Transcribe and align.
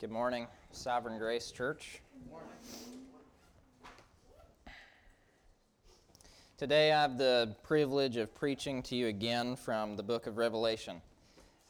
Good 0.00 0.12
morning, 0.12 0.46
Sovereign 0.70 1.18
Grace 1.18 1.50
Church. 1.50 2.00
Today 6.56 6.92
I 6.92 7.02
have 7.02 7.18
the 7.18 7.56
privilege 7.64 8.16
of 8.16 8.32
preaching 8.32 8.80
to 8.84 8.94
you 8.94 9.08
again 9.08 9.56
from 9.56 9.96
the 9.96 10.04
book 10.04 10.28
of 10.28 10.36
Revelation. 10.36 11.02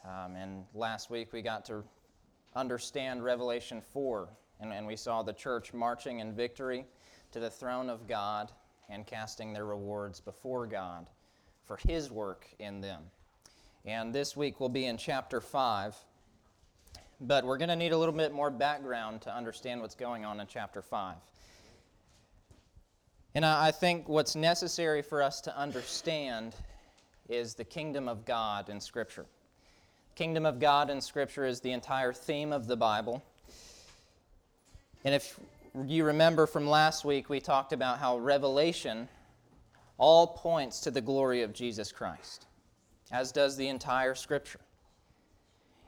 Um, 0.05 0.37
and 0.37 0.67
last 0.75 1.09
week 1.09 1.33
we 1.33 1.41
got 1.41 1.65
to 1.67 1.83
understand 2.55 3.25
Revelation 3.25 3.81
4, 3.81 4.29
and, 4.61 4.75
and 4.75 4.87
we 4.87 4.97
saw 4.97 5.23
the 5.23 5.33
church 5.33 5.73
marching 5.73 6.19
in 6.19 6.35
victory 6.35 6.85
to 7.33 7.41
the 7.41 7.49
throne 7.49 7.89
of 7.89 8.07
God 8.07 8.53
and 8.91 9.07
casting 9.07 9.55
their 9.55 9.65
rewards 9.65 10.21
before 10.21 10.67
God 10.67 11.07
for 11.65 11.79
His 11.79 12.11
work 12.11 12.47
in 12.59 12.83
them. 12.83 13.05
And 13.87 14.15
this 14.15 14.37
week 14.37 14.61
we'll 14.61 14.69
be 14.69 14.85
in 14.85 14.99
chapter 14.99 15.41
5 15.41 15.97
but 17.21 17.45
we're 17.45 17.59
going 17.59 17.69
to 17.69 17.77
need 17.77 17.93
a 17.93 17.99
little 17.99 18.15
bit 18.15 18.33
more 18.33 18.51
background 18.51 19.23
to 19.23 19.35
understand 19.35 19.81
what's 19.81 19.95
going 19.95 20.25
on 20.25 20.41
in 20.41 20.47
chapter 20.47 20.83
5. 20.83 21.17
And 23.35 23.45
I 23.45 23.71
think 23.71 24.09
what's 24.09 24.35
necessary 24.35 25.03
for 25.03 25.23
us 25.23 25.41
to 25.43 25.57
understand 25.57 26.55
is 27.29 27.55
the 27.55 27.65
kingdom 27.65 28.09
of 28.09 28.25
God 28.25 28.69
in 28.69 28.81
Scripture. 28.81 29.27
Kingdom 30.15 30.47
of 30.47 30.59
God 30.59 30.91
in 30.91 31.01
Scripture 31.01 31.45
is 31.45 31.61
the 31.61 31.73
entire 31.73 32.13
theme 32.13 32.53
of 32.53 32.67
the 32.67 32.77
Bible. 32.77 33.23
And 35.05 35.15
if 35.15 35.39
you 35.87 36.05
remember 36.05 36.47
from 36.47 36.67
last 36.67 37.05
week, 37.05 37.29
we 37.29 37.41
talked 37.41 37.73
about 37.73 37.99
how 37.99 38.19
Revelation 38.19 39.09
all 39.99 40.29
points 40.29 40.81
to 40.81 40.91
the 40.91 41.01
glory 41.01 41.43
of 41.43 41.53
Jesus 41.53 41.93
Christ, 41.93 42.47
as 43.11 43.31
does 43.31 43.57
the 43.57 43.69
entire 43.69 44.15
Scripture. 44.15 44.61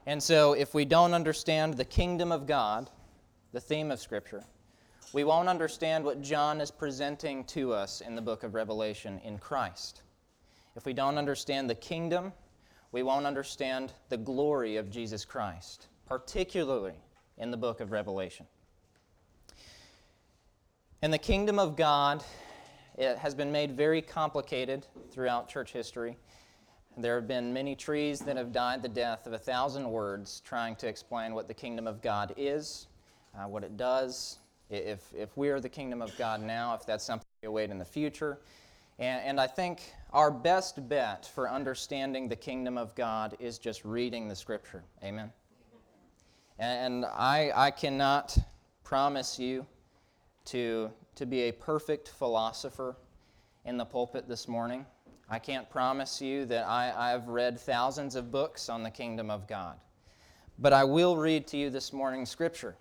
And 0.06 0.22
so, 0.22 0.54
if 0.54 0.74
we 0.74 0.84
don't 0.84 1.14
understand 1.14 1.74
the 1.74 1.84
kingdom 1.84 2.32
of 2.32 2.46
God, 2.46 2.90
the 3.52 3.60
theme 3.60 3.90
of 3.90 4.00
Scripture, 4.00 4.44
we 5.12 5.24
won't 5.24 5.48
understand 5.48 6.04
what 6.04 6.22
John 6.22 6.60
is 6.60 6.70
presenting 6.70 7.44
to 7.44 7.72
us 7.72 8.00
in 8.00 8.14
the 8.14 8.22
book 8.22 8.42
of 8.42 8.54
Revelation 8.54 9.20
in 9.24 9.38
Christ. 9.38 10.02
If 10.76 10.86
we 10.86 10.92
don't 10.92 11.18
understand 11.18 11.68
the 11.68 11.74
kingdom, 11.74 12.32
we 12.92 13.02
won't 13.02 13.26
understand 13.26 13.92
the 14.08 14.16
glory 14.16 14.76
of 14.76 14.90
Jesus 14.90 15.24
Christ, 15.24 15.88
particularly 16.06 16.94
in 17.38 17.50
the 17.50 17.56
book 17.56 17.80
of 17.80 17.92
Revelation. 17.92 18.46
And 21.02 21.12
the 21.12 21.18
kingdom 21.18 21.58
of 21.58 21.76
God 21.76 22.22
it 23.00 23.16
has 23.16 23.34
been 23.34 23.50
made 23.50 23.72
very 23.72 24.02
complicated 24.02 24.86
throughout 25.10 25.48
church 25.48 25.72
history. 25.72 26.18
There 26.96 27.14
have 27.14 27.28
been 27.28 27.52
many 27.52 27.76
trees 27.76 28.20
that 28.20 28.36
have 28.36 28.52
died 28.52 28.82
the 28.82 28.88
death 28.88 29.26
of 29.26 29.32
a 29.32 29.38
thousand 29.38 29.90
words 29.90 30.42
trying 30.44 30.76
to 30.76 30.88
explain 30.88 31.34
what 31.34 31.48
the 31.48 31.54
kingdom 31.54 31.86
of 31.86 32.02
God 32.02 32.34
is, 32.36 32.88
uh, 33.38 33.46
what 33.48 33.62
it 33.62 33.76
does, 33.76 34.38
if, 34.70 35.12
if 35.14 35.36
we 35.36 35.48
are 35.50 35.60
the 35.60 35.68
kingdom 35.68 36.02
of 36.02 36.16
God 36.18 36.42
now, 36.42 36.74
if 36.74 36.84
that's 36.84 37.04
something 37.04 37.26
we 37.42 37.48
await 37.48 37.70
in 37.70 37.78
the 37.78 37.84
future. 37.84 38.38
And, 38.98 39.22
and 39.24 39.40
I 39.40 39.46
think 39.46 39.80
our 40.12 40.30
best 40.30 40.88
bet 40.88 41.30
for 41.34 41.48
understanding 41.48 42.28
the 42.28 42.36
kingdom 42.36 42.76
of 42.76 42.94
God 42.94 43.36
is 43.40 43.58
just 43.58 43.84
reading 43.84 44.28
the 44.28 44.36
scripture. 44.36 44.82
Amen. 45.02 45.32
And 46.58 47.06
I, 47.06 47.52
I 47.54 47.70
cannot 47.70 48.36
promise 48.84 49.38
you 49.38 49.64
to, 50.46 50.90
to 51.14 51.24
be 51.24 51.42
a 51.42 51.52
perfect 51.52 52.08
philosopher 52.08 52.96
in 53.64 53.76
the 53.76 53.84
pulpit 53.84 54.28
this 54.28 54.46
morning. 54.46 54.84
I 55.32 55.38
can't 55.38 55.70
promise 55.70 56.20
you 56.20 56.44
that 56.46 56.66
I, 56.66 57.14
I've 57.14 57.28
read 57.28 57.60
thousands 57.60 58.16
of 58.16 58.32
books 58.32 58.68
on 58.68 58.82
the 58.82 58.90
kingdom 58.90 59.30
of 59.30 59.46
God. 59.46 59.76
But 60.58 60.72
I 60.72 60.82
will 60.82 61.16
read 61.16 61.46
to 61.48 61.56
you 61.56 61.70
this 61.70 61.92
morning 61.92 62.26
Scripture 62.26 62.74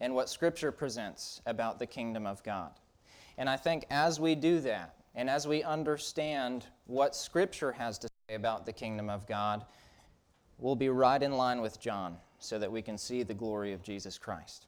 and 0.00 0.12
what 0.12 0.28
Scripture 0.28 0.72
presents 0.72 1.40
about 1.46 1.78
the 1.78 1.86
kingdom 1.86 2.26
of 2.26 2.42
God. 2.42 2.72
And 3.38 3.48
I 3.48 3.56
think 3.56 3.86
as 3.90 4.18
we 4.18 4.34
do 4.34 4.58
that, 4.62 4.96
and 5.14 5.30
as 5.30 5.46
we 5.46 5.62
understand 5.62 6.66
what 6.86 7.14
Scripture 7.14 7.70
has 7.70 7.96
to 7.98 8.08
say 8.28 8.34
about 8.34 8.66
the 8.66 8.72
kingdom 8.72 9.08
of 9.08 9.24
God, 9.28 9.64
we'll 10.58 10.74
be 10.74 10.88
right 10.88 11.22
in 11.22 11.36
line 11.36 11.60
with 11.60 11.78
John 11.78 12.16
so 12.40 12.58
that 12.58 12.72
we 12.72 12.82
can 12.82 12.98
see 12.98 13.22
the 13.22 13.34
glory 13.34 13.72
of 13.72 13.84
Jesus 13.84 14.18
Christ. 14.18 14.66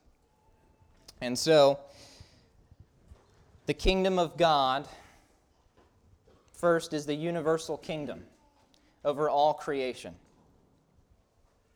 And 1.20 1.36
so, 1.36 1.80
the 3.66 3.74
kingdom 3.74 4.16
of 4.16 4.36
God 4.36 4.86
First 6.56 6.94
is 6.94 7.04
the 7.04 7.14
universal 7.14 7.76
kingdom 7.76 8.24
over 9.04 9.28
all 9.28 9.52
creation. 9.52 10.16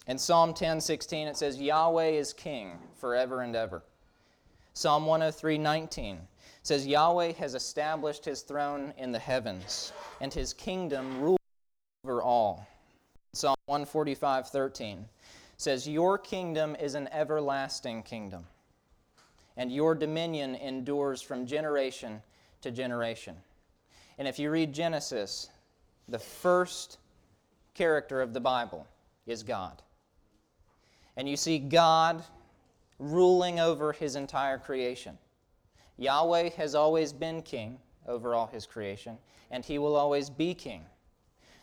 In 0.06 0.16
Psalm 0.16 0.54
10:16 0.54 1.28
it 1.28 1.36
says 1.36 1.60
Yahweh 1.60 2.08
is 2.08 2.32
king 2.32 2.78
forever 2.96 3.42
and 3.42 3.54
ever. 3.54 3.82
Psalm 4.72 5.04
103:19 5.04 6.26
says 6.62 6.86
Yahweh 6.86 7.32
has 7.32 7.54
established 7.54 8.24
his 8.24 8.40
throne 8.40 8.94
in 8.96 9.12
the 9.12 9.18
heavens 9.18 9.92
and 10.18 10.32
his 10.32 10.54
kingdom 10.54 11.20
rules 11.20 11.38
over 12.02 12.22
all. 12.22 12.66
Psalm 13.34 13.56
145:13 13.68 15.04
says 15.58 15.86
your 15.86 16.16
kingdom 16.16 16.74
is 16.76 16.94
an 16.94 17.06
everlasting 17.08 18.02
kingdom 18.02 18.46
and 19.58 19.70
your 19.70 19.94
dominion 19.94 20.54
endures 20.54 21.20
from 21.20 21.44
generation 21.44 22.22
to 22.62 22.70
generation. 22.70 23.36
And 24.20 24.28
if 24.28 24.38
you 24.38 24.50
read 24.50 24.74
Genesis, 24.74 25.48
the 26.06 26.18
first 26.18 26.98
character 27.72 28.20
of 28.20 28.34
the 28.34 28.40
Bible 28.40 28.86
is 29.26 29.42
God. 29.42 29.80
And 31.16 31.26
you 31.26 31.38
see 31.38 31.58
God 31.58 32.22
ruling 32.98 33.60
over 33.60 33.92
his 33.92 34.16
entire 34.16 34.58
creation. 34.58 35.16
Yahweh 35.96 36.50
has 36.50 36.74
always 36.74 37.14
been 37.14 37.40
king 37.40 37.78
over 38.06 38.34
all 38.34 38.46
his 38.46 38.66
creation, 38.66 39.16
and 39.50 39.64
he 39.64 39.78
will 39.78 39.96
always 39.96 40.28
be 40.28 40.52
king. 40.52 40.84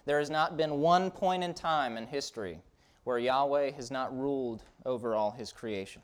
There 0.05 0.17
has 0.17 0.31
not 0.31 0.57
been 0.57 0.81
one 0.81 1.11
point 1.11 1.43
in 1.43 1.53
time 1.53 1.95
in 1.95 2.07
history 2.07 2.59
where 3.03 3.19
Yahweh 3.19 3.69
has 3.73 3.91
not 3.91 4.17
ruled 4.17 4.63
over 4.83 5.13
all 5.13 5.29
his 5.29 5.51
creation. 5.51 6.01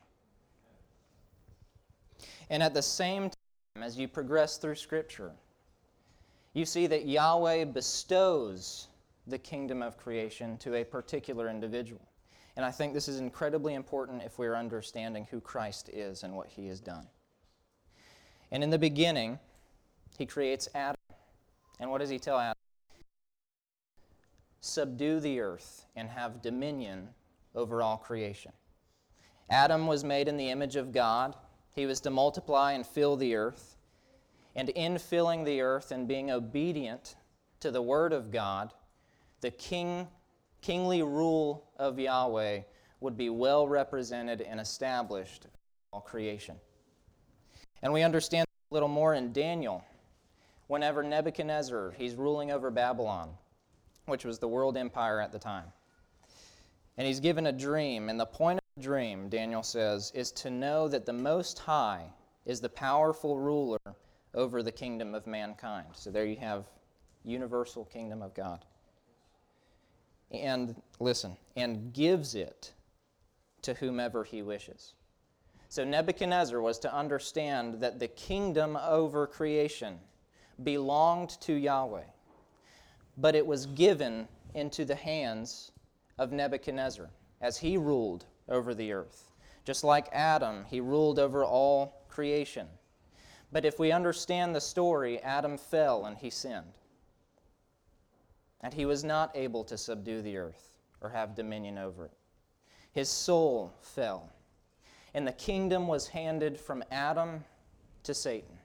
And 2.51 2.61
at 2.61 2.75
the 2.75 2.83
same 2.83 3.31
time, 3.31 3.83
as 3.83 3.97
you 3.97 4.07
progress 4.07 4.57
through 4.57 4.75
Scripture, 4.75 5.31
you 6.53 6.65
see 6.65 6.87
that 6.87 7.07
Yahweh 7.07 7.65
bestows 7.65 8.87
the 9.27 9.37
kingdom 9.37 9.81
of 9.81 9.97
creation 9.97 10.57
to 10.57 10.75
a 10.75 10.83
particular 10.83 11.49
individual. 11.49 12.01
And 12.55 12.65
I 12.65 12.71
think 12.71 12.93
this 12.93 13.07
is 13.07 13.19
incredibly 13.19 13.73
important 13.73 14.21
if 14.21 14.37
we're 14.37 14.55
understanding 14.55 15.27
who 15.31 15.41
Christ 15.41 15.89
is 15.89 16.23
and 16.23 16.35
what 16.35 16.47
he 16.47 16.67
has 16.67 16.79
done. 16.79 17.07
And 18.51 18.63
in 18.63 18.69
the 18.69 18.77
beginning, 18.77 19.39
he 20.17 20.25
creates 20.27 20.69
Adam. 20.75 20.99
And 21.79 21.89
what 21.89 21.99
does 21.99 22.09
he 22.09 22.19
tell 22.19 22.37
Adam? 22.37 22.53
Subdue 24.61 25.19
the 25.19 25.39
earth 25.39 25.87
and 25.95 26.09
have 26.09 26.41
dominion 26.41 27.09
over 27.55 27.81
all 27.81 27.97
creation. 27.97 28.51
Adam 29.49 29.87
was 29.87 30.03
made 30.03 30.27
in 30.27 30.37
the 30.37 30.49
image 30.49 30.75
of 30.75 30.91
God. 30.91 31.35
He 31.73 31.87
was 31.87 31.99
to 32.01 32.11
multiply 32.11 32.73
and 32.73 32.85
fill 32.85 33.15
the 33.15 33.35
earth 33.35 33.72
and 34.55 34.69
in 34.69 34.97
filling 34.97 35.43
the 35.43 35.61
earth 35.61 35.91
and 35.91 36.07
being 36.07 36.31
obedient 36.31 37.15
to 37.59 37.71
the 37.71 37.81
word 37.81 38.13
of 38.13 38.31
God, 38.31 38.73
the 39.41 39.51
king, 39.51 40.07
kingly 40.61 41.01
rule 41.01 41.65
of 41.77 41.99
Yahweh 41.99 42.61
would 42.99 43.17
be 43.17 43.29
well 43.29 43.67
represented 43.67 44.41
and 44.41 44.59
established 44.59 45.45
in 45.45 45.51
all 45.91 46.01
creation. 46.01 46.55
And 47.81 47.91
we 47.91 48.03
understand 48.03 48.45
a 48.71 48.73
little 48.73 48.89
more 48.89 49.13
in 49.13 49.33
Daniel. 49.33 49.83
Whenever 50.67 51.03
Nebuchadnezzar, 51.03 51.93
he's 51.97 52.15
ruling 52.15 52.51
over 52.51 52.71
Babylon, 52.71 53.31
which 54.05 54.23
was 54.23 54.39
the 54.39 54.47
world 54.47 54.77
empire 54.77 55.19
at 55.19 55.31
the 55.31 55.39
time. 55.39 55.65
And 56.97 57.05
he's 57.07 57.19
given 57.19 57.47
a 57.47 57.51
dream, 57.51 58.09
and 58.09 58.19
the 58.19 58.25
point 58.25 58.59
of 58.59 58.63
the 58.77 58.87
dream, 58.87 59.27
Daniel 59.27 59.63
says, 59.63 60.11
is 60.15 60.31
to 60.33 60.49
know 60.49 60.87
that 60.87 61.05
the 61.05 61.13
Most 61.13 61.59
High 61.59 62.05
is 62.45 62.61
the 62.61 62.69
powerful 62.69 63.37
ruler 63.37 63.79
over 64.33 64.63
the 64.63 64.71
kingdom 64.71 65.13
of 65.15 65.27
mankind. 65.27 65.87
So 65.93 66.11
there 66.11 66.25
you 66.25 66.37
have 66.37 66.65
universal 67.23 67.85
kingdom 67.85 68.21
of 68.21 68.33
God. 68.33 68.65
And 70.31 70.81
listen, 70.99 71.37
and 71.55 71.93
gives 71.93 72.35
it 72.35 72.73
to 73.61 73.73
whomever 73.75 74.23
he 74.23 74.41
wishes. 74.41 74.93
So 75.69 75.83
Nebuchadnezzar 75.83 76.61
was 76.61 76.79
to 76.79 76.93
understand 76.93 77.81
that 77.81 77.99
the 77.99 78.07
kingdom 78.07 78.77
over 78.77 79.25
creation 79.25 79.99
belonged 80.63 81.31
to 81.41 81.53
Yahweh, 81.53 82.03
but 83.17 83.35
it 83.35 83.45
was 83.45 83.65
given 83.67 84.27
into 84.53 84.85
the 84.85 84.95
hands 84.95 85.71
of 86.19 86.31
Nebuchadnezzar 86.31 87.09
as 87.41 87.57
he 87.57 87.77
ruled 87.77 88.25
over 88.49 88.73
the 88.73 88.91
earth. 88.93 89.31
Just 89.65 89.83
like 89.83 90.07
Adam, 90.11 90.65
he 90.65 90.79
ruled 90.79 91.19
over 91.19 91.43
all 91.43 92.03
creation. 92.07 92.67
But 93.53 93.65
if 93.65 93.77
we 93.77 93.91
understand 93.91 94.55
the 94.55 94.59
story, 94.59 95.19
Adam 95.21 95.59
fell 95.59 96.05
and 96.05 96.17
he 96.17 96.31
sinned. 96.31 96.79
And 98.61 98.73
he 98.73 98.85
was 98.85 99.03
not 99.03 99.31
able 99.35 99.63
to 99.65 99.77
subdue 99.77 100.23
the 100.23 100.37
earth 100.37 100.73
or 101.01 101.09
have 101.11 101.35
dominion 101.35 101.77
over 101.77 102.05
it. 102.05 102.13
His 102.93 103.09
soul 103.09 103.71
fell. 103.79 104.31
And 105.13 105.27
the 105.27 105.33
kingdom 105.33 105.87
was 105.87 106.07
handed 106.07 106.59
from 106.59 106.83
Adam 106.91 107.43
to 108.01 108.15
Satan. 108.15 108.57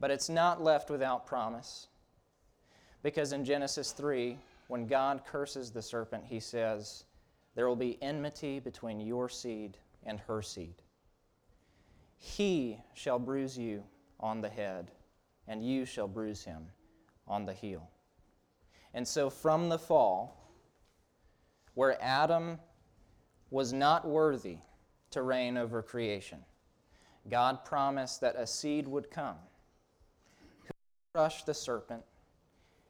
But 0.00 0.10
it's 0.10 0.30
not 0.30 0.62
left 0.62 0.88
without 0.88 1.26
promise. 1.26 1.88
Because 3.02 3.34
in 3.34 3.44
Genesis 3.44 3.92
3, 3.92 4.38
when 4.68 4.86
God 4.86 5.26
curses 5.26 5.70
the 5.70 5.82
serpent, 5.82 6.24
he 6.24 6.40
says, 6.40 7.04
There 7.54 7.68
will 7.68 7.76
be 7.76 8.02
enmity 8.02 8.60
between 8.60 8.98
your 8.98 9.28
seed 9.28 9.76
and 10.04 10.20
her 10.20 10.40
seed. 10.40 10.80
He 12.24 12.78
shall 12.94 13.18
bruise 13.18 13.58
you 13.58 13.82
on 14.20 14.40
the 14.40 14.48
head, 14.48 14.92
and 15.48 15.66
you 15.66 15.84
shall 15.84 16.06
bruise 16.06 16.44
him 16.44 16.68
on 17.26 17.44
the 17.46 17.52
heel. 17.52 17.90
And 18.94 19.06
so, 19.06 19.28
from 19.28 19.68
the 19.68 19.78
fall, 19.78 20.54
where 21.74 22.00
Adam 22.00 22.60
was 23.50 23.72
not 23.72 24.06
worthy 24.06 24.58
to 25.10 25.22
reign 25.22 25.56
over 25.56 25.82
creation, 25.82 26.38
God 27.28 27.64
promised 27.64 28.20
that 28.20 28.36
a 28.36 28.46
seed 28.46 28.86
would 28.86 29.10
come 29.10 29.36
who 30.60 30.68
would 30.68 31.12
crush 31.18 31.42
the 31.42 31.54
serpent, 31.54 32.04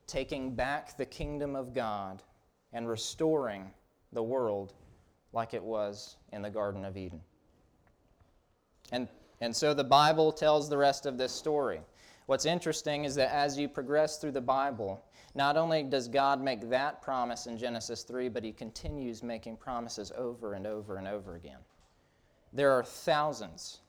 taking 0.06 0.54
back 0.54 0.98
the 0.98 1.06
kingdom 1.06 1.56
of 1.56 1.72
God 1.72 2.22
and 2.74 2.86
restoring 2.86 3.70
the 4.12 4.22
world 4.22 4.74
like 5.32 5.54
it 5.54 5.62
was 5.62 6.16
in 6.34 6.42
the 6.42 6.50
Garden 6.50 6.84
of 6.84 6.98
Eden. 6.98 7.22
And, 8.90 9.08
and 9.42 9.54
so 9.54 9.74
the 9.74 9.82
Bible 9.82 10.30
tells 10.30 10.68
the 10.68 10.78
rest 10.78 11.04
of 11.04 11.18
this 11.18 11.32
story. 11.32 11.80
What's 12.26 12.46
interesting 12.46 13.04
is 13.04 13.16
that 13.16 13.34
as 13.34 13.58
you 13.58 13.68
progress 13.68 14.18
through 14.18 14.30
the 14.30 14.40
Bible, 14.40 15.04
not 15.34 15.56
only 15.56 15.82
does 15.82 16.06
God 16.06 16.40
make 16.40 16.70
that 16.70 17.02
promise 17.02 17.48
in 17.48 17.58
Genesis 17.58 18.04
3, 18.04 18.28
but 18.28 18.44
he 18.44 18.52
continues 18.52 19.20
making 19.24 19.56
promises 19.56 20.12
over 20.16 20.54
and 20.54 20.64
over 20.64 20.96
and 20.96 21.08
over 21.08 21.34
again. 21.34 21.58
There 22.52 22.70
are 22.70 22.84
thousands 22.84 23.80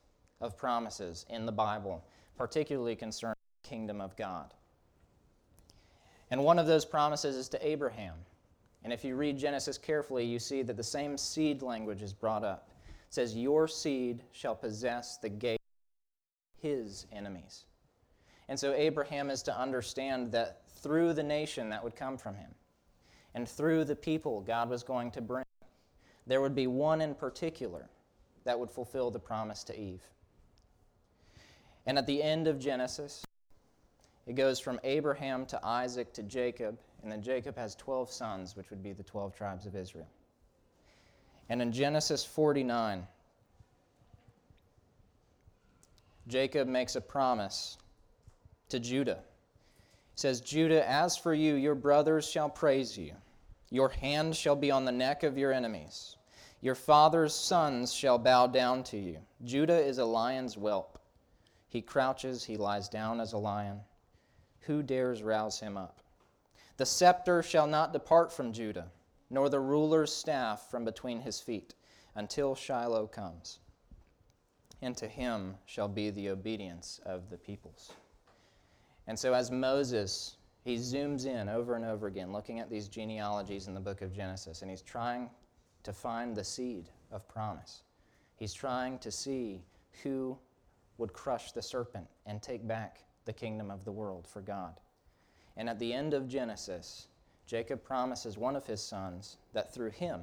of 0.42 0.58
promises 0.58 1.28
in 1.30 1.46
the 1.46 1.52
Bible, 1.52 2.04
particularly 2.36 2.96
concerning 2.96 3.36
the 3.62 3.70
kingdom 3.70 4.02
of 4.02 4.16
God. 4.16 4.56
And 6.32 6.44
one 6.44 6.58
of 6.58 6.66
those 6.66 6.84
promises 6.84 7.36
is 7.36 7.48
to 7.50 7.64
Abraham. 7.64 8.16
And 8.84 8.92
if 8.92 9.06
you 9.06 9.16
read 9.16 9.38
Genesis 9.38 9.78
carefully, 9.78 10.26
you 10.26 10.40
see 10.40 10.64
that 10.64 10.78
the 10.78 10.84
same 10.84 11.16
seed 11.16 11.62
language 11.62 12.02
is 12.02 12.12
brought 12.12 12.44
up. 12.44 12.73
Says, 13.14 13.36
Your 13.36 13.68
seed 13.68 14.24
shall 14.32 14.56
possess 14.56 15.18
the 15.18 15.30
gate 15.30 15.62
of 16.58 16.64
his 16.64 17.06
enemies. 17.12 17.66
And 18.50 18.60
so 18.60 18.74
Abraham 18.74 19.30
is 19.30 19.44
to 19.44 19.56
understand 19.56 20.32
that 20.32 20.68
through 20.68 21.14
the 21.14 21.22
nation 21.22 21.70
that 21.70 21.84
would 21.84 21.96
come 21.96 22.18
from 22.18 22.34
him 22.34 22.50
and 23.36 23.48
through 23.48 23.86
the 23.86 23.96
people 23.96 24.42
God 24.42 24.68
was 24.68 24.82
going 24.82 25.12
to 25.12 25.22
bring, 25.22 25.46
there 26.26 26.42
would 26.42 26.56
be 26.56 26.66
one 26.66 27.02
in 27.02 27.14
particular 27.14 27.88
that 28.46 28.60
would 28.60 28.72
fulfill 28.72 29.12
the 29.12 29.20
promise 29.20 29.64
to 29.66 29.80
Eve. 29.80 30.02
And 31.86 32.00
at 32.00 32.08
the 32.08 32.24
end 32.24 32.48
of 32.48 32.58
Genesis, 32.58 33.24
it 34.26 34.34
goes 34.34 34.60
from 34.60 34.80
Abraham 34.84 35.46
to 35.46 35.64
Isaac 35.64 36.14
to 36.14 36.24
Jacob, 36.24 36.80
and 37.04 37.12
then 37.12 37.22
Jacob 37.22 37.56
has 37.60 37.76
12 37.76 38.10
sons, 38.10 38.56
which 38.56 38.72
would 38.72 38.82
be 38.82 38.92
the 38.92 39.04
12 39.04 39.36
tribes 39.36 39.68
of 39.68 39.76
Israel. 39.76 40.10
And 41.50 41.62
in 41.62 41.72
Genesis 41.72 42.24
49, 42.24 43.08
Jacob 46.28 46.68
makes 46.68 46.96
a 46.96 47.02
promise 47.02 47.78
to 48.70 48.80
Judah. 48.80 49.20
He 50.14 50.20
says, 50.20 50.42
Judah, 50.42 50.90
as 50.90 51.18
for 51.18 51.34
you, 51.34 51.56
your 51.56 51.76
brothers 51.76 52.30
shall 52.30 52.50
praise 52.50 52.98
you. 52.98 53.14
Your 53.70 53.90
hand 53.90 54.36
shall 54.36 54.56
be 54.56 54.72
on 54.72 54.86
the 54.86 54.92
neck 54.92 55.24
of 55.24 55.38
your 55.38 55.52
enemies. 55.52 56.16
Your 56.62 56.76
father's 56.76 57.36
sons 57.36 57.94
shall 57.94 58.18
bow 58.18 58.48
down 58.48 58.84
to 58.86 58.98
you. 58.98 59.18
Judah 59.44 59.80
is 59.80 59.98
a 59.98 60.06
lion's 60.06 60.54
whelp. 60.54 60.98
He 61.68 61.82
crouches, 61.82 62.44
he 62.46 62.56
lies 62.56 62.88
down 62.88 63.20
as 63.20 63.34
a 63.34 63.38
lion. 63.38 63.82
Who 64.62 64.82
dares 64.82 65.24
rouse 65.24 65.60
him 65.60 65.76
up? 65.76 66.00
The 66.78 66.86
scepter 66.86 67.44
shall 67.44 67.68
not 67.68 67.92
depart 67.92 68.32
from 68.32 68.54
Judah, 68.54 68.88
nor 69.34 69.50
the 69.50 69.60
ruler's 69.60 70.14
staff 70.14 70.70
from 70.70 70.86
between 70.86 71.20
his 71.20 71.42
feet, 71.42 71.74
until 72.14 72.54
Shiloh 72.54 73.08
comes. 73.08 73.58
And 74.84 74.96
to 74.98 75.08
him 75.08 75.56
shall 75.66 75.88
be 75.88 76.12
the 76.12 76.30
obedience 76.30 77.02
of 77.04 77.32
the 77.32 77.38
peoples. 77.38 77.94
And 79.08 79.18
so, 79.18 79.34
as 79.34 79.50
Moses, 79.50 80.38
he 80.64 80.76
zooms 80.76 81.26
in 81.26 81.50
over 81.50 81.76
and 81.76 81.84
over 81.84 82.06
again, 82.06 82.32
looking 82.32 82.60
at 82.60 82.70
these 82.70 82.88
genealogies 82.88 83.68
in 83.68 83.74
the 83.74 83.80
book 83.80 84.04
of 84.04 84.14
Genesis, 84.14 84.62
and 84.62 84.70
he's 84.70 84.84
trying 84.84 85.32
to 85.82 85.92
find 85.92 86.36
the 86.36 86.44
seed 86.44 86.90
of 87.12 87.28
promise. 87.28 87.82
He's 88.36 88.54
trying 88.54 89.00
to 89.00 89.12
see 89.12 89.64
who 90.04 90.38
would 91.00 91.12
crush 91.12 91.54
the 91.54 91.62
serpent 91.62 92.06
and 92.28 92.40
take 92.40 92.68
back 92.68 93.00
the 93.26 93.34
kingdom 93.34 93.72
of 93.72 93.84
the 93.84 93.92
world 93.92 94.28
for 94.28 94.42
God. 94.42 94.80
And 95.58 95.68
at 95.68 95.80
the 95.80 95.92
end 95.92 96.14
of 96.14 96.28
Genesis, 96.28 97.08
Jacob 97.46 97.84
promises 97.84 98.38
one 98.38 98.56
of 98.56 98.66
his 98.66 98.82
sons 98.82 99.38
that 99.54 99.74
through 99.74 99.92
him 99.92 100.22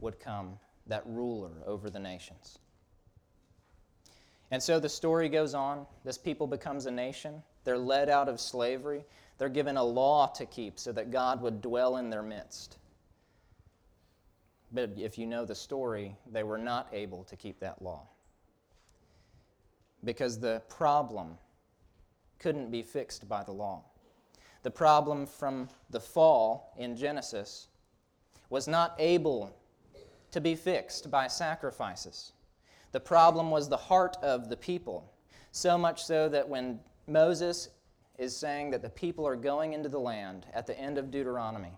would 0.00 0.20
come 0.20 0.58
that 0.86 1.06
ruler 1.06 1.52
over 1.66 1.88
the 1.88 1.98
nations. 1.98 2.58
And 4.50 4.62
so 4.62 4.78
the 4.78 4.88
story 4.88 5.28
goes 5.28 5.54
on. 5.54 5.86
This 6.04 6.18
people 6.18 6.46
becomes 6.46 6.86
a 6.86 6.90
nation. 6.90 7.42
They're 7.64 7.78
led 7.78 8.10
out 8.10 8.28
of 8.28 8.40
slavery. 8.40 9.04
They're 9.38 9.48
given 9.48 9.76
a 9.76 9.84
law 9.84 10.26
to 10.26 10.44
keep 10.44 10.78
so 10.78 10.92
that 10.92 11.10
God 11.10 11.40
would 11.40 11.62
dwell 11.62 11.96
in 11.96 12.10
their 12.10 12.22
midst. 12.22 12.76
But 14.72 14.90
if 14.96 15.18
you 15.18 15.26
know 15.26 15.44
the 15.44 15.54
story, 15.54 16.16
they 16.30 16.42
were 16.42 16.58
not 16.58 16.88
able 16.92 17.24
to 17.24 17.36
keep 17.36 17.60
that 17.60 17.80
law. 17.80 18.06
Because 20.04 20.38
the 20.38 20.62
problem 20.68 21.38
couldn't 22.38 22.70
be 22.70 22.82
fixed 22.82 23.28
by 23.28 23.44
the 23.44 23.52
law. 23.52 23.84
The 24.62 24.70
problem 24.70 25.26
from 25.26 25.68
the 25.90 26.00
fall 26.00 26.74
in 26.78 26.96
Genesis 26.96 27.68
was 28.48 28.68
not 28.68 28.94
able 28.98 29.56
to 30.30 30.40
be 30.40 30.54
fixed 30.54 31.10
by 31.10 31.26
sacrifices. 31.26 32.32
The 32.92 33.00
problem 33.00 33.50
was 33.50 33.68
the 33.68 33.76
heart 33.76 34.16
of 34.22 34.48
the 34.48 34.56
people, 34.56 35.12
so 35.50 35.76
much 35.76 36.04
so 36.04 36.28
that 36.28 36.48
when 36.48 36.80
Moses 37.06 37.70
is 38.18 38.36
saying 38.36 38.70
that 38.70 38.82
the 38.82 38.90
people 38.90 39.26
are 39.26 39.36
going 39.36 39.72
into 39.72 39.88
the 39.88 39.98
land 39.98 40.46
at 40.54 40.66
the 40.66 40.78
end 40.78 40.98
of 40.98 41.10
Deuteronomy. 41.10 41.72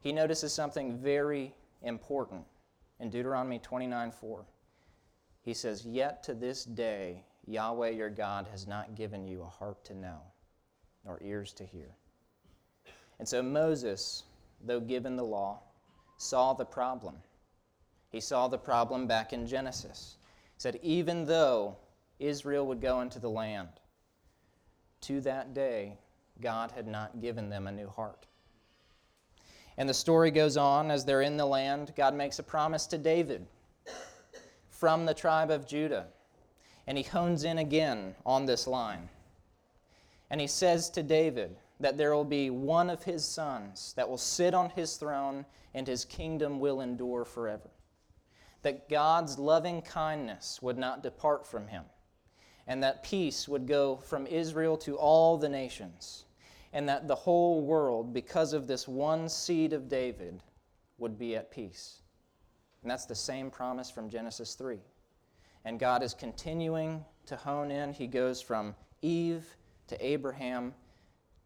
He 0.00 0.12
notices 0.12 0.52
something 0.52 0.96
very 0.96 1.54
important 1.82 2.44
in 3.00 3.10
Deuteronomy 3.10 3.58
29 3.58 4.10
4. 4.10 4.44
He 5.42 5.54
says, 5.54 5.84
Yet 5.84 6.22
to 6.24 6.34
this 6.34 6.64
day, 6.64 7.24
Yahweh 7.46 7.90
your 7.90 8.10
God 8.10 8.48
has 8.50 8.66
not 8.66 8.94
given 8.94 9.26
you 9.26 9.42
a 9.42 9.46
heart 9.46 9.84
to 9.84 9.94
know, 9.94 10.18
nor 11.04 11.20
ears 11.22 11.52
to 11.54 11.64
hear. 11.64 11.90
And 13.18 13.28
so 13.28 13.42
Moses, 13.42 14.24
though 14.64 14.80
given 14.80 15.16
the 15.16 15.24
law, 15.24 15.60
saw 16.16 16.52
the 16.52 16.64
problem. 16.64 17.16
He 18.10 18.20
saw 18.20 18.48
the 18.48 18.58
problem 18.58 19.06
back 19.06 19.32
in 19.32 19.46
Genesis. 19.46 20.16
He 20.54 20.60
said, 20.60 20.78
Even 20.82 21.24
though 21.24 21.76
Israel 22.18 22.66
would 22.66 22.80
go 22.80 23.00
into 23.00 23.18
the 23.18 23.30
land, 23.30 23.68
to 25.02 25.20
that 25.22 25.54
day, 25.54 25.98
God 26.40 26.70
had 26.72 26.86
not 26.86 27.20
given 27.20 27.48
them 27.48 27.66
a 27.66 27.72
new 27.72 27.88
heart. 27.88 28.26
And 29.78 29.88
the 29.88 29.94
story 29.94 30.30
goes 30.30 30.56
on 30.56 30.90
as 30.90 31.04
they're 31.04 31.22
in 31.22 31.36
the 31.36 31.46
land. 31.46 31.92
God 31.96 32.14
makes 32.14 32.38
a 32.38 32.42
promise 32.42 32.86
to 32.86 32.98
David 32.98 33.46
from 34.70 35.04
the 35.04 35.14
tribe 35.14 35.50
of 35.50 35.66
Judah. 35.66 36.06
And 36.86 36.96
he 36.96 37.04
hones 37.04 37.44
in 37.44 37.58
again 37.58 38.14
on 38.24 38.46
this 38.46 38.66
line. 38.66 39.08
And 40.30 40.40
he 40.40 40.46
says 40.46 40.88
to 40.90 41.02
David 41.02 41.56
that 41.80 41.96
there 41.96 42.14
will 42.14 42.24
be 42.24 42.50
one 42.50 42.90
of 42.90 43.02
his 43.04 43.24
sons 43.24 43.92
that 43.96 44.08
will 44.08 44.18
sit 44.18 44.54
on 44.54 44.70
his 44.70 44.96
throne 44.96 45.44
and 45.74 45.86
his 45.86 46.04
kingdom 46.04 46.58
will 46.58 46.80
endure 46.80 47.24
forever. 47.24 47.70
That 48.62 48.88
God's 48.88 49.38
loving 49.38 49.82
kindness 49.82 50.60
would 50.62 50.78
not 50.78 51.02
depart 51.02 51.46
from 51.46 51.68
him 51.68 51.84
and 52.66 52.82
that 52.82 53.02
peace 53.02 53.48
would 53.48 53.66
go 53.66 53.96
from 53.96 54.26
Israel 54.26 54.76
to 54.78 54.96
all 54.96 55.36
the 55.36 55.48
nations, 55.48 56.24
and 56.72 56.88
that 56.88 57.06
the 57.06 57.14
whole 57.14 57.62
world, 57.62 58.12
because 58.12 58.52
of 58.52 58.66
this 58.66 58.88
one 58.88 59.28
seed 59.28 59.72
of 59.72 59.88
David, 59.88 60.42
would 60.98 61.18
be 61.18 61.36
at 61.36 61.50
peace. 61.50 62.02
And 62.82 62.90
that's 62.90 63.06
the 63.06 63.14
same 63.14 63.50
promise 63.50 63.90
from 63.90 64.10
Genesis 64.10 64.54
3. 64.54 64.78
And 65.64 65.78
God 65.78 66.02
is 66.02 66.14
continuing 66.14 67.04
to 67.26 67.36
hone 67.36 67.70
in. 67.70 67.92
He 67.92 68.06
goes 68.06 68.40
from 68.40 68.74
Eve 69.02 69.56
to 69.88 70.04
Abraham 70.04 70.74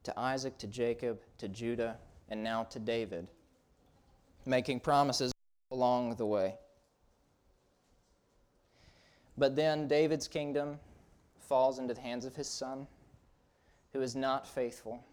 to 0.04 0.18
Isaac 0.18 0.56
to 0.58 0.66
Jacob 0.66 1.20
to 1.38 1.48
Judah 1.48 1.96
and 2.28 2.42
now 2.42 2.64
to 2.64 2.78
David, 2.78 3.28
making 4.46 4.80
promises 4.80 5.32
along 5.70 6.16
the 6.16 6.26
way. 6.26 6.54
But 9.36 9.56
then 9.56 9.88
David's 9.88 10.28
kingdom 10.28 10.78
falls 11.38 11.78
into 11.78 11.94
the 11.94 12.00
hands 12.00 12.24
of 12.24 12.36
his 12.36 12.48
son, 12.48 12.86
who 13.92 14.00
is 14.00 14.14
not 14.14 14.46
faithful. 14.46 15.04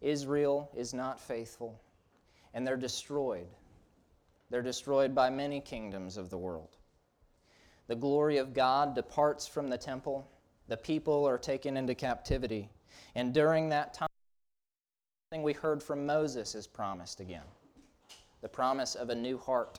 Israel 0.00 0.70
is 0.74 0.94
not 0.94 1.20
faithful, 1.20 1.80
and 2.54 2.66
they're 2.66 2.76
destroyed. 2.76 3.46
They're 4.50 4.62
destroyed 4.62 5.14
by 5.14 5.30
many 5.30 5.60
kingdoms 5.60 6.16
of 6.16 6.30
the 6.30 6.38
world. 6.38 6.76
The 7.86 7.96
glory 7.96 8.38
of 8.38 8.54
God 8.54 8.94
departs 8.94 9.46
from 9.46 9.68
the 9.68 9.78
temple. 9.78 10.28
The 10.68 10.76
people 10.76 11.26
are 11.26 11.38
taken 11.38 11.76
into 11.76 11.94
captivity. 11.94 12.70
And 13.14 13.34
during 13.34 13.68
that 13.70 13.94
time, 13.94 14.08
thing 15.30 15.42
we 15.44 15.52
heard 15.52 15.80
from 15.80 16.04
Moses 16.04 16.56
is 16.56 16.66
promised 16.66 17.20
again 17.20 17.44
the 18.42 18.48
promise 18.48 18.96
of 18.96 19.10
a 19.10 19.14
new 19.14 19.38
heart, 19.38 19.78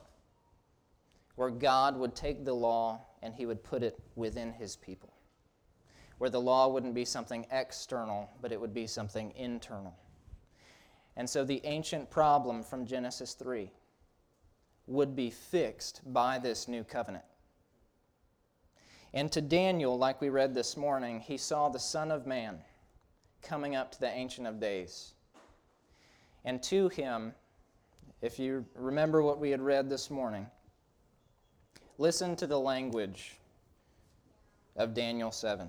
where 1.34 1.50
God 1.50 1.96
would 1.96 2.14
take 2.14 2.44
the 2.44 2.54
law 2.54 3.00
and 3.22 3.34
he 3.34 3.44
would 3.44 3.62
put 3.62 3.82
it 3.82 3.98
within 4.14 4.52
his 4.52 4.76
people, 4.76 5.12
where 6.18 6.30
the 6.30 6.40
law 6.40 6.68
wouldn't 6.68 6.94
be 6.94 7.04
something 7.04 7.44
external, 7.50 8.30
but 8.40 8.50
it 8.52 8.60
would 8.60 8.72
be 8.72 8.86
something 8.86 9.32
internal. 9.36 9.94
And 11.16 11.28
so 11.28 11.44
the 11.44 11.60
ancient 11.64 12.08
problem 12.08 12.62
from 12.62 12.86
Genesis 12.86 13.34
3 13.34 13.70
would 14.86 15.14
be 15.14 15.28
fixed 15.28 16.00
by 16.12 16.38
this 16.38 16.66
new 16.66 16.84
covenant. 16.84 17.24
And 19.12 19.30
to 19.32 19.42
Daniel, 19.42 19.98
like 19.98 20.20
we 20.20 20.30
read 20.30 20.54
this 20.54 20.76
morning, 20.76 21.20
he 21.20 21.36
saw 21.36 21.68
the 21.68 21.78
Son 21.78 22.10
of 22.10 22.26
Man 22.26 22.60
coming 23.42 23.76
up 23.76 23.92
to 23.92 24.00
the 24.00 24.10
Ancient 24.10 24.46
of 24.46 24.60
Days. 24.60 25.14
And 26.44 26.62
to 26.64 26.88
him, 26.88 27.34
if 28.20 28.38
you 28.38 28.64
remember 28.74 29.22
what 29.22 29.38
we 29.38 29.50
had 29.50 29.60
read 29.60 29.90
this 29.90 30.10
morning, 30.10 30.46
listen 31.98 32.36
to 32.36 32.46
the 32.46 32.58
language 32.58 33.36
of 34.76 34.94
Daniel 34.94 35.30
7. 35.30 35.68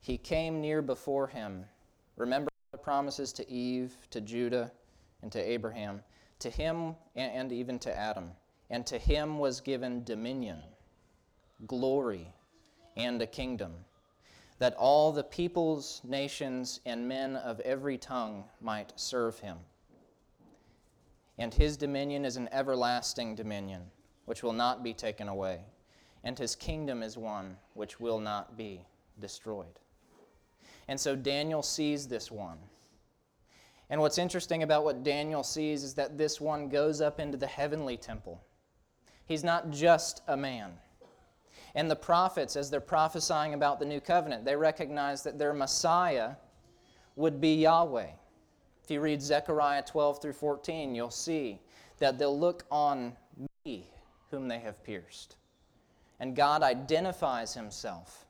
He 0.00 0.18
came 0.18 0.60
near 0.60 0.82
before 0.82 1.26
him. 1.26 1.64
Remember 2.16 2.50
the 2.70 2.78
promises 2.78 3.32
to 3.34 3.50
Eve, 3.50 3.94
to 4.10 4.20
Judah, 4.20 4.70
and 5.22 5.32
to 5.32 5.40
Abraham, 5.40 6.02
to 6.38 6.50
him, 6.50 6.94
and 7.16 7.50
even 7.50 7.78
to 7.80 7.98
Adam. 7.98 8.30
And 8.70 8.86
to 8.86 8.98
him 8.98 9.38
was 9.38 9.60
given 9.60 10.04
dominion, 10.04 10.62
glory, 11.66 12.32
and 12.96 13.20
a 13.22 13.26
kingdom, 13.26 13.72
that 14.58 14.74
all 14.74 15.12
the 15.12 15.24
peoples, 15.24 16.00
nations, 16.04 16.80
and 16.86 17.06
men 17.06 17.36
of 17.36 17.60
every 17.60 17.98
tongue 17.98 18.44
might 18.60 18.92
serve 18.96 19.38
him. 19.38 19.58
And 21.38 21.52
his 21.52 21.76
dominion 21.76 22.24
is 22.24 22.36
an 22.36 22.48
everlasting 22.52 23.34
dominion, 23.34 23.82
which 24.24 24.42
will 24.42 24.54
not 24.54 24.82
be 24.82 24.94
taken 24.94 25.28
away, 25.28 25.60
and 26.24 26.38
his 26.38 26.56
kingdom 26.56 27.02
is 27.02 27.18
one 27.18 27.56
which 27.74 28.00
will 28.00 28.18
not 28.18 28.56
be 28.56 28.80
destroyed. 29.20 29.78
And 30.88 30.98
so 30.98 31.14
Daniel 31.14 31.62
sees 31.62 32.08
this 32.08 32.30
one. 32.30 32.58
And 33.90 34.00
what's 34.00 34.18
interesting 34.18 34.62
about 34.62 34.84
what 34.84 35.04
Daniel 35.04 35.42
sees 35.42 35.84
is 35.84 35.94
that 35.94 36.18
this 36.18 36.40
one 36.40 36.68
goes 36.68 37.00
up 37.00 37.20
into 37.20 37.36
the 37.36 37.46
heavenly 37.46 37.96
temple. 37.96 38.42
He's 39.26 39.44
not 39.44 39.70
just 39.70 40.22
a 40.26 40.36
man. 40.36 40.72
And 41.76 41.90
the 41.90 41.96
prophets, 41.96 42.56
as 42.56 42.70
they're 42.70 42.80
prophesying 42.80 43.52
about 43.52 43.78
the 43.78 43.84
new 43.84 44.00
covenant, 44.00 44.46
they 44.46 44.56
recognize 44.56 45.22
that 45.24 45.38
their 45.38 45.52
Messiah 45.52 46.32
would 47.16 47.38
be 47.38 47.54
Yahweh. 47.56 48.08
If 48.82 48.90
you 48.90 49.02
read 49.02 49.20
Zechariah 49.20 49.82
12 49.82 50.22
through 50.22 50.32
14, 50.32 50.94
you'll 50.94 51.10
see 51.10 51.60
that 51.98 52.18
they'll 52.18 52.38
look 52.38 52.64
on 52.70 53.14
me, 53.66 53.86
whom 54.30 54.48
they 54.48 54.58
have 54.58 54.82
pierced. 54.82 55.36
And 56.18 56.34
God 56.34 56.62
identifies 56.62 57.52
himself 57.52 58.24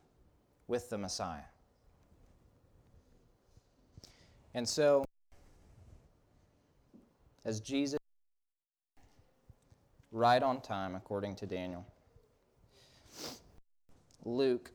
with 0.67 0.89
the 0.89 0.97
Messiah. 0.97 1.47
And 4.53 4.67
so, 4.67 5.05
as 7.45 7.61
Jesus, 7.61 7.99
right 10.11 10.43
on 10.43 10.59
time, 10.59 10.95
according 10.95 11.35
to 11.35 11.45
Daniel, 11.45 11.85
Luke 14.27 14.71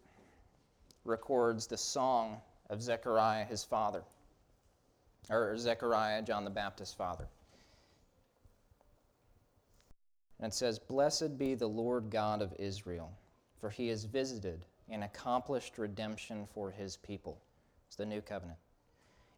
records 1.05 1.67
the 1.67 1.77
song 1.77 2.41
of 2.71 2.83
Zechariah, 2.83 3.45
his 3.45 3.63
father, 3.63 4.03
or 5.29 5.57
Zechariah, 5.57 6.23
John 6.23 6.45
the 6.45 6.51
Baptist's 6.51 6.95
father. 6.95 7.29
And 10.41 10.51
it 10.51 10.55
says, 10.55 10.79
Blessed 10.79 11.39
be 11.39 11.55
the 11.55 11.69
Lord 11.69 12.11
God 12.11 12.41
of 12.43 12.55
Israel, 12.59 13.13
for 13.61 13.71
he 13.71 13.89
has 13.89 14.05
visited 14.05 14.65
and 14.89 15.05
accomplished 15.05 15.79
redemption 15.79 16.47
for 16.53 16.71
his 16.71 16.97
people. 16.97 17.39
It's 17.87 17.97
the 17.97 18.07
new 18.07 18.21
covenant 18.21 18.59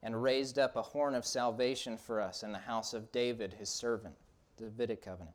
and 0.05 0.23
raised 0.23 0.59
up 0.59 0.77
a 0.77 0.83
horn 0.83 1.15
of 1.15 1.25
salvation 1.25 1.97
for 1.97 2.21
us 2.21 2.43
in 2.43 2.53
the 2.53 2.59
house 2.59 2.93
of 2.93 3.11
David, 3.11 3.55
his 3.55 3.71
servant, 3.71 4.15
the 4.59 4.65
Davidic 4.65 5.03
covenant. 5.03 5.35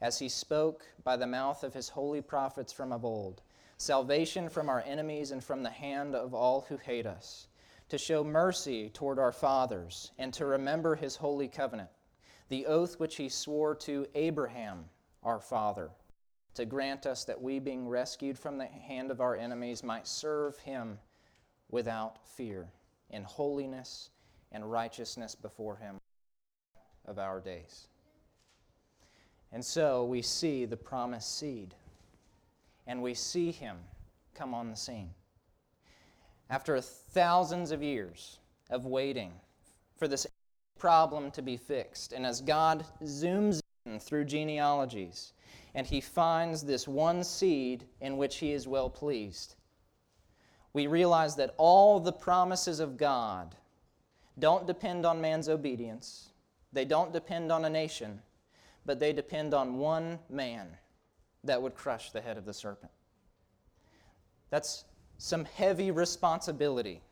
As 0.00 0.18
he 0.18 0.28
spoke 0.28 0.86
by 1.04 1.16
the 1.16 1.26
mouth 1.26 1.62
of 1.62 1.74
his 1.74 1.90
holy 1.90 2.22
prophets 2.22 2.72
from 2.72 2.92
of 2.92 3.04
old, 3.04 3.42
salvation 3.76 4.48
from 4.48 4.68
our 4.68 4.82
enemies 4.86 5.30
and 5.30 5.42
from 5.42 5.62
the 5.62 5.70
hand 5.70 6.14
of 6.14 6.34
all 6.34 6.66
who 6.68 6.76
hate 6.76 7.06
us, 7.06 7.48
to 7.88 7.98
show 7.98 8.24
mercy 8.24 8.88
toward 8.88 9.18
our 9.18 9.32
fathers, 9.32 10.12
and 10.18 10.32
to 10.34 10.46
remember 10.46 10.94
his 10.94 11.16
holy 11.16 11.48
covenant, 11.48 11.90
the 12.48 12.66
oath 12.66 12.98
which 12.98 13.16
he 13.16 13.28
swore 13.28 13.74
to 13.74 14.06
Abraham, 14.14 14.84
our 15.22 15.40
father, 15.40 15.90
to 16.54 16.64
grant 16.64 17.06
us 17.06 17.24
that 17.24 17.40
we, 17.40 17.58
being 17.58 17.88
rescued 17.88 18.38
from 18.38 18.58
the 18.58 18.66
hand 18.66 19.10
of 19.10 19.20
our 19.20 19.36
enemies, 19.36 19.82
might 19.82 20.06
serve 20.06 20.56
him 20.58 20.98
without 21.70 22.18
fear 22.36 22.68
in 23.10 23.24
holiness 23.24 24.10
and 24.54 24.70
righteousness 24.70 25.34
before 25.34 25.76
Him 25.76 26.00
of 27.06 27.18
our 27.18 27.40
days. 27.40 27.88
And 29.52 29.64
so 29.64 30.04
we 30.04 30.22
see 30.22 30.64
the 30.64 30.76
promised 30.76 31.38
seed, 31.38 31.74
and 32.86 33.02
we 33.02 33.14
see 33.14 33.50
Him 33.50 33.76
come 34.34 34.54
on 34.54 34.70
the 34.70 34.76
scene. 34.76 35.10
After 36.50 36.80
thousands 36.80 37.70
of 37.70 37.82
years 37.82 38.38
of 38.70 38.86
waiting 38.86 39.32
for 39.96 40.08
this 40.08 40.26
problem 40.78 41.30
to 41.32 41.42
be 41.42 41.56
fixed, 41.56 42.12
and 42.12 42.26
as 42.26 42.40
God 42.40 42.84
zooms 43.02 43.60
in 43.86 43.98
through 43.98 44.24
genealogies, 44.24 45.32
and 45.74 45.86
he 45.86 46.00
finds 46.00 46.62
this 46.62 46.86
one 46.86 47.24
seed 47.24 47.84
in 48.00 48.16
which 48.16 48.36
he 48.36 48.52
is 48.52 48.68
well 48.68 48.90
pleased 48.90 49.56
we 50.74 50.88
realize 50.88 51.36
that 51.36 51.54
all 51.56 52.00
the 52.00 52.12
promises 52.12 52.80
of 52.80 52.98
God 52.98 53.54
don't 54.38 54.66
depend 54.66 55.06
on 55.06 55.20
man's 55.20 55.48
obedience, 55.48 56.30
they 56.72 56.84
don't 56.84 57.12
depend 57.12 57.50
on 57.50 57.64
a 57.64 57.70
nation, 57.70 58.20
but 58.84 58.98
they 58.98 59.12
depend 59.12 59.54
on 59.54 59.78
one 59.78 60.18
man 60.28 60.66
that 61.44 61.60
would 61.60 61.74
crush 61.74 62.10
the 62.10 62.20
head 62.20 62.36
of 62.36 62.44
the 62.44 62.54
serpent. 62.54 62.92
That's 64.50 64.84
some 65.18 65.44
heavy 65.44 65.90
responsibility 65.90 67.02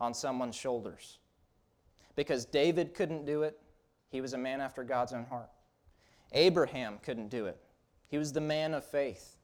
on 0.00 0.14
someone's 0.14 0.56
shoulders. 0.56 1.18
Because 2.16 2.44
David 2.44 2.94
couldn't 2.94 3.26
do 3.26 3.42
it, 3.42 3.58
he 4.10 4.20
was 4.20 4.32
a 4.32 4.38
man 4.38 4.60
after 4.60 4.82
God's 4.82 5.12
own 5.12 5.24
heart. 5.26 5.50
Abraham 6.32 6.98
couldn't 7.02 7.28
do 7.28 7.46
it, 7.46 7.58
he 8.08 8.18
was 8.18 8.32
the 8.32 8.40
man 8.40 8.74
of 8.74 8.84
faith. 8.84 9.36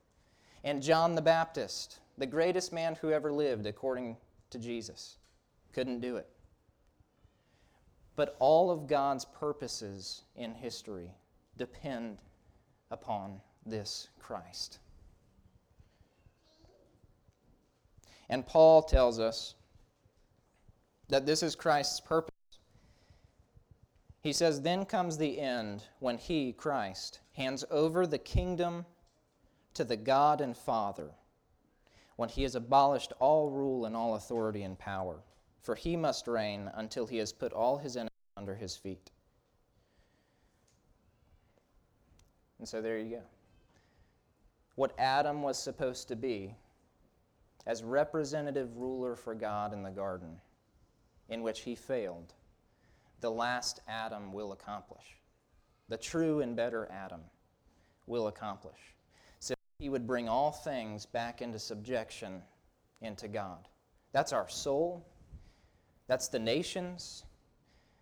And 0.65 0.83
John 0.83 1.15
the 1.15 1.23
Baptist, 1.23 2.01
the 2.17 2.27
greatest 2.27 2.73
man 2.73 2.95
who 2.95 3.11
ever 3.11 3.33
lived, 3.33 3.67
according 3.67 4.17
to 4.51 4.59
Jesus, 4.59 5.19
couldn't 5.73 6.01
do 6.01 6.17
it. 6.17 6.29
But 8.17 8.37
all 8.39 8.71
of 8.71 8.87
God's 8.87 9.25
purposes 9.25 10.23
in 10.37 10.55
history 10.55 11.11
depend 11.59 12.19
upon 12.91 13.41
this 13.67 14.09
Christ. 14.19 14.79
And 18.29 18.47
Paul 18.47 18.83
tells 18.83 19.21
us 19.21 19.55
that 21.09 21.27
this 21.27 21.43
is 21.43 21.55
Christ's 21.55 22.01
purpose. 22.01 22.31
He 24.23 24.33
says, 24.33 24.63
Then 24.63 24.87
comes 24.87 25.19
the 25.19 25.39
end 25.39 25.85
when 25.99 26.17
he, 26.17 26.53
Christ, 26.53 27.21
hands 27.35 27.65
over 27.71 28.07
the 28.07 28.19
kingdom 28.19 28.87
to 29.75 29.85
the 29.85 29.97
God 29.97 30.41
and 30.41 30.57
Father 30.57 31.11
when 32.17 32.29
he 32.29 32.43
has 32.43 32.55
abolished 32.55 33.13
all 33.19 33.51
rule 33.51 33.87
and 33.87 33.97
all 33.97 34.15
authority 34.15 34.63
and 34.63 34.79
power. 34.79 35.23
For 35.63 35.75
he 35.75 35.97
must 35.97 36.29
reign 36.29 36.71
until 36.75 37.07
he 37.07 37.17
has 37.19 37.33
put 37.33 37.53
all 37.53 37.79
his 37.79 37.97
enemies 37.97 38.11
under 38.37 38.55
his 38.55 38.77
feet. 38.77 39.11
And 42.59 42.69
so 42.69 42.81
there 42.81 42.99
you 42.99 43.17
go. 43.17 43.23
What 44.75 44.99
Adam 44.99 45.43
was 45.43 45.59
supposed 45.59 46.09
to 46.09 46.17
be 46.17 46.55
as 47.67 47.83
representative 47.83 48.77
ruler 48.77 49.15
for 49.17 49.35
God 49.35 49.73
in 49.73 49.83
the 49.83 49.91
garden, 49.91 50.37
in 51.29 51.43
which 51.43 51.61
he 51.61 51.75
failed, 51.75 52.35
the 53.21 53.31
last 53.31 53.81
Adam 53.89 54.33
will 54.33 54.53
accomplish. 54.53 55.05
The 55.89 55.97
true 55.97 56.41
and 56.41 56.57
better 56.57 56.89
Adam 56.91 57.21
will 58.07 58.27
accomplish 58.29 58.95
So 59.39 59.55
he 59.79 59.89
would 59.89 60.07
bring 60.07 60.29
all 60.29 60.51
things 60.51 61.07
back 61.07 61.41
into 61.41 61.59
subjection 61.59 62.43
into 63.01 63.29
God. 63.29 63.69
That's 64.13 64.33
our 64.33 64.49
soul. 64.49 65.07
That's 66.07 66.29
the 66.29 66.39
nations. 66.39 67.25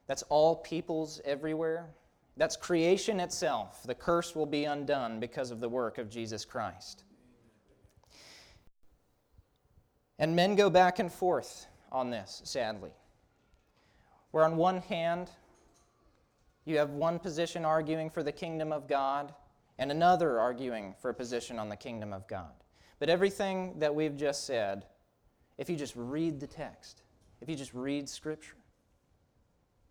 That's 0.07 0.23
all 0.25 0.57
peoples 0.57 1.21
everywhere. 1.25 1.91
That's 2.37 2.57
creation 2.57 3.21
itself. 3.21 3.83
The 3.85 3.95
curse 3.95 4.35
will 4.35 4.47
be 4.47 4.65
undone 4.65 5.21
because 5.21 5.51
of 5.51 5.61
the 5.61 5.69
work 5.69 5.99
of 5.99 6.09
Jesus 6.09 6.45
Christ. 6.45 7.05
And 10.19 10.35
men 10.35 10.55
go 10.55 10.71
back 10.71 10.99
and 10.99 11.13
forth 11.13 11.67
on 11.91 12.11
this, 12.11 12.41
sadly. 12.45 12.93
Where 14.31 14.45
on 14.45 14.57
one 14.57 14.79
hand, 14.79 15.31
you 16.65 16.79
have 16.79 16.91
one 16.91 17.19
position 17.19 17.65
arguing 17.65 18.09
for 18.09 18.23
the 18.23 18.33
kingdom 18.33 18.73
of 18.73 18.89
God 18.89 19.35
and 19.79 19.91
another 19.91 20.39
arguing 20.39 20.95
for 21.01 21.11
a 21.11 21.15
position 21.15 21.59
on 21.59 21.69
the 21.69 21.77
kingdom 21.77 22.13
of 22.13 22.27
God. 22.29 22.53
But 22.99 23.09
everything 23.09 23.79
that 23.81 23.95
we've 23.95 24.17
just 24.17 24.47
said, 24.47 24.87
if 25.59 25.69
you 25.69 25.77
just 25.77 25.95
read 25.97 26.41
the 26.41 26.47
text, 26.47 27.03
if 27.41 27.49
you 27.49 27.57
just 27.57 27.75
read 27.75 28.09
Scripture, 28.09 28.57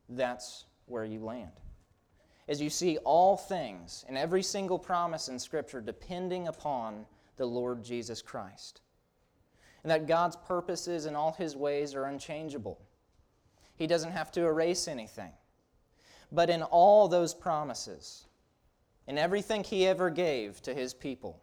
that's 0.08 0.66
where 0.86 1.04
you 1.04 1.20
land. 1.20 1.52
As 2.52 2.62
you 2.62 2.70
see 2.70 2.98
all 3.06 3.38
things 3.38 4.04
and 4.10 4.18
every 4.18 4.44
single 4.44 4.78
promise 4.78 5.30
in 5.30 5.40
Scripture 5.40 5.80
depending 5.80 6.50
upon 6.50 7.06
the 7.38 7.46
Lord 7.46 7.82
Jesus 7.82 8.22
Christ. 8.22 8.82
And 9.84 9.90
that 9.90 10.06
God's 10.06 10.36
purposes 10.36 11.06
and 11.06 11.16
all 11.16 11.32
His 11.32 11.56
ways 11.56 11.96
are 11.96 12.04
unchangeable. 12.04 12.78
He 13.78 13.88
doesn't 13.88 14.12
have 14.12 14.34
to 14.34 14.42
erase 14.42 14.90
anything. 14.90 15.32
But 16.30 16.50
in 16.50 16.62
all 16.62 17.08
those 17.08 17.34
promises, 17.34 18.26
in 19.08 19.18
everything 19.18 19.64
He 19.64 19.88
ever 19.88 20.10
gave 20.10 20.62
to 20.64 20.74
His 20.74 20.94
people, 20.94 21.42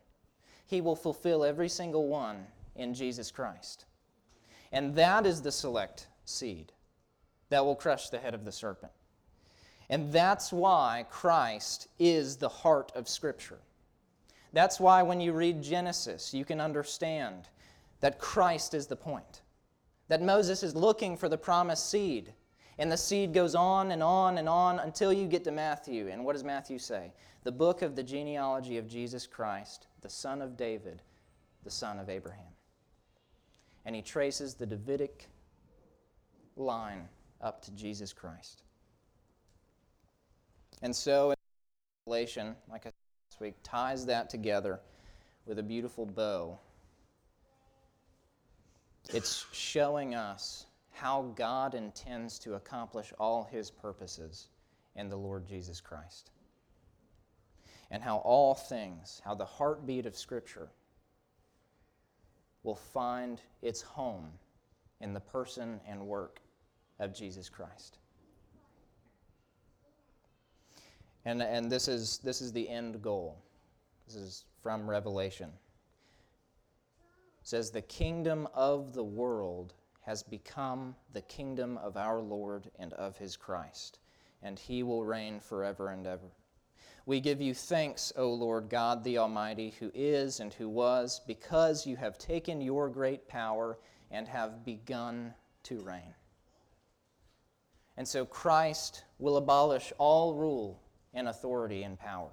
He 0.66 0.82
will 0.82 0.94
fulfill 0.94 1.42
every 1.42 1.70
single 1.70 2.06
one 2.06 2.46
in 2.76 2.92
Jesus 2.92 3.30
Christ. 3.30 3.86
And 4.72 4.94
that 4.96 5.24
is 5.24 5.40
the 5.40 5.52
select 5.52 6.08
seed 6.26 6.70
that 7.48 7.64
will 7.64 7.76
crush 7.76 8.10
the 8.10 8.18
head 8.18 8.34
of 8.34 8.44
the 8.44 8.52
serpent. 8.52 8.92
And 9.90 10.12
that's 10.12 10.52
why 10.52 11.06
Christ 11.10 11.88
is 11.98 12.36
the 12.36 12.48
heart 12.48 12.92
of 12.94 13.08
Scripture. 13.08 13.58
That's 14.52 14.80
why 14.80 15.02
when 15.02 15.20
you 15.20 15.32
read 15.32 15.62
Genesis, 15.62 16.34
you 16.34 16.44
can 16.44 16.60
understand 16.60 17.48
that 18.00 18.18
Christ 18.18 18.74
is 18.74 18.86
the 18.86 18.96
point. 18.96 19.42
That 20.08 20.22
Moses 20.22 20.62
is 20.62 20.74
looking 20.74 21.16
for 21.16 21.28
the 21.28 21.38
promised 21.38 21.90
seed. 21.90 22.32
And 22.78 22.92
the 22.92 22.96
seed 22.96 23.34
goes 23.34 23.54
on 23.54 23.90
and 23.90 24.02
on 24.02 24.38
and 24.38 24.48
on 24.48 24.78
until 24.78 25.12
you 25.12 25.26
get 25.26 25.44
to 25.44 25.50
Matthew. 25.50 26.08
And 26.08 26.24
what 26.24 26.34
does 26.34 26.44
Matthew 26.44 26.78
say? 26.78 27.12
The 27.44 27.52
book 27.52 27.82
of 27.82 27.96
the 27.96 28.02
genealogy 28.02 28.78
of 28.78 28.88
Jesus 28.88 29.26
Christ, 29.26 29.88
the 30.00 30.08
son 30.08 30.40
of 30.40 30.56
David, 30.56 31.02
the 31.64 31.70
son 31.70 31.98
of 31.98 32.08
Abraham. 32.08 32.52
And 33.84 33.96
he 33.96 34.02
traces 34.02 34.54
the 34.54 34.66
Davidic 34.66 35.26
line 36.56 37.08
up 37.40 37.62
to 37.62 37.70
Jesus 37.72 38.12
Christ. 38.12 38.62
And 40.82 40.94
so, 40.94 41.34
Revelation, 42.06 42.54
like 42.70 42.82
I 42.82 42.90
said 42.90 42.92
last 43.30 43.40
week, 43.40 43.54
ties 43.62 44.06
that 44.06 44.30
together 44.30 44.80
with 45.46 45.58
a 45.58 45.62
beautiful 45.62 46.06
bow. 46.06 46.58
It's 49.10 49.46
showing 49.52 50.14
us 50.14 50.66
how 50.92 51.32
God 51.36 51.74
intends 51.74 52.38
to 52.40 52.54
accomplish 52.54 53.12
all 53.18 53.44
his 53.44 53.70
purposes 53.70 54.48
in 54.96 55.08
the 55.08 55.16
Lord 55.16 55.46
Jesus 55.46 55.80
Christ. 55.80 56.30
And 57.90 58.02
how 58.02 58.18
all 58.18 58.54
things, 58.54 59.22
how 59.24 59.34
the 59.34 59.44
heartbeat 59.44 60.06
of 60.06 60.16
Scripture 60.16 60.68
will 62.62 62.76
find 62.76 63.40
its 63.62 63.80
home 63.80 64.30
in 65.00 65.14
the 65.14 65.20
person 65.20 65.80
and 65.88 66.06
work 66.06 66.40
of 66.98 67.14
Jesus 67.14 67.48
Christ. 67.48 67.98
And, 71.28 71.42
and 71.42 71.70
this, 71.70 71.88
is, 71.88 72.20
this 72.24 72.40
is 72.40 72.54
the 72.54 72.66
end 72.66 73.02
goal. 73.02 73.36
This 74.06 74.16
is 74.16 74.44
from 74.62 74.88
Revelation. 74.88 75.50
It 77.42 77.46
says, 77.46 77.70
The 77.70 77.82
kingdom 77.82 78.48
of 78.54 78.94
the 78.94 79.04
world 79.04 79.74
has 80.00 80.22
become 80.22 80.96
the 81.12 81.20
kingdom 81.20 81.76
of 81.82 81.98
our 81.98 82.18
Lord 82.18 82.70
and 82.78 82.94
of 82.94 83.18
his 83.18 83.36
Christ, 83.36 83.98
and 84.42 84.58
he 84.58 84.82
will 84.82 85.04
reign 85.04 85.38
forever 85.38 85.90
and 85.90 86.06
ever. 86.06 86.30
We 87.04 87.20
give 87.20 87.42
you 87.42 87.52
thanks, 87.52 88.10
O 88.16 88.32
Lord 88.32 88.70
God 88.70 89.04
the 89.04 89.18
Almighty, 89.18 89.74
who 89.78 89.92
is 89.92 90.40
and 90.40 90.54
who 90.54 90.70
was, 90.70 91.20
because 91.26 91.86
you 91.86 91.96
have 91.96 92.16
taken 92.16 92.62
your 92.62 92.88
great 92.88 93.28
power 93.28 93.78
and 94.10 94.26
have 94.26 94.64
begun 94.64 95.34
to 95.64 95.78
reign. 95.82 96.14
And 97.98 98.08
so 98.08 98.24
Christ 98.24 99.04
will 99.18 99.36
abolish 99.36 99.92
all 99.98 100.32
rule 100.34 100.80
and 101.18 101.28
authority 101.28 101.82
and 101.82 101.98
power. 101.98 102.30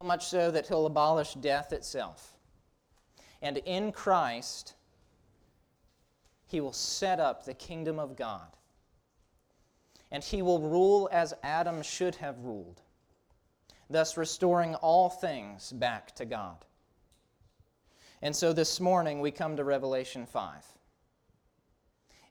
So 0.00 0.06
much 0.06 0.26
so 0.26 0.50
that 0.50 0.68
he'll 0.68 0.86
abolish 0.86 1.34
death 1.34 1.72
itself. 1.72 2.34
And 3.42 3.58
in 3.58 3.90
Christ, 3.90 4.74
he 6.46 6.60
will 6.60 6.72
set 6.72 7.18
up 7.18 7.44
the 7.44 7.54
kingdom 7.54 7.98
of 7.98 8.16
God. 8.16 8.48
And 10.12 10.22
he 10.22 10.42
will 10.42 10.60
rule 10.60 11.08
as 11.10 11.34
Adam 11.42 11.82
should 11.82 12.14
have 12.16 12.38
ruled 12.38 12.80
thus 13.88 14.16
restoring 14.16 14.74
all 14.76 15.08
things 15.08 15.72
back 15.72 16.14
to 16.16 16.24
God. 16.24 16.64
And 18.22 18.34
so 18.34 18.52
this 18.52 18.80
morning 18.80 19.20
we 19.20 19.30
come 19.30 19.56
to 19.56 19.64
Revelation 19.64 20.26
5. 20.26 20.64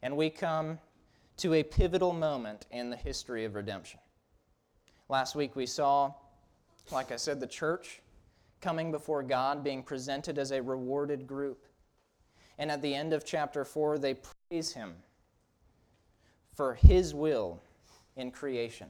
And 0.02 0.18
we 0.18 0.30
come 0.30 0.80
to 1.38 1.54
a 1.54 1.64
pivotal 1.64 2.14
moment 2.14 2.66
in 2.72 2.90
the 2.90 2.96
history 2.96 3.46
of 3.46 3.56
redemption. 3.56 4.00
Last 5.10 5.36
week 5.36 5.56
we 5.56 5.66
saw, 5.66 6.14
like 6.92 7.12
I 7.12 7.16
said, 7.16 7.40
the 7.40 7.48
church 7.48 8.02
coming 8.62 8.92
before 8.92 9.24
God, 9.24 9.64
being 9.64 9.84
presented 9.84 10.38
as 10.38 10.52
a 10.52 10.62
rewarded 10.62 11.28
group. 11.28 11.66
And 12.58 12.72
at 12.72 12.82
the 12.82 12.96
end 12.96 13.14
of 13.14 13.26
chapter 13.26 13.66
4, 13.66 14.00
they 14.00 14.16
praise 14.50 14.74
Him 14.74 14.96
for 16.54 16.74
His 16.74 17.14
will 17.14 17.62
in 18.16 18.32
creation 18.32 18.88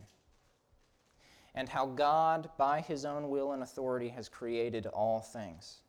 and 1.56 1.70
how 1.70 1.86
God, 1.86 2.50
by 2.58 2.82
his 2.82 3.06
own 3.06 3.30
will 3.30 3.54
and 3.54 3.64
authority, 3.64 4.10
has 4.10 4.28
created 4.28 4.86
all 4.88 5.22
things. 5.22 5.80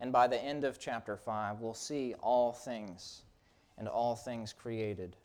And 0.00 0.12
by 0.12 0.26
the 0.26 0.42
end 0.42 0.64
of 0.64 0.80
chapter 0.80 1.16
5, 1.16 1.60
we'll 1.60 1.74
see 1.74 2.14
all 2.20 2.52
things 2.52 3.22
and 3.78 3.88
all 3.88 4.16
things 4.16 4.52
created 4.52 5.16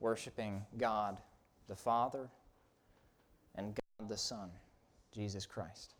worshiping 0.00 0.64
God 0.78 1.18
the 1.68 1.76
Father 1.76 2.28
and 3.56 3.74
God 3.74 4.08
the 4.08 4.16
Son, 4.16 4.50
Jesus 5.12 5.46
Christ. 5.46 5.94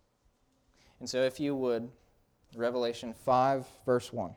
And 1.01 1.09
so, 1.09 1.23
if 1.23 1.39
you 1.41 1.55
would, 1.55 1.91
Revelation 2.55 3.13
5, 3.13 3.67
verse 3.85 4.13
1. 4.13 4.35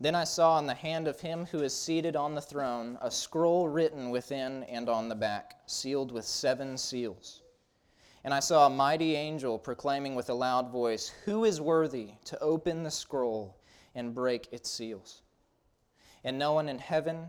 Then 0.00 0.14
I 0.14 0.24
saw 0.24 0.58
in 0.58 0.66
the 0.66 0.74
hand 0.74 1.08
of 1.08 1.20
him 1.20 1.46
who 1.46 1.62
is 1.62 1.74
seated 1.74 2.16
on 2.16 2.34
the 2.34 2.40
throne 2.40 2.98
a 3.00 3.10
scroll 3.10 3.68
written 3.68 4.10
within 4.10 4.64
and 4.64 4.88
on 4.88 5.08
the 5.08 5.14
back, 5.14 5.56
sealed 5.66 6.12
with 6.12 6.24
seven 6.24 6.76
seals. 6.76 7.42
And 8.24 8.32
I 8.32 8.40
saw 8.40 8.66
a 8.66 8.70
mighty 8.70 9.14
angel 9.14 9.58
proclaiming 9.58 10.14
with 10.14 10.30
a 10.30 10.34
loud 10.34 10.70
voice, 10.70 11.12
Who 11.24 11.44
is 11.44 11.60
worthy 11.60 12.10
to 12.24 12.40
open 12.40 12.82
the 12.82 12.90
scroll 12.90 13.56
and 13.94 14.14
break 14.14 14.48
its 14.50 14.70
seals? 14.70 15.22
And 16.24 16.38
no 16.38 16.52
one 16.52 16.68
in 16.68 16.78
heaven 16.78 17.28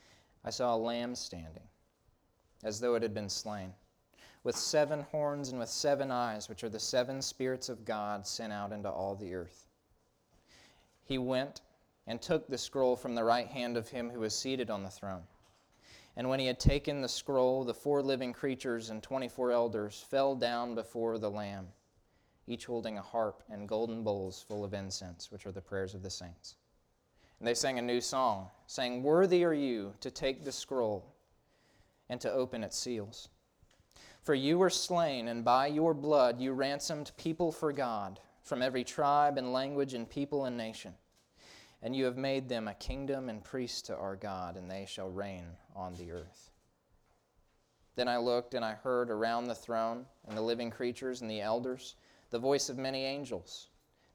I 0.43 0.49
saw 0.49 0.73
a 0.73 0.77
lamb 0.77 1.15
standing, 1.15 1.67
as 2.63 2.79
though 2.79 2.95
it 2.95 3.03
had 3.03 3.13
been 3.13 3.29
slain, 3.29 3.73
with 4.43 4.55
seven 4.55 5.01
horns 5.11 5.49
and 5.49 5.59
with 5.59 5.69
seven 5.69 6.09
eyes, 6.09 6.49
which 6.49 6.63
are 6.63 6.69
the 6.69 6.79
seven 6.79 7.21
spirits 7.21 7.69
of 7.69 7.85
God 7.85 8.25
sent 8.25 8.51
out 8.51 8.71
into 8.71 8.89
all 8.89 9.15
the 9.15 9.35
earth. 9.35 9.67
He 11.03 11.17
went 11.17 11.61
and 12.07 12.21
took 12.21 12.47
the 12.47 12.57
scroll 12.57 12.95
from 12.95 13.13
the 13.13 13.23
right 13.23 13.47
hand 13.47 13.77
of 13.77 13.89
him 13.89 14.09
who 14.09 14.19
was 14.21 14.35
seated 14.35 14.69
on 14.69 14.83
the 14.83 14.89
throne. 14.89 15.23
And 16.15 16.27
when 16.27 16.39
he 16.39 16.47
had 16.47 16.59
taken 16.59 17.01
the 17.01 17.07
scroll, 17.07 17.63
the 17.63 17.73
four 17.73 18.01
living 18.01 18.33
creatures 18.33 18.89
and 18.89 19.01
twenty 19.01 19.29
four 19.29 19.51
elders 19.51 20.03
fell 20.09 20.35
down 20.35 20.75
before 20.75 21.17
the 21.17 21.29
Lamb, 21.29 21.67
each 22.47 22.65
holding 22.65 22.97
a 22.97 23.01
harp 23.01 23.43
and 23.49 23.67
golden 23.67 24.03
bowls 24.03 24.41
full 24.41 24.65
of 24.65 24.73
incense, 24.73 25.31
which 25.31 25.45
are 25.45 25.51
the 25.51 25.61
prayers 25.61 25.93
of 25.93 26.01
the 26.01 26.09
saints. 26.09 26.55
And 27.41 27.47
they 27.47 27.55
sang 27.55 27.79
a 27.79 27.81
new 27.81 28.01
song, 28.01 28.51
saying, 28.67 29.01
Worthy 29.01 29.43
are 29.43 29.51
you 29.51 29.95
to 30.01 30.11
take 30.11 30.43
the 30.43 30.51
scroll 30.51 31.15
and 32.07 32.21
to 32.21 32.31
open 32.31 32.63
its 32.63 32.77
seals. 32.77 33.29
For 34.21 34.35
you 34.35 34.59
were 34.59 34.69
slain, 34.69 35.27
and 35.27 35.43
by 35.43 35.65
your 35.65 35.95
blood 35.95 36.39
you 36.39 36.51
ransomed 36.51 37.11
people 37.17 37.51
for 37.51 37.73
God 37.73 38.19
from 38.43 38.61
every 38.61 38.83
tribe 38.83 39.39
and 39.39 39.51
language 39.51 39.95
and 39.95 40.07
people 40.07 40.45
and 40.45 40.55
nation. 40.55 40.93
And 41.81 41.95
you 41.95 42.05
have 42.05 42.15
made 42.15 42.47
them 42.47 42.67
a 42.67 42.75
kingdom 42.75 43.27
and 43.27 43.43
priests 43.43 43.81
to 43.83 43.95
our 43.97 44.15
God, 44.15 44.55
and 44.55 44.69
they 44.69 44.85
shall 44.87 45.09
reign 45.09 45.47
on 45.75 45.95
the 45.95 46.11
earth. 46.11 46.51
Then 47.95 48.07
I 48.07 48.17
looked, 48.17 48.53
and 48.53 48.63
I 48.63 48.73
heard 48.73 49.09
around 49.09 49.45
the 49.45 49.55
throne, 49.55 50.05
and 50.27 50.37
the 50.37 50.43
living 50.43 50.69
creatures 50.69 51.21
and 51.21 51.31
the 51.31 51.41
elders, 51.41 51.95
the 52.29 52.37
voice 52.37 52.69
of 52.69 52.77
many 52.77 53.03
angels, 53.03 53.69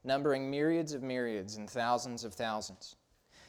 numbering 0.05 0.49
myriads 0.49 0.93
of 0.93 1.03
myriads 1.03 1.57
and 1.57 1.69
thousands 1.69 2.23
of 2.23 2.33
thousands, 2.33 2.95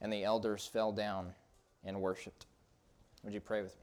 And 0.00 0.12
the 0.12 0.24
elders 0.24 0.66
fell 0.66 0.92
down 0.92 1.34
and 1.84 2.00
worshiped. 2.00 2.46
Would 3.24 3.34
you 3.34 3.40
pray 3.40 3.62
with 3.62 3.76
me? 3.76 3.82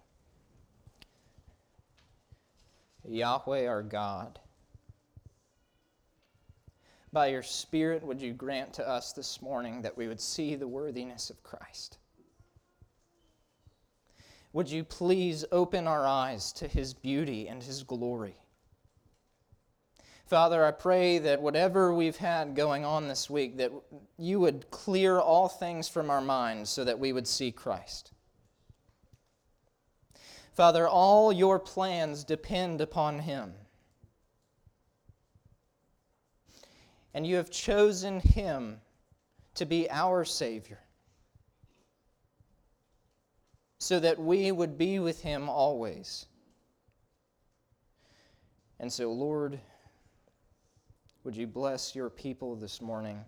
Yahweh 3.18 3.68
our 3.68 3.84
God, 3.84 4.40
by 7.12 7.28
your 7.28 7.44
Spirit, 7.44 8.04
would 8.04 8.22
you 8.22 8.34
grant 8.34 8.74
to 8.74 8.88
us 8.88 9.14
this 9.14 9.42
morning 9.42 9.82
that 9.84 9.96
we 9.96 10.08
would 10.08 10.20
see 10.20 10.56
the 10.56 10.68
worthiness 10.68 11.30
of 11.30 11.42
Christ? 11.44 11.98
Would 14.52 14.70
you 14.70 14.84
please 14.84 15.46
open 15.52 15.88
our 15.88 16.06
eyes 16.06 16.52
to 16.54 16.68
his 16.68 16.94
beauty 16.94 17.48
and 17.48 17.62
his 17.62 17.84
glory? 17.84 18.36
Father, 20.26 20.66
I 20.66 20.72
pray 20.72 21.20
that 21.20 21.42
whatever 21.42 21.94
we've 21.94 22.18
had 22.18 22.56
going 22.56 22.84
on 22.84 23.08
this 23.08 23.30
week, 23.30 23.58
that 23.58 23.72
you 24.18 24.40
would 24.40 24.72
clear 24.72 25.20
all 25.20 25.48
things 25.48 25.88
from 25.88 26.10
our 26.10 26.22
minds 26.22 26.72
so 26.72 26.84
that 26.84 26.98
we 26.98 27.14
would 27.14 27.28
see 27.28 27.52
Christ. 27.52 28.12
Father, 30.54 30.88
all 30.88 31.32
your 31.32 31.60
plans 31.60 32.24
depend 32.24 32.82
upon 32.82 33.20
him. 33.20 33.54
And 37.14 37.28
you 37.28 37.36
have 37.36 37.52
chosen 37.52 38.20
him 38.20 38.82
to 39.54 39.66
be 39.66 39.90
our 39.92 40.26
Savior 40.26 40.80
so 43.78 44.00
that 44.00 44.18
we 44.18 44.52
would 44.52 44.78
be 44.78 44.98
with 44.98 45.22
him 45.22 45.50
always. 45.50 46.26
And 48.80 48.92
so, 48.92 49.12
Lord, 49.12 49.60
would 51.26 51.36
you 51.36 51.48
bless 51.48 51.96
your 51.96 52.10
people 52.10 52.56
this 52.56 52.82
morning? 52.82 53.20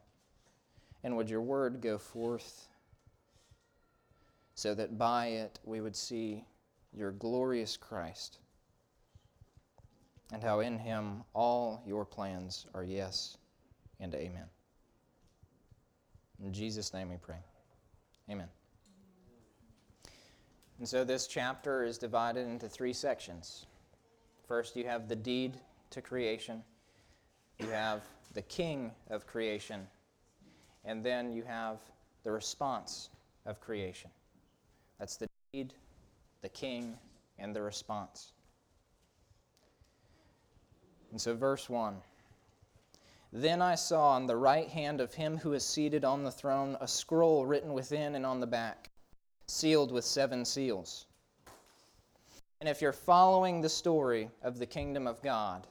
And 1.03 1.17
would 1.17 1.29
your 1.29 1.41
word 1.41 1.81
go 1.81 1.97
forth 1.97 2.67
so 4.55 4.73
that 4.73 4.97
by 4.97 5.27
it 5.27 5.60
we 5.65 5.81
would 5.81 5.95
see 5.95 6.43
your 6.95 7.12
glorious 7.12 7.77
Christ, 7.77 8.39
and 10.33 10.41
how 10.41 10.62
in 10.62 10.79
him 10.79 11.23
all 11.33 11.83
your 11.86 12.05
plans 12.05 12.65
are 12.73 12.83
yes 12.83 13.38
and 13.99 14.15
amen. 14.15 14.45
In 16.43 16.51
Jesus' 16.53 16.93
name 16.93 17.10
we 17.10 17.17
pray. 17.17 17.38
Amen. 18.29 18.47
And 20.79 20.88
so 20.88 21.03
this 21.03 21.27
chapter 21.27 21.83
is 21.83 21.97
divided 21.97 22.47
into 22.47 22.67
three 22.67 22.93
sections. 22.93 23.65
First, 24.47 24.75
you 24.75 24.86
have 24.86 25.07
the 25.07 25.15
deed 25.15 25.57
to 25.91 26.01
creation, 26.01 26.63
you 27.59 27.69
have 27.69 28.01
the 28.33 28.41
king 28.43 28.91
of 29.09 29.25
creation, 29.25 29.87
and 30.85 31.03
then 31.03 31.31
you 31.31 31.43
have 31.43 31.79
the 32.23 32.31
response 32.31 33.09
of 33.45 33.59
creation. 33.59 34.11
That's 34.99 35.17
the 35.17 35.27
deed, 35.51 35.73
the 36.41 36.49
king, 36.49 36.97
and 37.39 37.55
the 37.55 37.61
response. 37.61 38.33
And 41.11 41.19
so, 41.19 41.35
verse 41.35 41.69
1 41.69 41.95
Then 43.31 43.61
I 43.61 43.75
saw 43.75 44.09
on 44.09 44.27
the 44.27 44.35
right 44.35 44.67
hand 44.67 45.01
of 45.01 45.13
him 45.13 45.37
who 45.37 45.53
is 45.53 45.63
seated 45.63 46.03
on 46.03 46.23
the 46.23 46.31
throne 46.31 46.77
a 46.81 46.87
scroll 46.87 47.45
written 47.45 47.73
within 47.73 48.15
and 48.15 48.25
on 48.25 48.39
the 48.39 48.47
back, 48.47 48.89
sealed 49.47 49.91
with 49.91 50.05
seven 50.05 50.43
seals. 50.45 51.05
And 52.59 52.67
if 52.67 52.81
you're 52.81 52.91
following 52.91 53.61
the 53.61 53.69
story 53.69 54.29
of 54.41 54.59
the 54.59 54.65
kingdom 54.65 55.07
of 55.07 55.21
God, 55.21 55.67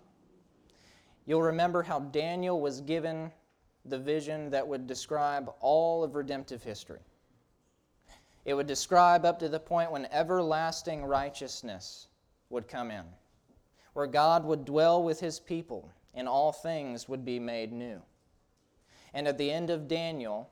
you'll 1.27 1.43
remember 1.43 1.83
how 1.83 2.01
Daniel 2.01 2.61
was 2.61 2.81
given 2.81 3.31
the 3.85 3.99
vision 3.99 4.51
that 4.51 4.67
would 4.67 4.87
describe 4.87 5.53
all 5.61 6.03
of 6.03 6.15
redemptive 6.15 6.63
history. 6.63 7.01
It 8.45 8.55
would 8.55 8.67
describe 8.67 9.25
up 9.25 9.39
to 9.41 9.49
the 9.49 9.61
point 9.61 9.91
when 9.91 10.07
everlasting 10.07 11.05
righteousness 11.05 12.09
would 12.49 12.69
come 12.69 12.91
in, 12.91 13.05
where 13.93 14.07
God 14.07 14.45
would 14.45 14.65
dwell 14.65 15.03
with 15.03 15.21
his 15.21 15.41
people 15.41 15.91
and 16.15 16.29
all 16.29 16.53
things 16.53 17.09
would 17.09 17.25
be 17.25 17.39
made 17.39 17.73
new. 17.73 18.01
And 19.15 19.27
at 19.27 19.39
the 19.39 19.51
end 19.51 19.71
of 19.71 19.89
Daniel, 19.89 20.49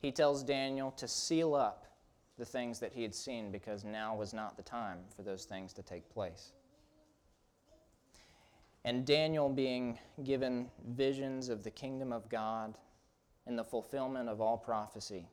he 0.00 0.12
tells 0.12 0.42
Daniel 0.42 0.90
to 0.92 1.08
seal 1.08 1.54
up 1.54 1.86
the 2.38 2.44
things 2.44 2.78
that 2.80 2.92
he 2.92 3.02
had 3.02 3.14
seen 3.14 3.50
because 3.50 3.84
now 3.84 4.14
was 4.14 4.32
not 4.32 4.56
the 4.56 4.62
time 4.62 4.98
for 5.14 5.22
those 5.22 5.44
things 5.44 5.72
to 5.74 5.82
take 5.82 6.08
place. 6.10 6.52
And 8.84 9.04
Daniel 9.04 9.48
being 9.48 9.98
given 10.24 10.70
visions 10.88 11.48
of 11.48 11.62
the 11.62 11.70
kingdom 11.70 12.12
of 12.12 12.28
God 12.28 12.78
and 13.46 13.58
the 13.58 13.64
fulfillment 13.64 14.28
of 14.28 14.40
all 14.40 14.56
prophecy 14.56 15.28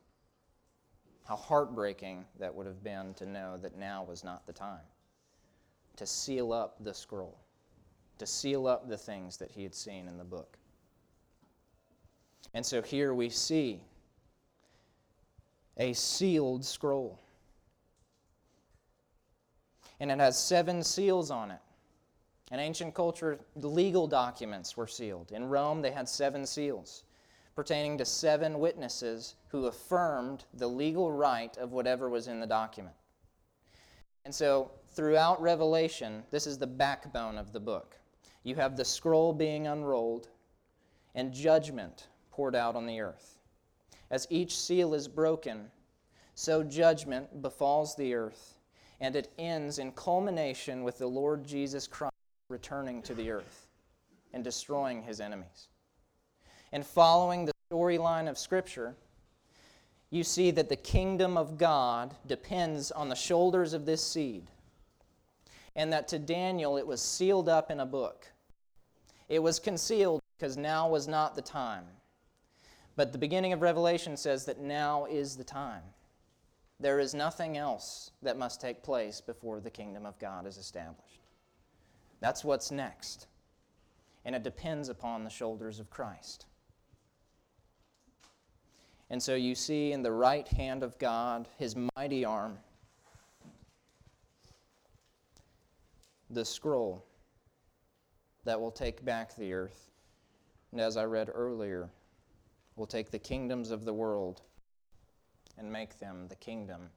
how 1.28 1.36
heartbreaking 1.36 2.24
that 2.38 2.54
would 2.54 2.66
have 2.66 2.82
been 2.82 3.12
to 3.12 3.26
know 3.26 3.58
that 3.58 3.76
now 3.76 4.02
was 4.02 4.24
not 4.24 4.46
the 4.46 4.52
time 4.52 4.80
to 5.94 6.06
seal 6.06 6.54
up 6.54 6.76
the 6.80 6.94
scroll, 6.94 7.38
to 8.16 8.24
seal 8.24 8.66
up 8.66 8.88
the 8.88 8.96
things 8.96 9.36
that 9.36 9.50
he 9.50 9.62
had 9.62 9.74
seen 9.74 10.08
in 10.08 10.16
the 10.16 10.24
book. 10.24 10.56
And 12.54 12.64
so 12.64 12.80
here 12.80 13.12
we 13.12 13.28
see 13.28 13.82
a 15.76 15.92
sealed 15.92 16.64
scroll. 16.64 17.20
And 20.00 20.10
it 20.10 20.18
has 20.18 20.38
seven 20.38 20.82
seals 20.82 21.30
on 21.30 21.50
it. 21.50 21.60
In 22.50 22.60
ancient 22.60 22.94
culture, 22.94 23.38
the 23.56 23.68
legal 23.68 24.06
documents 24.06 24.76
were 24.76 24.86
sealed. 24.86 25.32
In 25.32 25.48
Rome, 25.48 25.82
they 25.82 25.90
had 25.90 26.08
seven 26.08 26.46
seals 26.46 27.04
pertaining 27.54 27.98
to 27.98 28.04
seven 28.04 28.60
witnesses 28.60 29.34
who 29.48 29.66
affirmed 29.66 30.44
the 30.54 30.68
legal 30.68 31.10
right 31.10 31.56
of 31.58 31.72
whatever 31.72 32.08
was 32.08 32.28
in 32.28 32.38
the 32.38 32.46
document. 32.46 32.94
And 34.24 34.34
so, 34.34 34.70
throughout 34.92 35.42
Revelation, 35.42 36.22
this 36.30 36.46
is 36.46 36.56
the 36.56 36.66
backbone 36.66 37.36
of 37.36 37.52
the 37.52 37.60
book. 37.60 37.96
You 38.44 38.54
have 38.54 38.76
the 38.76 38.84
scroll 38.84 39.32
being 39.32 39.66
unrolled 39.66 40.28
and 41.14 41.32
judgment 41.32 42.06
poured 42.30 42.54
out 42.54 42.76
on 42.76 42.86
the 42.86 43.00
earth. 43.00 43.38
As 44.10 44.26
each 44.30 44.56
seal 44.56 44.94
is 44.94 45.08
broken, 45.08 45.70
so 46.36 46.62
judgment 46.62 47.42
befalls 47.42 47.96
the 47.96 48.14
earth, 48.14 48.54
and 49.00 49.16
it 49.16 49.32
ends 49.36 49.80
in 49.80 49.90
culmination 49.92 50.84
with 50.84 50.98
the 50.98 51.08
Lord 51.08 51.44
Jesus 51.44 51.88
Christ 51.88 52.14
returning 52.48 53.02
to 53.02 53.14
the 53.14 53.30
earth 53.30 53.68
and 54.32 54.42
destroying 54.42 55.02
his 55.02 55.20
enemies 55.20 55.68
and 56.72 56.84
following 56.84 57.44
the 57.44 57.52
storyline 57.70 58.28
of 58.28 58.38
Scripture, 58.38 58.94
you 60.10 60.24
see 60.24 60.50
that 60.50 60.68
the 60.68 60.76
kingdom 60.76 61.36
of 61.36 61.58
God 61.58 62.14
depends 62.26 62.90
on 62.90 63.08
the 63.08 63.14
shoulders 63.14 63.72
of 63.72 63.86
this 63.86 64.04
seed, 64.04 64.46
and 65.76 65.92
that 65.92 66.08
to 66.08 66.18
Daniel 66.18 66.76
it 66.76 66.86
was 66.86 67.00
sealed 67.00 67.48
up 67.48 67.70
in 67.70 67.80
a 67.80 67.86
book. 67.86 68.26
It 69.28 69.42
was 69.42 69.58
concealed 69.58 70.20
because 70.36 70.56
now 70.56 70.88
was 70.88 71.06
not 71.06 71.34
the 71.34 71.42
time. 71.42 71.84
But 72.96 73.12
the 73.12 73.18
beginning 73.18 73.52
of 73.52 73.62
Revelation 73.62 74.16
says 74.16 74.46
that 74.46 74.58
now 74.58 75.04
is 75.04 75.36
the 75.36 75.44
time. 75.44 75.82
There 76.80 77.00
is 77.00 77.14
nothing 77.14 77.56
else 77.56 78.12
that 78.22 78.38
must 78.38 78.60
take 78.60 78.82
place 78.82 79.20
before 79.20 79.60
the 79.60 79.70
kingdom 79.70 80.06
of 80.06 80.18
God 80.18 80.46
is 80.46 80.56
established. 80.56 81.17
That's 82.20 82.44
what's 82.44 82.70
next. 82.70 83.26
And 84.24 84.34
it 84.34 84.42
depends 84.42 84.88
upon 84.88 85.24
the 85.24 85.30
shoulders 85.30 85.80
of 85.80 85.90
Christ. 85.90 86.46
And 89.10 89.22
so 89.22 89.34
you 89.34 89.54
see 89.54 89.92
in 89.92 90.02
the 90.02 90.12
right 90.12 90.46
hand 90.48 90.82
of 90.82 90.98
God 90.98 91.48
his 91.58 91.74
mighty 91.96 92.24
arm. 92.24 92.58
the 96.30 96.44
scroll 96.44 97.04
that 98.44 98.60
will 98.60 98.70
take 98.70 99.04
back 99.04 99.34
the 99.36 99.52
earth. 99.52 99.90
And 100.72 100.80
as 100.80 100.96
I 100.96 101.04
read 101.04 101.30
earlier, 101.32 101.88
will 102.76 102.86
take 102.86 103.10
the 103.10 103.18
kingdoms 103.18 103.70
of 103.70 103.84
the 103.84 103.94
world 103.94 104.42
and 105.56 105.72
make 105.72 105.98
them 105.98 106.26
the 106.28 106.36
kingdom 106.36 106.90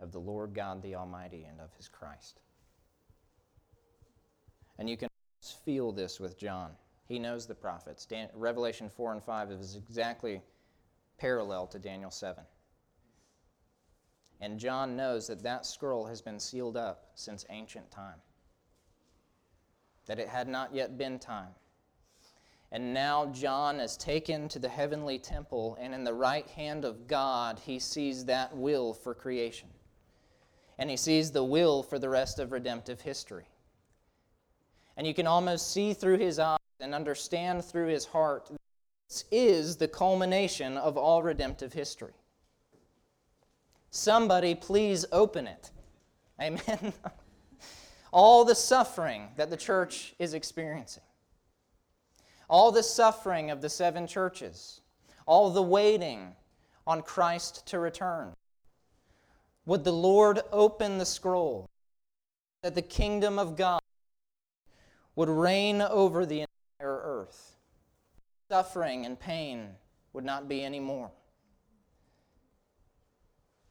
of 0.00 0.12
the 0.12 0.20
Lord 0.20 0.54
God 0.54 0.82
the 0.82 0.94
Almighty 0.94 1.46
and 1.48 1.60
of 1.60 1.74
his 1.76 1.88
Christ. 1.88 2.40
And 4.78 4.88
you 4.88 4.96
can 4.96 5.08
feel 5.64 5.92
this 5.92 6.18
with 6.18 6.38
John. 6.38 6.72
He 7.06 7.18
knows 7.18 7.46
the 7.46 7.54
prophets. 7.54 8.06
Dan- 8.06 8.30
Revelation 8.34 8.88
4 8.88 9.12
and 9.12 9.22
5 9.22 9.50
is 9.50 9.76
exactly 9.76 10.42
parallel 11.18 11.66
to 11.68 11.78
Daniel 11.78 12.10
7. 12.10 12.44
And 14.40 14.58
John 14.58 14.96
knows 14.96 15.26
that 15.28 15.42
that 15.42 15.64
scroll 15.64 16.06
has 16.06 16.20
been 16.20 16.40
sealed 16.40 16.76
up 16.76 17.10
since 17.14 17.46
ancient 17.50 17.90
time, 17.90 18.20
that 20.06 20.18
it 20.18 20.28
had 20.28 20.48
not 20.48 20.74
yet 20.74 20.98
been 20.98 21.18
time. 21.18 21.54
And 22.72 22.92
now 22.92 23.26
John 23.26 23.78
is 23.78 23.96
taken 23.96 24.48
to 24.48 24.58
the 24.58 24.68
heavenly 24.68 25.18
temple, 25.18 25.76
and 25.80 25.94
in 25.94 26.02
the 26.02 26.12
right 26.12 26.46
hand 26.48 26.84
of 26.84 27.06
God, 27.06 27.60
he 27.60 27.78
sees 27.78 28.24
that 28.24 28.56
will 28.56 28.92
for 28.92 29.14
creation. 29.14 29.68
And 30.76 30.90
he 30.90 30.96
sees 30.96 31.30
the 31.30 31.44
will 31.44 31.84
for 31.84 32.00
the 32.00 32.08
rest 32.08 32.40
of 32.40 32.50
redemptive 32.50 33.00
history. 33.00 33.46
And 34.96 35.06
you 35.06 35.14
can 35.14 35.26
almost 35.26 35.72
see 35.72 35.92
through 35.92 36.18
his 36.18 36.38
eyes 36.38 36.58
and 36.80 36.94
understand 36.94 37.64
through 37.64 37.88
his 37.88 38.04
heart 38.04 38.50
this 39.08 39.24
is 39.30 39.76
the 39.76 39.88
culmination 39.88 40.76
of 40.76 40.96
all 40.96 41.22
redemptive 41.22 41.72
history. 41.72 42.14
Somebody 43.90 44.54
please 44.54 45.04
open 45.12 45.46
it. 45.46 45.70
Amen. 46.42 46.92
all 48.12 48.44
the 48.44 48.56
suffering 48.56 49.28
that 49.36 49.50
the 49.50 49.56
church 49.56 50.14
is 50.18 50.34
experiencing, 50.34 51.04
all 52.48 52.72
the 52.72 52.82
suffering 52.82 53.52
of 53.52 53.60
the 53.60 53.68
seven 53.68 54.08
churches, 54.08 54.80
all 55.26 55.50
the 55.50 55.62
waiting 55.62 56.34
on 56.86 57.02
Christ 57.02 57.66
to 57.66 57.78
return. 57.78 58.32
Would 59.66 59.84
the 59.84 59.92
Lord 59.92 60.40
open 60.50 60.98
the 60.98 61.06
scroll 61.06 61.70
that 62.62 62.74
the 62.74 62.82
kingdom 62.82 63.38
of 63.38 63.56
God 63.56 63.80
would 65.16 65.28
reign 65.28 65.80
over 65.80 66.26
the 66.26 66.40
entire 66.40 67.00
earth? 67.02 67.56
Suffering 68.48 69.06
and 69.06 69.18
pain 69.18 69.70
would 70.12 70.24
not 70.24 70.48
be 70.48 70.62
any 70.62 70.80
more. 70.80 71.10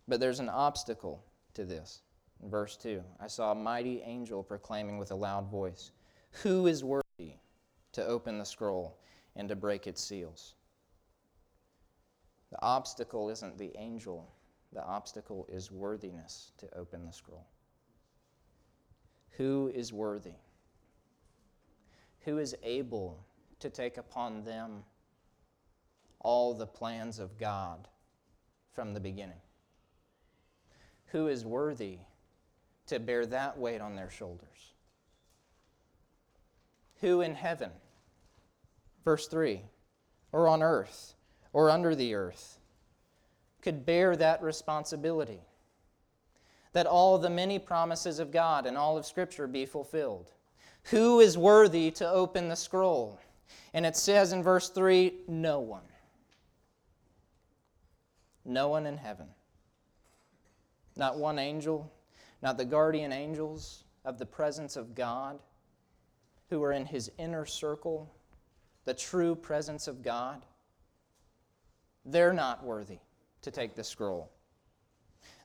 But 0.07 0.19
there's 0.19 0.39
an 0.39 0.49
obstacle 0.49 1.23
to 1.53 1.65
this. 1.65 2.01
In 2.41 2.49
verse 2.49 2.75
2, 2.77 3.01
I 3.19 3.27
saw 3.27 3.51
a 3.51 3.55
mighty 3.55 4.01
angel 4.01 4.43
proclaiming 4.43 4.97
with 4.97 5.11
a 5.11 5.15
loud 5.15 5.49
voice, 5.49 5.91
Who 6.41 6.67
is 6.67 6.83
worthy 6.83 7.35
to 7.93 8.05
open 8.05 8.37
the 8.37 8.45
scroll 8.45 8.99
and 9.35 9.47
to 9.49 9.55
break 9.55 9.87
its 9.87 10.03
seals? 10.03 10.55
The 12.51 12.61
obstacle 12.61 13.29
isn't 13.29 13.57
the 13.57 13.71
angel, 13.77 14.29
the 14.73 14.83
obstacle 14.83 15.47
is 15.49 15.71
worthiness 15.71 16.51
to 16.57 16.77
open 16.77 17.05
the 17.05 17.13
scroll. 17.13 17.47
Who 19.37 19.71
is 19.73 19.93
worthy? 19.93 20.35
Who 22.25 22.37
is 22.37 22.55
able 22.63 23.23
to 23.59 23.69
take 23.69 23.97
upon 23.97 24.43
them 24.43 24.83
all 26.19 26.53
the 26.53 26.65
plans 26.65 27.19
of 27.19 27.37
God 27.37 27.87
from 28.73 28.93
the 28.93 28.99
beginning? 28.99 29.41
Who 31.07 31.27
is 31.27 31.45
worthy 31.45 31.99
to 32.87 32.99
bear 32.99 33.25
that 33.25 33.57
weight 33.57 33.81
on 33.81 33.95
their 33.95 34.09
shoulders? 34.09 34.73
Who 37.01 37.21
in 37.21 37.35
heaven, 37.35 37.71
verse 39.03 39.27
3, 39.27 39.61
or 40.31 40.47
on 40.47 40.63
earth, 40.63 41.15
or 41.51 41.69
under 41.69 41.93
the 41.93 42.15
earth, 42.15 42.57
could 43.61 43.85
bear 43.85 44.15
that 44.15 44.41
responsibility? 44.41 45.41
That 46.71 46.87
all 46.87 47.17
the 47.17 47.29
many 47.29 47.59
promises 47.59 48.19
of 48.19 48.31
God 48.31 48.65
and 48.65 48.77
all 48.77 48.97
of 48.97 49.05
Scripture 49.05 49.45
be 49.45 49.65
fulfilled. 49.65 50.31
Who 50.85 51.19
is 51.19 51.37
worthy 51.37 51.91
to 51.91 52.09
open 52.09 52.49
the 52.49 52.55
scroll? 52.55 53.19
And 53.73 53.85
it 53.85 53.95
says 53.95 54.33
in 54.33 54.43
verse 54.43 54.69
3 54.69 55.13
no 55.27 55.59
one. 55.59 55.83
No 58.45 58.67
one 58.67 58.85
in 58.85 58.97
heaven. 58.97 59.27
Not 60.95 61.17
one 61.17 61.39
angel, 61.39 61.91
not 62.41 62.57
the 62.57 62.65
guardian 62.65 63.11
angels 63.11 63.85
of 64.05 64.19
the 64.19 64.25
presence 64.25 64.75
of 64.75 64.93
God 64.93 65.39
who 66.49 66.61
are 66.61 66.73
in 66.73 66.85
his 66.85 67.09
inner 67.17 67.45
circle, 67.45 68.13
the 68.85 68.93
true 68.93 69.33
presence 69.33 69.87
of 69.87 70.03
God. 70.03 70.45
They're 72.05 72.33
not 72.33 72.63
worthy 72.63 72.99
to 73.41 73.49
take 73.49 73.75
the 73.75 73.83
scroll. 73.83 74.29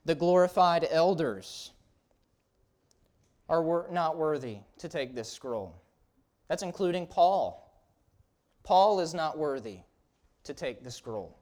The 0.05 0.15
glorified 0.15 0.87
elders 0.91 1.71
are 3.49 3.87
not 3.91 4.17
worthy 4.17 4.59
to 4.77 4.87
take 4.87 5.15
this 5.15 5.31
scroll. 5.31 5.75
That's 6.47 6.63
including 6.63 7.07
Paul. 7.07 7.65
Paul 8.63 8.99
is 8.99 9.13
not 9.13 9.37
worthy 9.37 9.79
to 10.43 10.53
take 10.53 10.83
the 10.83 10.91
scroll. 10.91 11.37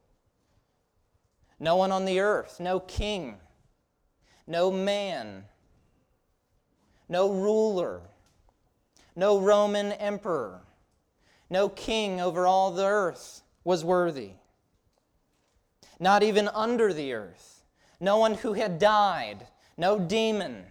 No 1.60 1.76
one 1.76 1.91
on 1.91 2.06
the 2.06 2.20
earth, 2.20 2.60
no 2.60 2.80
king, 2.80 3.38
no 4.46 4.72
man, 4.72 5.43
no 7.10 7.32
ruler, 7.32 8.02
no 9.15 9.39
Roman 9.39 9.91
emperor, 9.93 10.62
no 11.50 11.67
king 11.70 12.22
over 12.22 12.46
all 12.46 12.72
the 12.72 12.86
earth 12.86 13.41
was 13.63 13.84
worthy. 13.84 14.32
Not 16.00 16.22
even 16.22 16.48
under 16.50 16.93
the 16.93 17.13
earth. 17.13 17.63
No 18.00 18.17
one 18.17 18.36
who 18.36 18.54
had 18.54 18.78
died, 18.78 19.48
no 19.78 19.98
demon, 19.98 20.65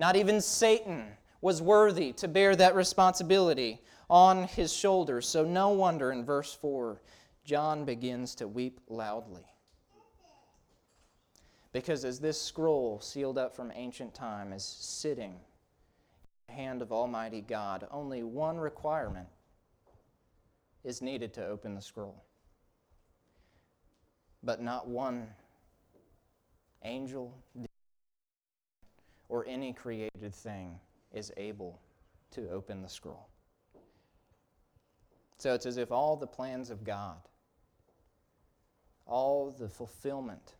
not 0.00 0.16
even 0.16 0.40
Satan 0.40 1.04
was 1.42 1.60
worthy 1.60 2.14
to 2.14 2.26
bear 2.26 2.56
that 2.56 2.74
responsibility 2.74 3.82
on 4.08 4.44
his 4.44 4.72
shoulders. 4.72 5.28
So, 5.28 5.44
no 5.44 5.68
wonder 5.68 6.10
in 6.10 6.24
verse 6.24 6.54
4, 6.54 7.02
John 7.44 7.84
begins 7.84 8.34
to 8.36 8.48
weep 8.48 8.80
loudly. 8.88 9.44
Because 11.72 12.06
as 12.06 12.18
this 12.18 12.40
scroll, 12.40 12.98
sealed 13.00 13.36
up 13.36 13.54
from 13.54 13.70
ancient 13.74 14.14
time, 14.14 14.54
is 14.54 14.64
sitting 14.64 15.32
in 15.32 15.36
the 16.48 16.54
hand 16.54 16.80
of 16.80 16.92
Almighty 16.92 17.42
God, 17.42 17.86
only 17.90 18.22
one 18.22 18.58
requirement 18.58 19.28
is 20.82 21.02
needed 21.02 21.34
to 21.34 21.46
open 21.46 21.74
the 21.74 21.82
scroll. 21.82 22.24
But 24.42 24.62
not 24.62 24.88
one 24.88 25.28
angel 26.82 27.34
or 29.30 29.46
any 29.46 29.72
created 29.72 30.34
thing 30.34 30.78
is 31.14 31.32
able 31.36 31.80
to 32.32 32.50
open 32.50 32.82
the 32.82 32.88
scroll. 32.88 33.28
So 35.38 35.54
it's 35.54 35.66
as 35.66 35.78
if 35.78 35.90
all 35.90 36.16
the 36.16 36.26
plans 36.26 36.68
of 36.68 36.84
God, 36.84 37.16
all 39.06 39.54
the 39.56 39.68
fulfillment 39.68 40.56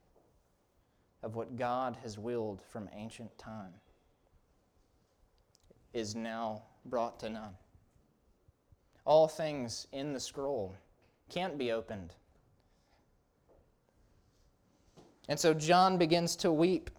of 1.23 1.35
what 1.35 1.57
God 1.57 1.99
has 2.03 2.17
willed 2.17 2.63
from 2.63 2.89
ancient 2.95 3.37
time 3.37 3.75
is 5.93 6.15
now 6.15 6.63
brought 6.87 7.19
to 7.21 7.29
none. 7.29 7.55
All 9.05 9.27
things 9.27 9.89
in 9.93 10.13
the 10.13 10.21
scroll 10.21 10.75
can't 11.29 11.59
be 11.59 11.73
opened. 11.73 12.15
And 15.29 15.39
so 15.39 15.53
John 15.53 15.99
begins 15.99 16.37
to 16.37 16.53
weep. 16.53 16.91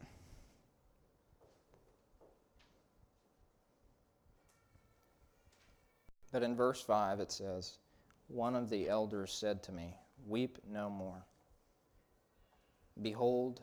But 6.31 6.43
in 6.43 6.55
verse 6.55 6.81
5 6.81 7.19
it 7.19 7.31
says, 7.31 7.77
One 8.27 8.55
of 8.55 8.69
the 8.69 8.89
elders 8.89 9.33
said 9.33 9.61
to 9.63 9.71
me, 9.71 9.95
Weep 10.27 10.59
no 10.69 10.89
more. 10.89 11.25
Behold, 13.01 13.61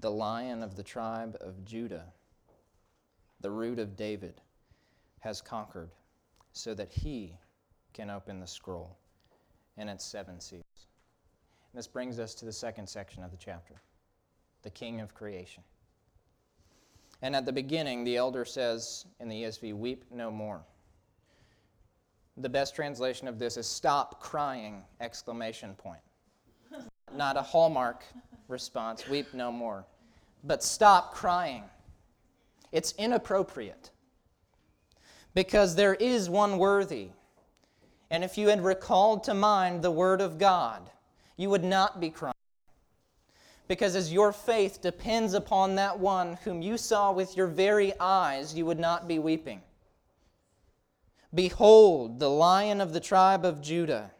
the 0.00 0.10
lion 0.10 0.62
of 0.62 0.76
the 0.76 0.82
tribe 0.82 1.36
of 1.40 1.64
Judah, 1.64 2.12
the 3.40 3.50
root 3.50 3.78
of 3.78 3.96
David, 3.96 4.40
has 5.20 5.40
conquered, 5.40 5.90
so 6.52 6.74
that 6.74 6.90
he 6.90 7.36
can 7.92 8.10
open 8.10 8.40
the 8.40 8.46
scroll 8.46 8.96
and 9.76 9.90
its 9.90 10.04
seven 10.04 10.40
seals. 10.40 10.86
And 11.72 11.78
this 11.78 11.86
brings 11.86 12.18
us 12.18 12.34
to 12.36 12.44
the 12.44 12.52
second 12.52 12.88
section 12.88 13.22
of 13.22 13.30
the 13.30 13.36
chapter 13.36 13.74
the 14.62 14.70
king 14.70 15.00
of 15.00 15.14
creation. 15.14 15.62
And 17.22 17.36
at 17.36 17.46
the 17.46 17.52
beginning, 17.52 18.02
the 18.02 18.16
elder 18.16 18.44
says 18.44 19.06
in 19.20 19.28
the 19.28 19.44
ESV, 19.44 19.74
Weep 19.74 20.04
no 20.10 20.30
more. 20.30 20.60
The 22.38 22.48
best 22.48 22.74
translation 22.74 23.28
of 23.28 23.38
this 23.38 23.56
is 23.56 23.66
stop 23.66 24.20
crying 24.20 24.82
exclamation 25.00 25.74
point. 25.74 26.00
Not 27.16 27.36
a 27.36 27.42
hallmark 27.42 28.04
response, 28.48 29.08
weep 29.08 29.32
no 29.32 29.50
more. 29.50 29.84
But 30.44 30.62
stop 30.62 31.14
crying. 31.14 31.64
It's 32.72 32.92
inappropriate 32.98 33.90
because 35.34 35.74
there 35.74 35.94
is 35.94 36.28
one 36.28 36.58
worthy. 36.58 37.08
And 38.10 38.22
if 38.22 38.38
you 38.38 38.48
had 38.48 38.64
recalled 38.64 39.24
to 39.24 39.34
mind 39.34 39.82
the 39.82 39.90
Word 39.90 40.20
of 40.20 40.38
God, 40.38 40.90
you 41.36 41.50
would 41.50 41.64
not 41.64 42.00
be 42.00 42.10
crying. 42.10 42.32
Because 43.68 43.96
as 43.96 44.12
your 44.12 44.32
faith 44.32 44.80
depends 44.80 45.34
upon 45.34 45.74
that 45.74 45.98
one 45.98 46.38
whom 46.44 46.62
you 46.62 46.78
saw 46.78 47.12
with 47.12 47.36
your 47.36 47.48
very 47.48 47.92
eyes, 47.98 48.54
you 48.54 48.64
would 48.64 48.78
not 48.78 49.08
be 49.08 49.18
weeping. 49.18 49.60
Behold, 51.36 52.18
the 52.18 52.30
lion 52.30 52.80
of 52.80 52.94
the 52.94 53.00
tribe 53.00 53.44
of 53.44 53.60
Judah. 53.60 54.10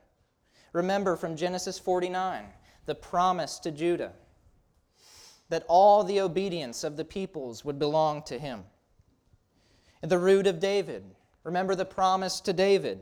Remember 0.75 1.17
from 1.17 1.35
Genesis 1.35 1.79
49, 1.79 2.45
the 2.85 2.95
promise 2.95 3.59
to 3.61 3.71
Judah 3.71 4.13
that 5.49 5.65
all 5.67 6.05
the 6.05 6.21
obedience 6.21 6.85
of 6.85 6.99
the 6.99 7.07
peoples 7.07 7.65
would 7.65 7.79
belong 7.79 8.23
to 8.25 8.39
him. 8.39 8.65
The 10.03 10.19
root 10.19 10.47
of 10.47 10.61
David. 10.61 11.05
Remember 11.43 11.75
the 11.75 11.87
promise 11.87 12.39
to 12.43 12.53
David. 12.53 13.01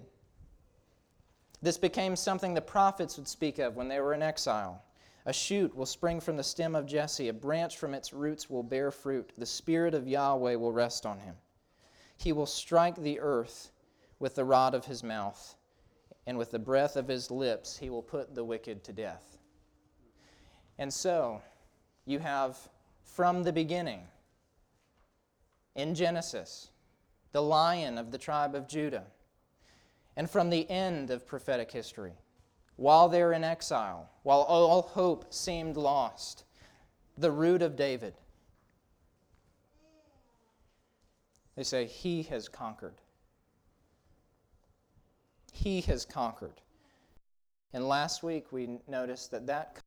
This 1.61 1.77
became 1.77 2.15
something 2.15 2.55
the 2.55 2.61
prophets 2.61 3.17
would 3.17 3.27
speak 3.27 3.59
of 3.59 3.75
when 3.75 3.89
they 3.89 3.99
were 3.99 4.15
in 4.15 4.23
exile. 4.23 4.85
A 5.27 5.33
shoot 5.33 5.75
will 5.75 5.87
spring 5.87 6.21
from 6.21 6.37
the 6.37 6.45
stem 6.45 6.77
of 6.77 6.87
Jesse, 6.87 7.29
a 7.29 7.33
branch 7.33 7.79
from 7.79 7.95
its 7.95 8.13
roots 8.13 8.49
will 8.49 8.63
bear 8.63 8.93
fruit. 8.93 9.33
The 9.37 9.45
Spirit 9.45 9.93
of 9.93 10.07
Yahweh 10.07 10.55
will 10.55 10.73
rest 10.73 11.05
on 11.05 11.19
him. 11.19 11.35
He 12.17 12.33
will 12.33 12.47
strike 12.47 12.95
the 12.95 13.19
earth 13.19 13.73
with 14.19 14.35
the 14.35 14.45
rod 14.45 14.75
of 14.75 14.85
his 14.85 15.03
mouth, 15.03 15.57
and 16.27 16.39
with 16.39 16.51
the 16.51 16.59
breath 16.59 16.97
of 16.97 17.09
his 17.09 17.31
lips 17.31 17.77
he 17.77 17.91
will 17.91 18.03
put 18.03 18.35
the 18.35 18.45
wicked 18.45 18.85
to 18.85 18.93
death. 18.93 19.39
And 20.79 20.93
so, 20.93 21.43
you 22.07 22.19
have 22.19 22.57
from 23.03 23.43
the 23.43 23.53
beginning, 23.53 24.01
in 25.75 25.95
Genesis, 25.95 26.71
the 27.33 27.43
lion 27.43 27.99
of 27.99 28.11
the 28.11 28.19
tribe 28.19 28.55
of 28.55 28.69
Judah, 28.69 29.05
and 30.17 30.31
from 30.31 30.51
the 30.51 30.69
end 30.71 31.11
of 31.11 31.27
prophetic 31.27 31.71
history, 31.71 32.13
while 32.77 33.09
they're 33.09 33.33
in 33.33 33.45
exile, 33.45 34.11
while 34.23 34.43
all 34.43 34.83
hope 34.83 35.33
seemed 35.33 35.77
lost, 35.77 36.45
the 37.19 37.31
root 37.31 37.63
of 37.63 37.77
David. 37.77 38.15
They 41.57 41.63
say, 41.63 41.87
He 41.87 42.23
has 42.25 42.49
conquered. 42.49 43.01
He 45.55 45.81
has 45.83 46.05
conquered. 46.05 46.61
And 47.73 47.89
last 47.89 48.23
week 48.23 48.53
we 48.53 48.81
noticed 48.89 49.31
that 49.31 49.47
that 49.47 49.81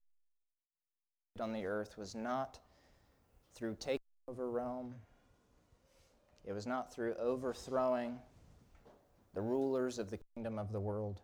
on 1.39 1.51
the 1.51 1.65
earth 1.65 1.97
was 1.97 2.15
not 2.15 2.59
through 3.53 3.75
taking 3.79 3.99
over 4.27 4.49
Rome, 4.49 4.95
it 6.45 6.53
was 6.53 6.65
not 6.65 6.91
through 6.91 7.15
overthrowing 7.15 8.17
the 9.33 9.41
rulers 9.41 9.99
of 9.99 10.09
the 10.09 10.19
kingdom 10.33 10.57
of 10.57 10.71
the 10.71 10.79
world, 10.79 11.21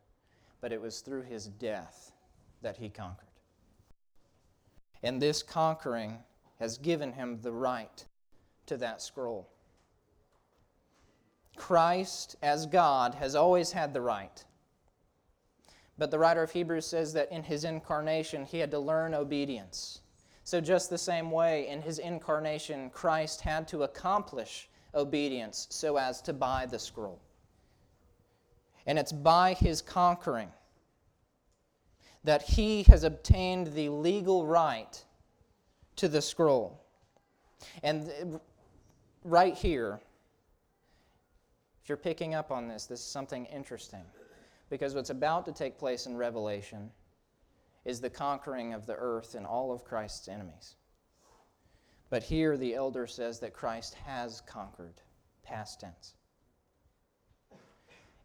but 0.61 0.73
it 0.73 0.81
was 0.81 0.99
through 0.99 1.23
his 1.23 1.47
death 1.47 2.11
that 2.61 2.77
he 2.77 2.89
conquered. 2.89 3.27
And 5.01 5.21
this 5.21 5.41
conquering 5.41 6.19
has 6.59 6.77
given 6.77 7.13
him 7.13 7.39
the 7.41 7.53
right 7.53 8.05
to 8.65 8.77
that 8.77 9.01
scroll. 9.01 9.49
Christ, 11.55 12.35
as 12.41 12.65
God, 12.65 13.15
has 13.15 13.35
always 13.35 13.71
had 13.71 13.93
the 13.93 14.01
right. 14.01 14.43
But 15.97 16.09
the 16.11 16.19
writer 16.19 16.41
of 16.41 16.51
Hebrews 16.51 16.87
says 16.87 17.13
that 17.13 17.31
in 17.31 17.43
his 17.43 17.63
incarnation, 17.63 18.45
he 18.45 18.57
had 18.57 18.71
to 18.71 18.79
learn 18.79 19.13
obedience. 19.13 20.01
So, 20.43 20.59
just 20.59 20.89
the 20.89 20.97
same 20.97 21.31
way, 21.31 21.67
in 21.69 21.81
his 21.81 21.99
incarnation, 21.99 22.89
Christ 22.89 23.41
had 23.41 23.67
to 23.69 23.83
accomplish 23.83 24.69
obedience 24.95 25.67
so 25.69 25.97
as 25.97 26.21
to 26.23 26.33
buy 26.33 26.65
the 26.65 26.79
scroll. 26.79 27.21
And 28.85 28.99
it's 28.99 29.11
by 29.11 29.53
his 29.53 29.81
conquering 29.81 30.49
that 32.23 32.41
he 32.41 32.83
has 32.83 33.03
obtained 33.03 33.67
the 33.67 33.89
legal 33.89 34.45
right 34.45 35.03
to 35.97 36.07
the 36.07 36.21
scroll. 36.21 36.83
And 37.81 38.39
right 39.23 39.55
here, 39.55 40.01
if 41.83 41.89
you're 41.89 41.97
picking 41.97 42.33
up 42.33 42.49
on 42.49 42.69
this, 42.69 42.85
this 42.85 43.01
is 43.01 43.05
something 43.05 43.45
interesting. 43.47 44.05
Because 44.69 44.95
what's 44.95 45.09
about 45.09 45.45
to 45.45 45.51
take 45.51 45.77
place 45.77 46.05
in 46.05 46.15
Revelation 46.15 46.89
is 47.83 47.99
the 47.99 48.09
conquering 48.09 48.73
of 48.73 48.85
the 48.85 48.95
earth 48.95 49.35
and 49.35 49.45
all 49.45 49.73
of 49.73 49.83
Christ's 49.83 50.29
enemies. 50.29 50.75
But 52.09 52.23
here 52.23 52.55
the 52.55 52.73
elder 52.73 53.05
says 53.05 53.41
that 53.41 53.53
Christ 53.53 53.95
has 54.05 54.41
conquered, 54.41 55.01
past 55.43 55.81
tense. 55.81 56.13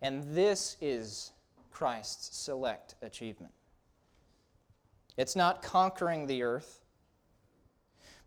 And 0.02 0.22
this 0.36 0.76
is 0.80 1.32
Christ's 1.72 2.38
select 2.38 2.94
achievement. 3.02 3.52
It's 5.16 5.34
not 5.34 5.62
conquering 5.62 6.26
the 6.26 6.44
earth, 6.44 6.84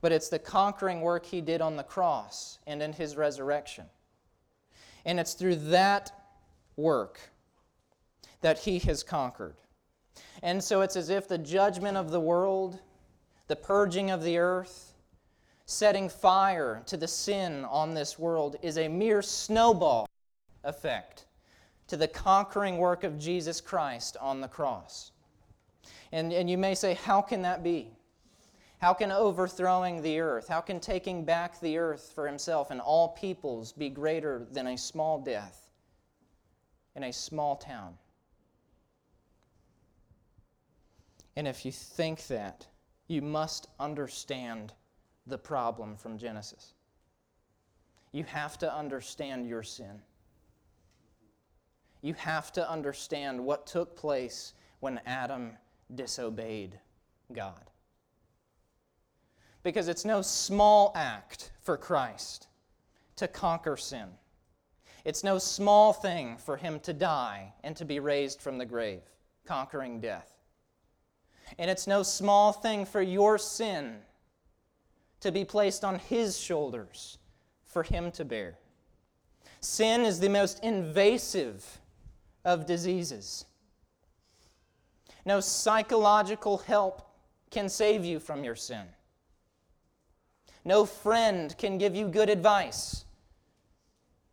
but 0.01 0.11
it's 0.11 0.27
the 0.27 0.39
conquering 0.39 0.99
work 0.99 1.25
he 1.25 1.39
did 1.39 1.61
on 1.61 1.77
the 1.77 1.83
cross 1.83 2.59
and 2.67 2.81
in 2.81 2.91
his 2.91 3.15
resurrection. 3.15 3.85
And 5.05 5.19
it's 5.19 5.33
through 5.33 5.55
that 5.55 6.11
work 6.75 7.19
that 8.41 8.59
he 8.59 8.79
has 8.79 9.03
conquered. 9.03 9.55
And 10.43 10.63
so 10.63 10.81
it's 10.81 10.95
as 10.95 11.09
if 11.09 11.27
the 11.27 11.37
judgment 11.37 11.97
of 11.97 12.11
the 12.11 12.19
world, 12.19 12.79
the 13.47 13.55
purging 13.55 14.11
of 14.11 14.23
the 14.23 14.37
earth, 14.37 14.93
setting 15.65 16.09
fire 16.09 16.81
to 16.85 16.97
the 16.97 17.07
sin 17.07 17.65
on 17.65 17.93
this 17.93 18.19
world 18.19 18.55
is 18.61 18.77
a 18.77 18.87
mere 18.87 19.21
snowball 19.21 20.07
effect 20.63 21.25
to 21.87 21.97
the 21.97 22.07
conquering 22.07 22.77
work 22.77 23.03
of 23.03 23.19
Jesus 23.19 23.61
Christ 23.61 24.17
on 24.19 24.41
the 24.41 24.47
cross. 24.47 25.11
And, 26.11 26.33
and 26.33 26.49
you 26.49 26.57
may 26.57 26.75
say, 26.75 26.93
how 26.93 27.21
can 27.21 27.41
that 27.43 27.63
be? 27.63 27.91
How 28.81 28.95
can 28.95 29.11
overthrowing 29.11 30.01
the 30.01 30.19
earth, 30.19 30.47
how 30.47 30.59
can 30.59 30.79
taking 30.79 31.23
back 31.23 31.59
the 31.59 31.77
earth 31.77 32.11
for 32.15 32.25
himself 32.25 32.71
and 32.71 32.81
all 32.81 33.09
peoples 33.09 33.71
be 33.71 33.89
greater 33.89 34.47
than 34.51 34.65
a 34.65 34.77
small 34.77 35.19
death 35.21 35.69
in 36.95 37.03
a 37.03 37.13
small 37.13 37.57
town? 37.57 37.93
And 41.35 41.47
if 41.47 41.63
you 41.63 41.71
think 41.71 42.25
that, 42.25 42.65
you 43.07 43.21
must 43.21 43.67
understand 43.79 44.73
the 45.27 45.37
problem 45.37 45.95
from 45.95 46.17
Genesis. 46.17 46.73
You 48.11 48.23
have 48.23 48.57
to 48.57 48.75
understand 48.75 49.47
your 49.47 49.61
sin. 49.61 50.01
You 52.01 52.15
have 52.15 52.51
to 52.53 52.67
understand 52.67 53.45
what 53.45 53.67
took 53.67 53.95
place 53.95 54.55
when 54.79 54.99
Adam 55.05 55.51
disobeyed 55.93 56.79
God. 57.31 57.70
Because 59.63 59.87
it's 59.87 60.05
no 60.05 60.21
small 60.21 60.91
act 60.95 61.51
for 61.61 61.77
Christ 61.77 62.47
to 63.17 63.27
conquer 63.27 63.77
sin. 63.77 64.07
It's 65.05 65.23
no 65.23 65.37
small 65.37 65.93
thing 65.93 66.37
for 66.37 66.57
him 66.57 66.79
to 66.81 66.93
die 66.93 67.53
and 67.63 67.75
to 67.77 67.85
be 67.85 67.99
raised 67.99 68.41
from 68.41 68.57
the 68.57 68.65
grave, 68.65 69.01
conquering 69.45 69.99
death. 69.99 70.31
And 71.57 71.69
it's 71.69 71.87
no 71.87 72.03
small 72.03 72.51
thing 72.51 72.85
for 72.85 73.01
your 73.01 73.37
sin 73.37 73.97
to 75.19 75.31
be 75.31 75.45
placed 75.45 75.83
on 75.83 75.99
his 75.99 76.39
shoulders 76.39 77.17
for 77.65 77.83
him 77.83 78.11
to 78.11 78.25
bear. 78.25 78.57
Sin 79.59 80.01
is 80.01 80.19
the 80.19 80.29
most 80.29 80.63
invasive 80.63 81.79
of 82.43 82.65
diseases. 82.65 83.45
No 85.25 85.39
psychological 85.39 86.57
help 86.57 87.07
can 87.51 87.69
save 87.69 88.03
you 88.03 88.19
from 88.19 88.43
your 88.43 88.55
sin. 88.55 88.85
No 90.63 90.85
friend 90.85 91.55
can 91.57 91.77
give 91.77 91.95
you 91.95 92.07
good 92.07 92.29
advice 92.29 93.05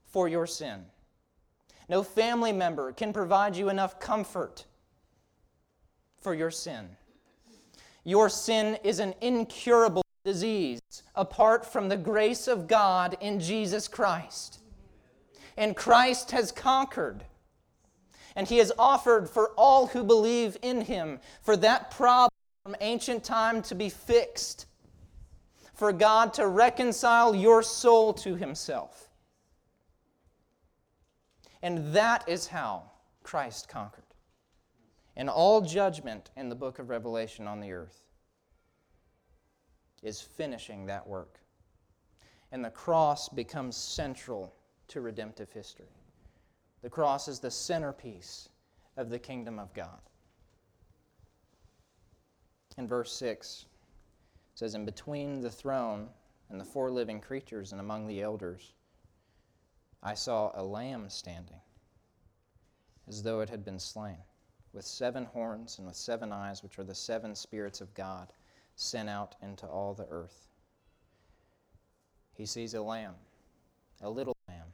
for 0.04 0.28
your 0.28 0.46
sin. 0.46 0.84
No 1.88 2.02
family 2.02 2.52
member 2.52 2.92
can 2.92 3.12
provide 3.12 3.56
you 3.56 3.70
enough 3.70 3.98
comfort 3.98 4.66
for 6.20 6.34
your 6.34 6.50
sin. 6.50 6.88
Your 8.04 8.28
sin 8.28 8.78
is 8.84 9.00
an 9.00 9.14
incurable 9.20 10.02
disease 10.24 10.80
apart 11.14 11.64
from 11.64 11.88
the 11.88 11.96
grace 11.96 12.48
of 12.48 12.66
God 12.68 13.16
in 13.20 13.40
Jesus 13.40 13.88
Christ. 13.88 14.60
And 15.56 15.74
Christ 15.74 16.30
has 16.32 16.52
conquered. 16.52 17.24
And 18.36 18.46
He 18.46 18.58
has 18.58 18.70
offered 18.78 19.28
for 19.28 19.50
all 19.56 19.88
who 19.88 20.04
believe 20.04 20.56
in 20.62 20.82
Him 20.82 21.18
for 21.42 21.56
that 21.56 21.90
problem 21.90 22.30
from 22.62 22.76
ancient 22.80 23.24
time 23.24 23.62
to 23.62 23.74
be 23.74 23.88
fixed, 23.88 24.66
for 25.78 25.92
God 25.92 26.34
to 26.34 26.48
reconcile 26.48 27.36
your 27.36 27.62
soul 27.62 28.12
to 28.14 28.34
Himself. 28.34 29.08
And 31.62 31.94
that 31.94 32.28
is 32.28 32.48
how 32.48 32.90
Christ 33.22 33.68
conquered 33.68 34.02
and 35.16 35.30
all 35.30 35.60
judgment 35.60 36.30
in 36.36 36.48
the 36.48 36.56
book 36.56 36.80
of 36.80 36.88
Revelation 36.88 37.46
on 37.46 37.60
the 37.60 37.70
earth 37.70 38.02
is 40.02 40.20
finishing 40.20 40.86
that 40.86 41.06
work. 41.06 41.38
And 42.50 42.64
the 42.64 42.70
cross 42.70 43.28
becomes 43.28 43.76
central 43.76 44.52
to 44.88 45.00
redemptive 45.00 45.52
history. 45.52 45.92
The 46.82 46.90
cross 46.90 47.28
is 47.28 47.38
the 47.38 47.52
centerpiece 47.52 48.48
of 48.96 49.10
the 49.10 49.18
kingdom 49.20 49.60
of 49.60 49.72
God. 49.74 50.00
In 52.76 52.88
verse 52.88 53.12
6, 53.12 53.64
it 53.64 53.67
says, 54.58 54.74
In 54.74 54.84
between 54.84 55.40
the 55.40 55.52
throne 55.52 56.08
and 56.50 56.60
the 56.60 56.64
four 56.64 56.90
living 56.90 57.20
creatures 57.20 57.70
and 57.70 57.80
among 57.80 58.08
the 58.08 58.22
elders, 58.22 58.72
I 60.02 60.14
saw 60.14 60.50
a 60.52 60.64
lamb 60.64 61.08
standing, 61.10 61.60
as 63.06 63.22
though 63.22 63.38
it 63.38 63.48
had 63.48 63.64
been 63.64 63.78
slain, 63.78 64.18
with 64.72 64.84
seven 64.84 65.26
horns 65.26 65.78
and 65.78 65.86
with 65.86 65.94
seven 65.94 66.32
eyes, 66.32 66.64
which 66.64 66.76
are 66.76 66.84
the 66.84 66.92
seven 66.92 67.36
spirits 67.36 67.80
of 67.80 67.94
God 67.94 68.32
sent 68.74 69.08
out 69.08 69.36
into 69.42 69.64
all 69.64 69.94
the 69.94 70.08
earth. 70.10 70.48
He 72.34 72.44
sees 72.44 72.74
a 72.74 72.82
lamb, 72.82 73.14
a 74.00 74.10
little 74.10 74.36
lamb. 74.48 74.66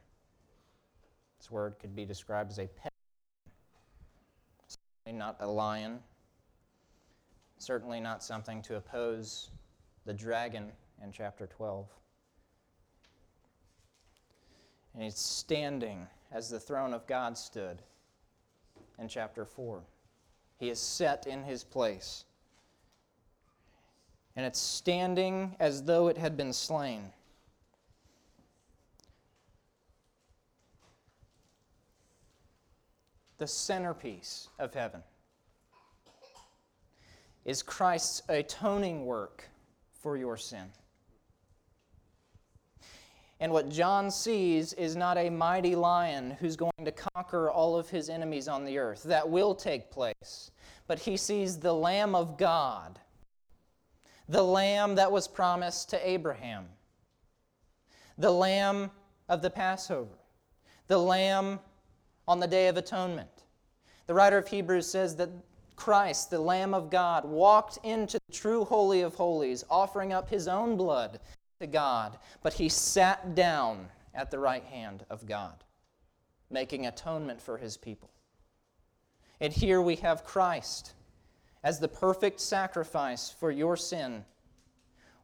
This 1.37 1.51
word 1.51 1.77
could 1.77 1.95
be 1.95 2.05
described 2.05 2.49
as 2.49 2.57
a 2.57 2.65
pet, 2.65 2.91
certainly 4.67 5.19
not 5.19 5.35
a 5.41 5.47
lion, 5.47 5.99
certainly 7.59 7.99
not 7.99 8.23
something 8.23 8.63
to 8.63 8.77
oppose 8.77 9.51
the 10.05 10.13
dragon 10.13 10.71
in 11.03 11.11
chapter 11.11 11.47
12. 11.47 11.87
And 14.93 15.03
he's 15.03 15.17
standing 15.17 16.07
as 16.31 16.49
the 16.49 16.59
throne 16.59 16.93
of 16.93 17.05
God 17.07 17.37
stood 17.37 17.81
in 18.99 19.07
chapter 19.07 19.45
4. 19.45 19.81
He 20.57 20.69
is 20.69 20.79
set 20.79 21.27
in 21.27 21.43
his 21.43 21.63
place. 21.63 22.23
And 24.35 24.45
it's 24.45 24.59
standing 24.59 25.55
as 25.59 25.83
though 25.83 26.07
it 26.07 26.17
had 26.17 26.37
been 26.37 26.53
slain. 26.53 27.11
The 33.37 33.47
centerpiece 33.47 34.47
of 34.59 34.73
heaven 34.73 35.03
is 37.43 37.61
Christ's 37.61 38.21
atoning 38.29 39.05
work 39.05 39.49
for 40.05 40.15
your 40.15 40.37
sin. 40.37 40.67
And 43.39 43.51
what 43.51 43.69
John 43.69 44.11
sees 44.11 44.71
is 44.73 44.95
not 44.95 45.17
a 45.17 45.31
mighty 45.31 45.75
lion 45.75 46.37
who's 46.39 46.55
going 46.55 46.85
to 46.85 46.91
conquer 46.91 47.49
all 47.49 47.75
of 47.75 47.89
his 47.89 48.07
enemies 48.07 48.47
on 48.47 48.65
the 48.65 48.77
earth. 48.77 49.01
That 49.01 49.27
will 49.27 49.55
take 49.55 49.89
place. 49.89 50.51
But 50.85 50.99
he 50.99 51.17
sees 51.17 51.57
the 51.57 51.73
Lamb 51.73 52.13
of 52.13 52.37
God, 52.37 52.99
the 54.29 54.43
Lamb 54.43 54.93
that 54.93 55.11
was 55.11 55.27
promised 55.27 55.89
to 55.89 56.07
Abraham, 56.07 56.67
the 58.19 58.29
Lamb 58.29 58.91
of 59.27 59.41
the 59.41 59.49
Passover, 59.49 60.19
the 60.85 60.99
Lamb 60.99 61.59
on 62.27 62.39
the 62.39 62.47
Day 62.47 62.67
of 62.67 62.77
Atonement. 62.77 63.43
The 64.05 64.13
writer 64.13 64.37
of 64.37 64.47
Hebrews 64.47 64.87
says 64.87 65.15
that 65.15 65.31
Christ, 65.75 66.29
the 66.29 66.39
Lamb 66.39 66.73
of 66.73 66.89
God, 66.89 67.25
walked 67.25 67.79
into 67.83 68.19
the 68.27 68.33
true 68.33 68.65
Holy 68.65 69.01
of 69.01 69.15
Holies, 69.15 69.63
offering 69.69 70.13
up 70.13 70.29
his 70.29 70.47
own 70.47 70.77
blood 70.77 71.19
to 71.59 71.67
God, 71.67 72.17
but 72.41 72.53
he 72.53 72.69
sat 72.69 73.35
down 73.35 73.87
at 74.13 74.31
the 74.31 74.39
right 74.39 74.63
hand 74.63 75.05
of 75.09 75.25
God, 75.25 75.63
making 76.49 76.85
atonement 76.85 77.41
for 77.41 77.57
his 77.57 77.77
people. 77.77 78.09
And 79.41 79.51
here 79.51 79.81
we 79.81 79.97
have 79.97 80.23
Christ 80.23 80.93
as 81.63 81.79
the 81.79 81.87
perfect 81.87 82.39
sacrifice 82.39 83.29
for 83.29 83.51
your 83.51 83.75
sin, 83.75 84.23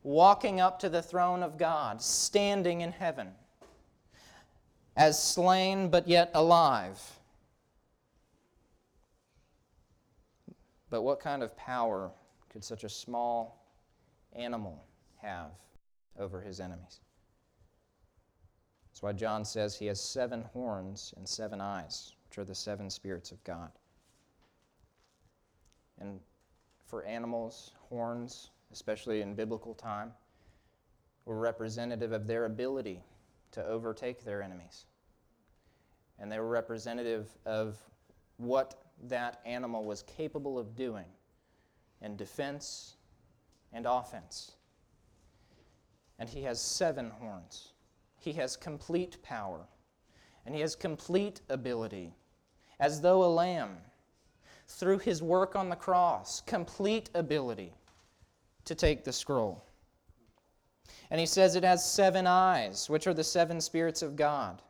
walking 0.03 0.59
up 0.59 0.79
to 0.79 0.89
the 0.89 1.01
throne 1.01 1.43
of 1.43 1.57
God, 1.57 2.01
standing 2.01 2.81
in 2.81 2.91
heaven, 2.91 3.29
as 4.97 5.21
slain 5.21 5.89
but 5.89 6.07
yet 6.07 6.31
alive. 6.33 7.20
But 10.91 11.01
what 11.01 11.19
kind 11.19 11.41
of 11.41 11.57
power 11.57 12.11
could 12.49 12.63
such 12.63 12.83
a 12.83 12.89
small 12.89 13.65
animal 14.35 14.85
have? 15.17 15.49
over 16.19 16.41
his 16.41 16.59
enemies. 16.59 16.99
That's 18.89 19.01
why 19.01 19.13
John 19.13 19.45
says 19.45 19.75
he 19.75 19.87
has 19.87 20.01
seven 20.01 20.43
horns 20.53 21.13
and 21.17 21.27
seven 21.27 21.61
eyes, 21.61 22.13
which 22.27 22.37
are 22.37 22.43
the 22.43 22.55
seven 22.55 22.89
spirits 22.89 23.31
of 23.31 23.43
God. 23.43 23.71
And 25.99 26.19
for 26.85 27.05
animals, 27.05 27.71
horns, 27.89 28.49
especially 28.71 29.21
in 29.21 29.35
biblical 29.35 29.73
time, 29.73 30.11
were 31.25 31.39
representative 31.39 32.11
of 32.11 32.27
their 32.27 32.45
ability 32.45 33.03
to 33.51 33.65
overtake 33.65 34.23
their 34.23 34.41
enemies. 34.41 34.85
And 36.19 36.31
they 36.31 36.39
were 36.39 36.49
representative 36.49 37.29
of 37.45 37.77
what 38.37 38.83
that 39.03 39.41
animal 39.45 39.83
was 39.83 40.03
capable 40.03 40.57
of 40.57 40.75
doing 40.75 41.05
in 42.01 42.15
defense 42.15 42.95
and 43.73 43.85
offense 43.85 44.53
and 46.21 46.29
he 46.29 46.43
has 46.43 46.61
seven 46.61 47.09
horns. 47.09 47.73
He 48.19 48.33
has 48.33 48.55
complete 48.55 49.19
power, 49.23 49.65
and 50.45 50.53
he 50.53 50.61
has 50.61 50.75
complete 50.75 51.41
ability, 51.49 52.13
as 52.79 53.01
though 53.01 53.23
a 53.23 53.25
lamb, 53.25 53.77
through 54.67 54.99
his 54.99 55.23
work 55.23 55.55
on 55.55 55.69
the 55.69 55.75
cross, 55.75 56.39
complete 56.39 57.09
ability 57.15 57.73
to 58.65 58.75
take 58.75 59.03
the 59.03 59.11
scroll. 59.11 59.65
And 61.09 61.19
he 61.19 61.25
says 61.25 61.55
it 61.55 61.63
has 61.63 61.83
seven 61.83 62.27
eyes, 62.27 62.87
which 62.87 63.07
are 63.07 63.15
the 63.15 63.23
seven 63.23 63.59
spirits 63.59 64.03
of 64.03 64.15
God. 64.15 64.61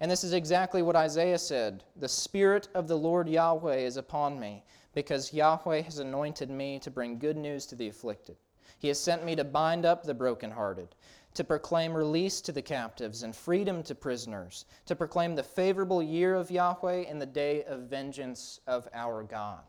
And 0.00 0.10
this 0.10 0.24
is 0.24 0.32
exactly 0.32 0.80
what 0.80 0.96
Isaiah 0.96 1.38
said 1.38 1.84
The 1.96 2.08
Spirit 2.08 2.68
of 2.74 2.88
the 2.88 2.96
Lord 2.96 3.28
Yahweh 3.28 3.76
is 3.76 3.98
upon 3.98 4.40
me, 4.40 4.64
because 4.94 5.34
Yahweh 5.34 5.82
has 5.82 5.98
anointed 5.98 6.48
me 6.48 6.78
to 6.78 6.90
bring 6.90 7.18
good 7.18 7.36
news 7.36 7.66
to 7.66 7.74
the 7.74 7.88
afflicted. 7.88 8.36
He 8.78 8.88
has 8.88 8.98
sent 8.98 9.26
me 9.26 9.36
to 9.36 9.44
bind 9.44 9.84
up 9.84 10.02
the 10.02 10.14
brokenhearted, 10.14 10.94
to 11.34 11.44
proclaim 11.44 11.92
release 11.92 12.40
to 12.40 12.50
the 12.50 12.62
captives 12.62 13.22
and 13.22 13.36
freedom 13.36 13.82
to 13.82 13.94
prisoners, 13.94 14.64
to 14.86 14.96
proclaim 14.96 15.34
the 15.34 15.42
favorable 15.42 16.02
year 16.02 16.34
of 16.34 16.50
Yahweh 16.50 17.04
and 17.06 17.20
the 17.20 17.26
day 17.26 17.62
of 17.64 17.80
vengeance 17.80 18.60
of 18.66 18.88
our 18.94 19.22
God. 19.22 19.64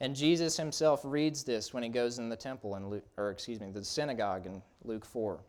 And 0.00 0.16
Jesus 0.16 0.56
himself 0.56 1.02
reads 1.04 1.44
this 1.44 1.72
when 1.72 1.84
he 1.84 1.88
goes 1.88 2.18
in 2.18 2.28
the 2.28 2.36
temple 2.36 2.74
in 2.74 2.88
Luke, 2.88 3.06
or 3.16 3.30
excuse 3.30 3.60
me, 3.60 3.70
the 3.70 3.84
synagogue 3.84 4.46
in 4.46 4.62
Luke 4.82 5.04
4. 5.04 5.40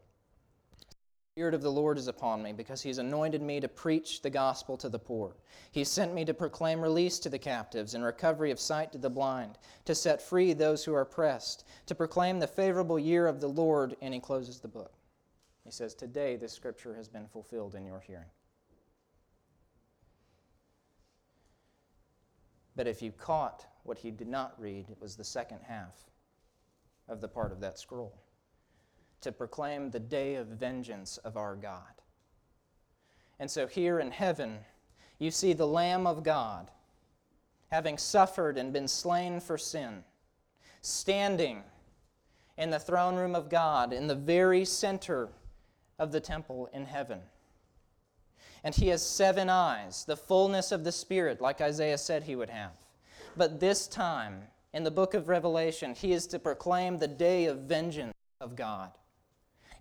Spirit 1.42 1.56
of 1.56 1.64
the 1.64 1.72
Lord 1.72 1.98
is 1.98 2.08
upon 2.08 2.44
me, 2.44 2.54
because 2.54 2.84
He 2.84 2.90
has 2.90 3.00
anointed 3.00 3.42
me 3.42 3.60
to 3.60 3.68
preach 3.68 4.22
the 4.22 4.30
gospel 4.30 4.78
to 4.78 4.90
the 4.90 5.00
poor. 5.00 5.36
He 5.72 5.84
sent 5.84 6.14
me 6.14 6.24
to 6.26 6.36
proclaim 6.36 6.80
release 6.80 7.18
to 7.18 7.30
the 7.30 7.40
captives 7.40 7.96
and 7.96 8.04
recovery 8.04 8.52
of 8.52 8.60
sight 8.60 8.92
to 8.92 9.00
the 9.00 9.10
blind, 9.10 9.58
to 9.86 9.96
set 9.96 10.22
free 10.22 10.54
those 10.54 10.86
who 10.86 10.94
are 10.94 11.02
oppressed, 11.02 11.66
to 11.88 11.96
proclaim 11.96 12.38
the 12.38 12.46
favorable 12.46 13.00
year 13.00 13.26
of 13.26 13.42
the 13.42 13.48
Lord. 13.48 13.96
And 14.04 14.14
He 14.14 14.20
closes 14.20 14.60
the 14.60 14.68
book. 14.68 14.94
He 15.64 15.72
says, 15.72 15.96
Today 15.96 16.36
this 16.36 16.54
scripture 16.54 16.94
has 16.94 17.08
been 17.10 17.26
fulfilled 17.26 17.74
in 17.74 17.88
your 17.88 18.02
hearing. 18.02 18.30
But 22.76 22.86
if 22.86 23.02
you 23.02 23.12
caught 23.12 23.66
what 23.82 23.98
he 23.98 24.12
did 24.12 24.28
not 24.28 24.54
read, 24.62 24.92
it 24.92 25.02
was 25.02 25.16
the 25.16 25.24
second 25.24 25.62
half 25.68 26.06
of 27.10 27.20
the 27.20 27.28
part 27.28 27.52
of 27.52 27.62
that 27.62 27.80
scroll 27.80 28.14
to 29.22 29.32
proclaim 29.32 29.90
the 29.90 30.00
day 30.00 30.36
of 30.36 30.48
vengeance 30.48 31.18
of 31.18 31.38
our 31.38 31.56
God. 31.56 31.84
And 33.40 33.50
so 33.50 33.68
here 33.68 34.00
in 34.00 34.12
heaven, 34.12 34.60
you 35.18 35.32
see 35.32 35.54
the 35.54 35.68
Lamb 35.68 36.06
of 36.06 36.24
God, 36.24 36.70
having 37.72 37.98
suffered 37.98 38.58
and 38.58 38.74
been 38.74 38.88
slain 38.88 39.40
for 39.40 39.58
sin, 39.58 40.04
standing 40.82 41.64
in 42.58 42.70
the 42.70 42.80
throne 42.80 43.16
room 43.16 43.36
of 43.36 43.50
God, 43.50 43.94
in 43.94 44.08
the 44.08 44.16
very 44.16 44.66
center 44.66 45.30
of 45.98 46.12
the 46.12 46.20
temple 46.20 46.70
in 46.74 46.86
heaven. 46.86 47.20
And 48.64 48.76
he 48.76 48.90
has 48.90 49.04
seven 49.04 49.50
eyes, 49.50 50.06
the 50.06 50.18
fullness 50.18 50.72
of 50.72 50.84
the 50.84 50.92
Spirit, 50.92 51.42
like 51.42 51.62
Isaiah 51.62 51.98
said 51.98 52.24
he 52.24 52.36
would 52.36 52.50
have. 52.50 52.72
But 53.36 53.60
this 53.60 53.88
time, 53.88 54.44
in 54.74 54.84
the 54.84 54.92
book 54.92 55.14
of 55.14 55.30
Revelation, 55.30 55.96
he 55.96 56.14
is 56.14 56.28
to 56.28 56.40
proclaim 56.40 56.98
the 56.98 57.08
day 57.08 57.46
of 57.46 57.60
vengeance 57.60 58.14
of 58.40 58.56
God. 58.56 58.92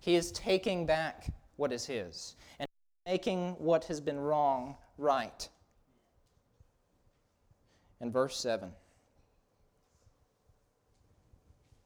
He 0.01 0.15
is 0.15 0.31
taking 0.31 0.87
back 0.87 1.31
what 1.57 1.71
is 1.71 1.85
his 1.85 2.35
and 2.59 2.67
making 3.05 3.51
what 3.59 3.85
has 3.85 4.01
been 4.01 4.19
wrong 4.19 4.75
right. 4.97 5.47
In 8.01 8.11
verse 8.11 8.35
7, 8.37 8.71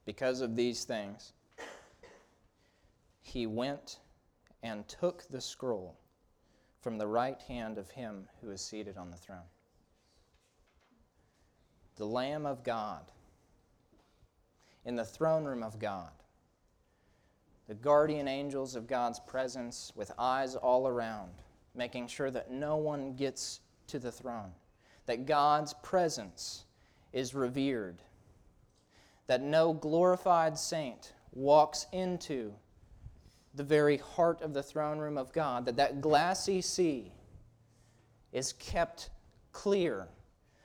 because 0.06 0.40
of 0.40 0.56
these 0.56 0.86
things, 0.86 1.34
he 3.22 3.46
went 3.46 4.00
and 4.64 4.88
took 4.88 5.28
the 5.30 5.42
scroll 5.42 5.98
from 6.80 6.98
the 6.98 7.08
right 7.08 7.42
hand 7.42 7.78
of 7.78 7.92
him 7.92 8.30
who 8.40 8.50
is 8.50 8.62
seated 8.62 8.96
on 8.96 9.12
the 9.12 9.18
throne. 9.18 9.50
The 11.98 12.06
Lamb 12.06 12.46
of 12.46 12.64
God 12.64 13.12
in 14.86 14.96
the 14.96 15.04
throne 15.04 15.44
room 15.44 15.64
of 15.64 15.80
God 15.80 16.12
the 17.68 17.74
guardian 17.74 18.28
angels 18.28 18.76
of 18.76 18.88
God's 18.88 19.20
presence 19.20 19.92
with 19.96 20.12
eyes 20.18 20.56
all 20.56 20.88
around, 20.88 21.32
making 21.74 22.08
sure 22.08 22.32
that 22.32 22.52
no 22.52 22.78
one 22.78 23.16
gets 23.16 23.62
to 23.88 24.00
the 24.00 24.12
throne, 24.12 24.52
that 25.06 25.26
God's 25.26 25.74
presence 25.82 26.66
is 27.14 27.34
revered, 27.34 28.02
that 29.28 29.42
no 29.42 29.74
glorified 29.74 30.58
saint 30.58 31.14
walks 31.34 31.88
into 31.92 32.54
the 33.56 33.64
very 33.64 33.98
heart 33.98 34.42
of 34.42 34.54
the 34.54 34.64
throne 34.64 35.00
room 35.00 35.18
of 35.18 35.34
God, 35.34 35.66
that 35.66 35.78
that 35.78 36.02
glassy 36.02 36.62
sea 36.62 37.12
is 38.32 38.54
kept 38.54 39.10
clear 39.52 40.08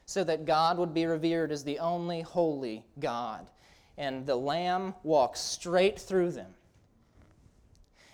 so 0.04 0.24
that 0.24 0.44
God 0.44 0.76
would 0.76 0.92
be 0.92 1.06
revered 1.06 1.52
as 1.52 1.62
the 1.62 1.78
only 1.78 2.20
holy 2.20 2.84
God. 2.98 3.48
And 3.96 4.26
the 4.26 4.34
Lamb 4.34 4.94
walks 5.04 5.38
straight 5.38 6.00
through 6.00 6.32
them. 6.32 6.52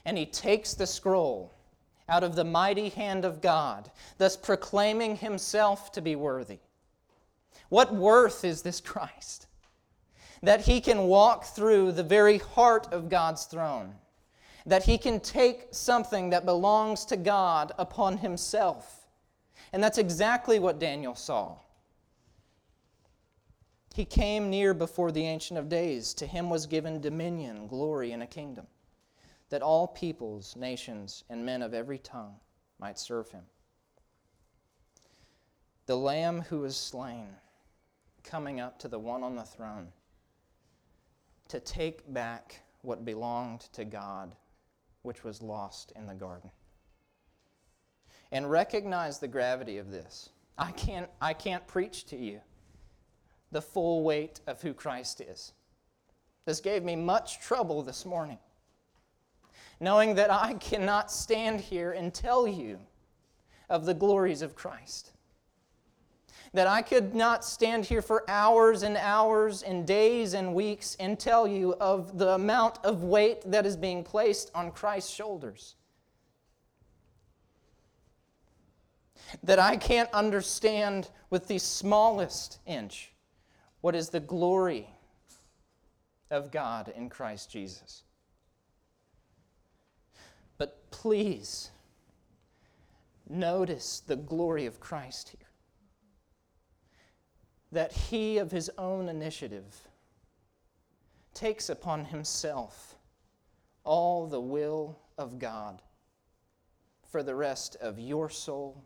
And 0.07 0.17
he 0.17 0.25
takes 0.25 0.73
the 0.73 0.87
scroll 0.87 1.53
out 2.09 2.23
of 2.23 2.37
the 2.37 2.45
mighty 2.45 2.91
hand 2.91 3.25
of 3.25 3.43
God, 3.43 3.91
thus 4.19 4.37
proclaiming 4.37 5.17
himself 5.17 5.91
to 5.93 6.01
be 6.01 6.15
worthy. 6.15 6.61
What 7.69 7.93
worth 7.93 8.45
is 8.45 8.63
this 8.63 8.81
Christ? 8.81 9.49
That 10.43 10.61
he 10.61 10.81
can 10.81 11.09
walk 11.09 11.45
through 11.45 11.91
the 11.91 12.05
very 12.05 12.39
heart 12.39 12.87
of 12.93 13.09
God's 13.09 13.47
throne, 13.47 13.97
that 14.65 14.85
he 14.85 14.97
can 14.97 15.19
take 15.19 15.67
something 15.73 16.31
that 16.31 16.47
belongs 16.47 17.05
to 17.07 17.17
God 17.17 17.73
upon 17.77 18.19
himself. 18.19 19.09
And 19.73 19.83
that's 19.83 19.99
exactly 19.99 20.61
what 20.61 20.79
Daniel 20.79 21.17
saw. 21.17 21.57
He 23.93 24.05
came 24.05 24.51
near 24.51 24.73
before 24.73 25.11
the 25.11 25.27
Ancient 25.27 25.59
of 25.59 25.69
Days. 25.69 26.15
To 26.15 26.27
him 26.27 26.49
was 26.49 26.67
given 26.67 27.01
dominion, 27.01 27.67
glory, 27.67 28.13
and 28.13 28.23
a 28.23 28.27
kingdom 28.27 28.69
that 29.51 29.62
all 29.62 29.86
peoples, 29.86 30.57
nations, 30.57 31.24
and 31.30 31.44
men 31.44 31.62
of 31.62 31.74
every 31.74 31.99
tongue 31.99 32.34
might 32.78 32.99
serve 32.99 33.30
him. 33.30 33.44
The 35.86 35.97
Lamb 35.97 36.40
who 36.42 36.61
was 36.61 36.76
slain, 36.76 37.28
coming 38.24 38.61
up 38.61 38.78
to 38.80 38.88
the 38.88 38.99
one 38.99 39.22
on 39.22 39.36
the 39.36 39.44
throne 39.44 39.88
to 41.49 41.61
take 41.61 42.12
back 42.12 42.61
what 42.82 43.05
belonged 43.05 43.61
to 43.72 43.84
God, 43.84 44.34
which 45.03 45.22
was 45.22 45.42
lost 45.42 45.92
in 45.94 46.07
the 46.07 46.14
garden. 46.14 46.51
And 48.32 48.51
recognize 48.51 49.20
the 49.20 49.28
gravity 49.28 49.78
of 49.78 49.92
this. 49.92 50.30
I 50.59 50.72
can't, 50.72 51.09
I 51.20 51.32
can't 51.32 51.66
preach 51.68 52.07
to 52.07 52.16
you 52.16 52.40
the 53.53 53.62
full 53.62 54.03
weight 54.03 54.40
of 54.49 54.61
who 54.61 54.74
Christ 54.74 55.20
is. 55.20 55.53
This 56.47 56.61
gave 56.61 56.82
me 56.82 56.97
much 56.97 57.40
trouble 57.40 57.82
this 57.82 58.05
morning 58.05 58.38
knowing 59.81 60.14
that 60.14 60.31
I 60.31 60.55
cannot 60.55 61.11
stand 61.11 61.61
here 61.61 61.93
and 61.93 62.12
tell 62.12 62.47
you 62.47 62.79
of 63.68 63.85
the 63.85 63.95
glories 63.95 64.43
of 64.43 64.55
Christ. 64.55 65.12
That 66.55 66.66
I 66.66 66.81
could 66.81 67.14
not 67.14 67.45
stand 67.45 67.85
here 67.85 68.01
for 68.01 68.24
hours 68.29 68.83
and 68.83 68.97
hours 68.97 69.62
and 69.62 69.87
days 69.87 70.33
and 70.33 70.55
weeks 70.55 70.97
and 70.99 71.18
tell 71.18 71.47
you 71.47 71.74
of 71.74 72.16
the 72.16 72.31
amount 72.31 72.79
of 72.85 73.03
weight 73.03 73.43
that 73.51 73.66
is 73.66 73.77
being 73.77 74.03
placed 74.03 74.51
on 74.55 74.70
Christ's 74.70 75.12
shoulders. 75.12 75.74
That 79.43 79.59
I 79.59 79.77
can't 79.77 80.09
understand 80.12 81.11
with 81.29 81.49
the 81.49 81.59
smallest 81.59 82.61
inch 82.64 83.12
what 83.81 83.95
is 83.95 84.09
the 84.09 84.20
glory 84.20 84.89
of 86.31 86.51
God 86.51 86.93
in 86.97 87.11
Christ 87.11 87.51
Jesus. 87.51 88.05
But 90.59 90.91
please 90.91 91.71
notice 93.29 94.01
the 94.01 94.17
glory 94.17 94.67
of 94.67 94.81
Christ 94.81 95.31
here. 95.31 95.49
That 97.73 97.93
he, 97.93 98.39
of 98.39 98.51
his 98.51 98.71
own 98.79 99.09
initiative, 99.09 99.89
takes 101.35 101.69
upon 101.69 102.07
himself 102.07 102.95
all 103.85 104.27
the 104.27 104.41
will 104.41 104.99
of 105.19 105.39
God 105.39 105.83
for 107.09 107.23
the 107.23 107.35
rest 107.35 107.77
of 107.81 107.99
your 107.99 108.31
soul, 108.31 108.83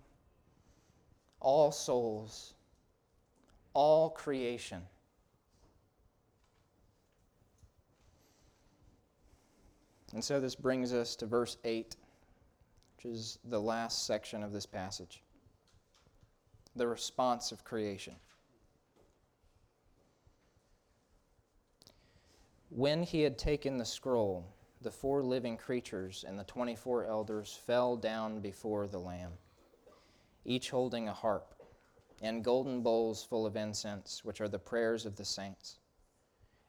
all 1.40 1.70
souls, 1.72 2.54
all 3.72 4.10
creation. 4.10 4.82
And 10.12 10.24
so 10.24 10.40
this 10.40 10.56
brings 10.56 10.92
us 10.92 11.14
to 11.16 11.26
verse 11.26 11.56
8, 11.64 11.96
which 12.96 13.06
is 13.06 13.38
the 13.44 13.60
last 13.60 14.06
section 14.06 14.42
of 14.42 14.52
this 14.52 14.66
passage 14.66 15.22
the 16.76 16.86
response 16.86 17.50
of 17.50 17.64
creation. 17.64 18.14
When 22.68 23.02
he 23.02 23.22
had 23.22 23.36
taken 23.36 23.76
the 23.76 23.84
scroll, 23.84 24.46
the 24.80 24.90
four 24.90 25.24
living 25.24 25.56
creatures 25.56 26.24
and 26.26 26.38
the 26.38 26.44
24 26.44 27.06
elders 27.06 27.58
fell 27.66 27.96
down 27.96 28.40
before 28.40 28.86
the 28.86 29.00
Lamb, 29.00 29.32
each 30.44 30.70
holding 30.70 31.08
a 31.08 31.12
harp 31.12 31.54
and 32.22 32.44
golden 32.44 32.82
bowls 32.82 33.24
full 33.24 33.46
of 33.46 33.56
incense, 33.56 34.24
which 34.24 34.40
are 34.40 34.48
the 34.48 34.58
prayers 34.58 35.04
of 35.04 35.16
the 35.16 35.24
saints. 35.24 35.80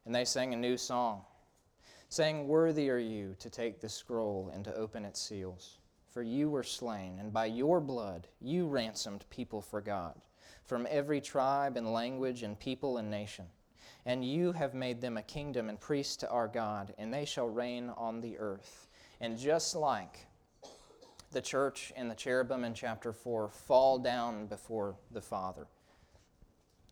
And 0.06 0.16
they 0.16 0.26
sang 0.26 0.54
a 0.54 0.58
new 0.58 0.78
song 0.78 1.24
saying, 2.12 2.46
Worthy 2.46 2.90
are 2.90 2.98
you 2.98 3.34
to 3.40 3.50
take 3.50 3.80
the 3.80 3.88
scroll 3.88 4.52
and 4.54 4.66
to 4.66 4.76
open 4.76 5.06
its 5.06 5.22
seals. 5.22 5.78
For 6.10 6.22
you 6.22 6.50
were 6.50 6.62
slain, 6.62 7.18
and 7.20 7.32
by 7.32 7.46
your 7.46 7.80
blood 7.80 8.28
you 8.42 8.68
ransomed 8.68 9.24
people 9.30 9.62
for 9.62 9.80
God, 9.80 10.20
from 10.66 10.86
every 10.90 11.22
tribe 11.22 11.78
and 11.78 11.94
language 11.94 12.44
and 12.44 12.60
people 12.60 12.98
and 12.98 13.10
nation. 13.10 13.46
And 14.06 14.26
you 14.26 14.52
have 14.52 14.74
made 14.74 15.00
them 15.00 15.16
a 15.16 15.22
kingdom 15.22 15.70
and 15.70 15.80
priests 15.80 16.18
to 16.18 16.30
our 16.30 16.50
God, 16.50 16.94
and 16.98 17.14
they 17.14 17.24
shall 17.24 17.48
reign 17.48 17.90
on 17.96 18.20
the 18.20 18.38
earth. 18.38 18.90
And 19.22 19.38
just 19.38 19.74
like 19.74 20.28
the 21.32 21.42
church 21.42 21.94
and 21.96 22.12
the 22.12 22.16
cherubim 22.16 22.66
in 22.66 22.74
chapter 22.74 23.14
4 23.14 23.48
fall 23.48 24.00
down 24.00 24.48
before 24.48 24.98
the 25.12 25.22
Father, 25.22 25.66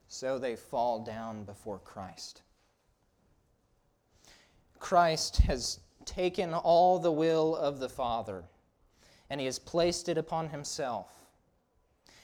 so 0.07 0.39
they 0.39 0.55
fall 0.55 1.03
down 1.03 1.43
before 1.43 1.79
Christ. 1.79 2.43
Christ 4.79 5.37
has 5.37 5.79
taken 6.05 6.53
all 6.53 6.99
the 6.99 7.11
will 7.11 7.55
of 7.55 7.79
the 7.79 7.89
Father 7.89 8.45
and 9.29 9.39
he 9.39 9.45
has 9.45 9.59
placed 9.59 10.09
it 10.09 10.17
upon 10.17 10.49
himself. 10.49 11.13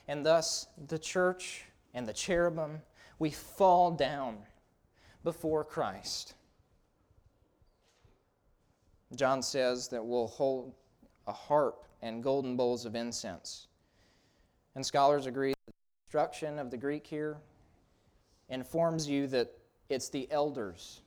And 0.08 0.26
thus, 0.26 0.68
the 0.88 0.97
church 0.97 1.66
and 1.93 2.08
the 2.08 2.14
cherubim, 2.14 2.82
we 3.20 3.30
fall 3.30 3.91
down 3.91 4.38
before 5.24 5.64
Christ. 5.64 6.34
John 9.16 9.41
says 9.41 9.88
that 9.89 10.03
we'll 10.03 10.28
hold 10.28 10.74
a 11.28 11.32
harp 11.32 11.86
and 12.01 12.24
golden 12.24 12.58
bowls 12.58 12.86
of 12.86 12.95
incense. 12.95 13.68
And 14.76 14.86
scholars 14.86 15.26
agree 15.26 15.51
that 15.51 15.66
the 15.68 15.74
construction 16.03 16.60
of 16.60 16.70
the 16.70 16.78
Greek 16.78 17.06
here 17.08 17.38
informs 18.49 19.08
you 19.08 19.28
that 19.28 19.51
it's 19.89 20.10
the 20.10 20.28
elders 20.32 21.01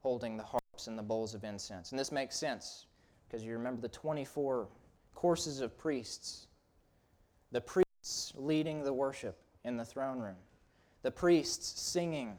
holding 0.00 0.36
the 0.36 0.42
harp 0.42 0.61
and 0.86 0.98
the 0.98 1.02
bowls 1.02 1.34
of 1.34 1.44
incense. 1.44 1.90
And 1.90 1.98
this 1.98 2.10
makes 2.10 2.34
sense 2.34 2.86
because 3.26 3.44
you 3.44 3.52
remember 3.52 3.82
the 3.82 3.88
24 3.88 4.68
courses 5.14 5.60
of 5.60 5.76
priests. 5.76 6.46
The 7.52 7.60
priests 7.60 8.32
leading 8.36 8.82
the 8.82 8.92
worship 8.92 9.38
in 9.64 9.76
the 9.76 9.84
throne 9.84 10.18
room, 10.18 10.36
the 11.02 11.10
priests 11.10 11.80
singing 11.80 12.36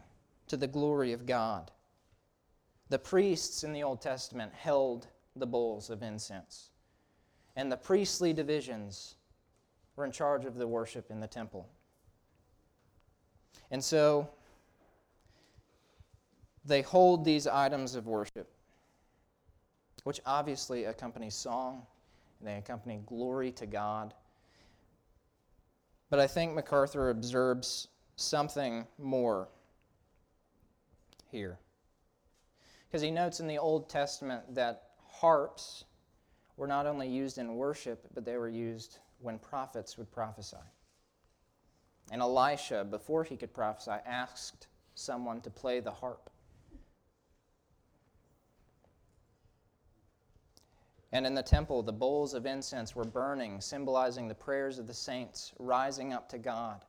to 0.47 0.57
the 0.57 0.67
glory 0.67 1.13
of 1.13 1.25
God. 1.25 1.71
The 2.89 2.99
priests 2.99 3.63
in 3.63 3.71
the 3.71 3.83
Old 3.83 4.01
Testament 4.01 4.51
held 4.53 5.07
the 5.35 5.45
bowls 5.45 5.89
of 5.89 6.03
incense, 6.03 6.71
and 7.55 7.71
the 7.71 7.77
priestly 7.77 8.33
divisions 8.33 9.15
were 9.95 10.05
in 10.05 10.11
charge 10.11 10.45
of 10.45 10.55
the 10.55 10.67
worship 10.67 11.11
in 11.11 11.19
the 11.19 11.27
temple. 11.27 11.69
And 13.71 13.83
so, 13.83 14.27
they 16.65 16.81
hold 16.81 17.25
these 17.25 17.47
items 17.47 17.95
of 17.95 18.07
worship, 18.07 18.49
which 20.03 20.21
obviously 20.25 20.85
accompany 20.85 21.29
song 21.29 21.85
and 22.39 22.47
they 22.47 22.57
accompany 22.57 22.99
glory 23.05 23.51
to 23.51 23.65
God. 23.65 24.13
But 26.09 26.19
I 26.19 26.27
think 26.27 26.53
MacArthur 26.53 27.09
observes 27.09 27.87
something 28.15 28.85
more 28.99 29.47
here. 31.31 31.57
Because 32.87 33.01
he 33.01 33.11
notes 33.11 33.39
in 33.39 33.47
the 33.47 33.57
Old 33.57 33.89
Testament 33.89 34.43
that 34.53 34.89
harps 35.07 35.85
were 36.57 36.67
not 36.67 36.85
only 36.85 37.07
used 37.07 37.37
in 37.37 37.55
worship, 37.55 38.07
but 38.13 38.25
they 38.25 38.37
were 38.37 38.49
used 38.49 38.99
when 39.19 39.39
prophets 39.39 39.97
would 39.97 40.11
prophesy. 40.11 40.57
And 42.11 42.21
Elisha, 42.21 42.83
before 42.83 43.23
he 43.23 43.35
could 43.35 43.53
prophesy, 43.53 43.97
asked 44.05 44.67
someone 44.95 45.41
to 45.41 45.49
play 45.49 45.79
the 45.79 45.91
harp. 45.91 46.29
And 51.13 51.27
in 51.27 51.35
the 51.35 51.43
temple, 51.43 51.83
the 51.83 51.93
bowls 51.93 52.33
of 52.33 52.47
incense 52.47 52.95
were 52.95 53.03
burning, 53.03 53.61
symbolizing 53.61 54.27
the 54.27 54.33
prayers 54.33 54.79
of 54.79 54.87
the 54.87 54.95
saints 54.95 55.53
rising 55.59 56.11
up 56.11 56.27
to 56.29 56.39
God. 56.39 56.83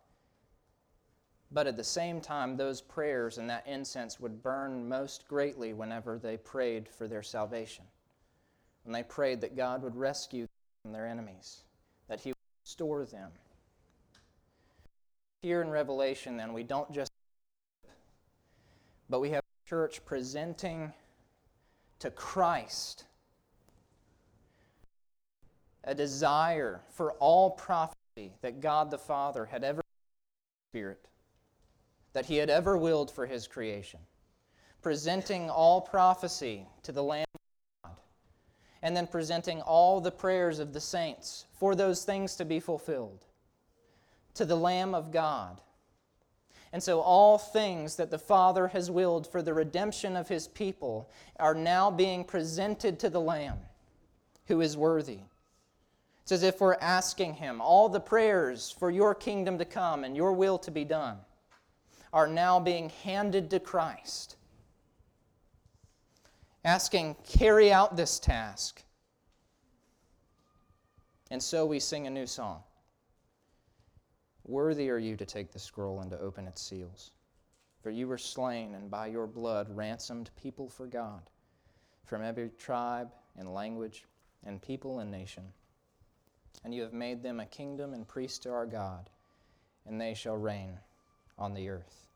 But 1.52 1.66
at 1.66 1.76
the 1.76 1.84
same 1.84 2.22
time, 2.22 2.56
those 2.56 2.80
prayers 2.80 3.36
and 3.36 3.50
that 3.50 3.66
incense 3.66 4.18
would 4.18 4.42
burn 4.42 4.88
most 4.88 5.28
greatly 5.28 5.74
whenever 5.74 6.18
they 6.18 6.38
prayed 6.38 6.88
for 6.88 7.06
their 7.06 7.22
salvation. 7.22 7.84
When 8.84 8.94
they 8.94 9.02
prayed 9.02 9.42
that 9.42 9.56
God 9.56 9.82
would 9.82 9.94
rescue 9.94 10.44
them 10.44 10.48
from 10.82 10.92
their 10.92 11.06
enemies, 11.06 11.64
that 12.08 12.20
He 12.20 12.30
would 12.30 12.62
restore 12.64 13.04
them. 13.04 13.30
Here 15.42 15.60
in 15.60 15.68
Revelation, 15.68 16.38
then, 16.38 16.54
we 16.54 16.62
don't 16.62 16.90
just, 16.90 17.12
but 19.10 19.20
we 19.20 19.30
have 19.30 19.42
church 19.68 20.02
presenting 20.06 20.94
to 21.98 22.10
Christ 22.10 23.04
a 25.86 25.94
desire 25.94 26.80
for 26.90 27.12
all 27.14 27.50
prophecy 27.50 28.32
that 28.42 28.60
God 28.60 28.90
the 28.90 28.98
Father 28.98 29.44
had 29.44 29.64
ever 29.64 29.82
spirit 30.70 31.06
that 32.12 32.26
he 32.26 32.36
had 32.36 32.50
ever 32.50 32.76
willed 32.76 33.10
for 33.10 33.26
his 33.26 33.46
creation 33.46 34.00
presenting 34.82 35.48
all 35.48 35.80
prophecy 35.80 36.66
to 36.82 36.92
the 36.92 37.02
lamb 37.02 37.26
of 37.34 37.40
God 37.90 37.96
and 38.82 38.94
then 38.94 39.06
presenting 39.06 39.62
all 39.62 40.00
the 40.00 40.10
prayers 40.10 40.58
of 40.58 40.72
the 40.72 40.80
saints 40.80 41.46
for 41.52 41.74
those 41.74 42.04
things 42.04 42.36
to 42.36 42.44
be 42.44 42.60
fulfilled 42.60 43.24
to 44.34 44.44
the 44.44 44.56
lamb 44.56 44.94
of 44.94 45.10
God. 45.10 45.60
And 46.72 46.82
so 46.82 47.00
all 47.00 47.38
things 47.38 47.96
that 47.96 48.10
the 48.10 48.18
Father 48.18 48.68
has 48.68 48.90
willed 48.90 49.30
for 49.30 49.40
the 49.40 49.54
redemption 49.54 50.16
of 50.16 50.28
his 50.28 50.48
people 50.48 51.08
are 51.38 51.54
now 51.54 51.90
being 51.90 52.24
presented 52.24 52.98
to 52.98 53.08
the 53.08 53.20
lamb 53.20 53.58
who 54.48 54.60
is 54.60 54.76
worthy 54.76 55.20
it's 56.24 56.32
as 56.32 56.42
if 56.42 56.62
we're 56.62 56.78
asking 56.80 57.34
Him, 57.34 57.60
all 57.60 57.90
the 57.90 58.00
prayers 58.00 58.74
for 58.78 58.90
your 58.90 59.14
kingdom 59.14 59.58
to 59.58 59.66
come 59.66 60.04
and 60.04 60.16
your 60.16 60.32
will 60.32 60.56
to 60.60 60.70
be 60.70 60.82
done 60.82 61.18
are 62.14 62.26
now 62.26 62.58
being 62.58 62.90
handed 63.02 63.50
to 63.50 63.60
Christ. 63.60 64.36
Asking, 66.64 67.14
carry 67.28 67.70
out 67.70 67.94
this 67.94 68.18
task. 68.18 68.82
And 71.30 71.42
so 71.42 71.66
we 71.66 71.78
sing 71.78 72.06
a 72.06 72.10
new 72.10 72.26
song. 72.26 72.62
Worthy 74.46 74.88
are 74.88 74.96
you 74.96 75.16
to 75.16 75.26
take 75.26 75.52
the 75.52 75.58
scroll 75.58 76.00
and 76.00 76.10
to 76.10 76.18
open 76.18 76.46
its 76.48 76.62
seals. 76.62 77.10
For 77.82 77.90
you 77.90 78.08
were 78.08 78.16
slain, 78.16 78.74
and 78.76 78.90
by 78.90 79.08
your 79.08 79.26
blood 79.26 79.68
ransomed 79.76 80.30
people 80.42 80.70
for 80.70 80.86
God, 80.86 81.28
from 82.06 82.22
every 82.22 82.48
tribe 82.58 83.12
and 83.36 83.52
language 83.52 84.06
and 84.46 84.62
people 84.62 85.00
and 85.00 85.10
nation 85.10 85.44
and 86.62 86.74
you 86.74 86.82
have 86.82 86.92
made 86.92 87.22
them 87.22 87.40
a 87.40 87.46
kingdom 87.46 87.94
and 87.94 88.06
priests 88.06 88.38
to 88.40 88.52
our 88.52 88.66
God, 88.66 89.10
and 89.86 90.00
they 90.00 90.14
shall 90.14 90.36
reign 90.36 90.78
on 91.38 91.54
the 91.54 91.68
earth. 91.68 92.08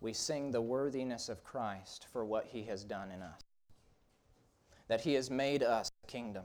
We 0.00 0.12
sing 0.12 0.50
the 0.50 0.60
worthiness 0.60 1.28
of 1.28 1.44
Christ 1.44 2.06
for 2.12 2.24
what 2.24 2.46
he 2.46 2.64
has 2.64 2.84
done 2.84 3.10
in 3.10 3.22
us, 3.22 3.40
that 4.88 5.00
he 5.00 5.14
has 5.14 5.30
made 5.30 5.62
us 5.62 5.90
a 6.04 6.06
kingdom. 6.06 6.44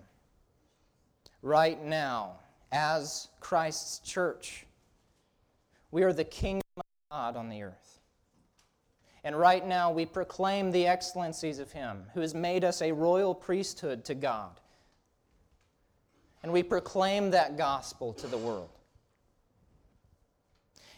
Right 1.42 1.84
now, 1.84 2.38
as 2.72 3.30
Christ's 3.40 4.00
church, 4.00 4.66
we 5.92 6.04
are 6.04 6.14
the 6.14 6.24
kingdom 6.24 6.62
of 6.78 6.84
God 7.12 7.36
on 7.36 7.50
the 7.50 7.64
earth. 7.64 8.00
And 9.24 9.38
right 9.38 9.66
now, 9.66 9.92
we 9.92 10.06
proclaim 10.06 10.72
the 10.72 10.88
excellencies 10.88 11.60
of 11.60 11.72
Him 11.72 12.06
who 12.14 12.22
has 12.22 12.34
made 12.34 12.64
us 12.64 12.82
a 12.82 12.92
royal 12.92 13.36
priesthood 13.36 14.06
to 14.06 14.16
God 14.16 14.60
and 16.48 16.54
we 16.54 16.64
proclaim 16.64 17.32
that 17.32 17.58
gospel 17.58 18.14
to 18.14 18.26
the 18.26 18.38
world. 18.38 18.70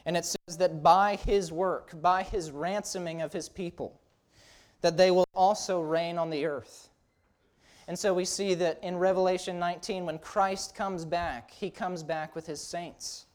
And 0.06 0.16
it 0.16 0.24
says 0.24 0.58
that 0.60 0.84
by 0.84 1.16
his 1.16 1.52
work, 1.52 2.00
by 2.00 2.22
his 2.22 2.52
ransoming 2.52 3.24
of 3.24 3.34
his 3.34 3.50
people, 3.50 4.00
that 4.82 4.95
they 4.95 5.10
will 5.10 5.26
also 5.34 5.82
reign 5.82 6.20
on 6.20 6.30
the 6.30 6.45
earth. 6.45 6.89
And 7.88 7.97
so 7.97 8.14
we 8.14 8.26
see 8.26 8.54
that 8.54 8.78
in 8.84 8.97
Revelation 8.97 9.58
19, 9.58 10.06
when 10.06 10.20
Christ 10.20 10.76
comes 10.76 11.04
back, 11.04 11.50
he 11.50 11.72
comes 11.72 12.04
back 12.04 12.36
with 12.36 12.45
his 12.45 12.62
saints. 12.62 13.26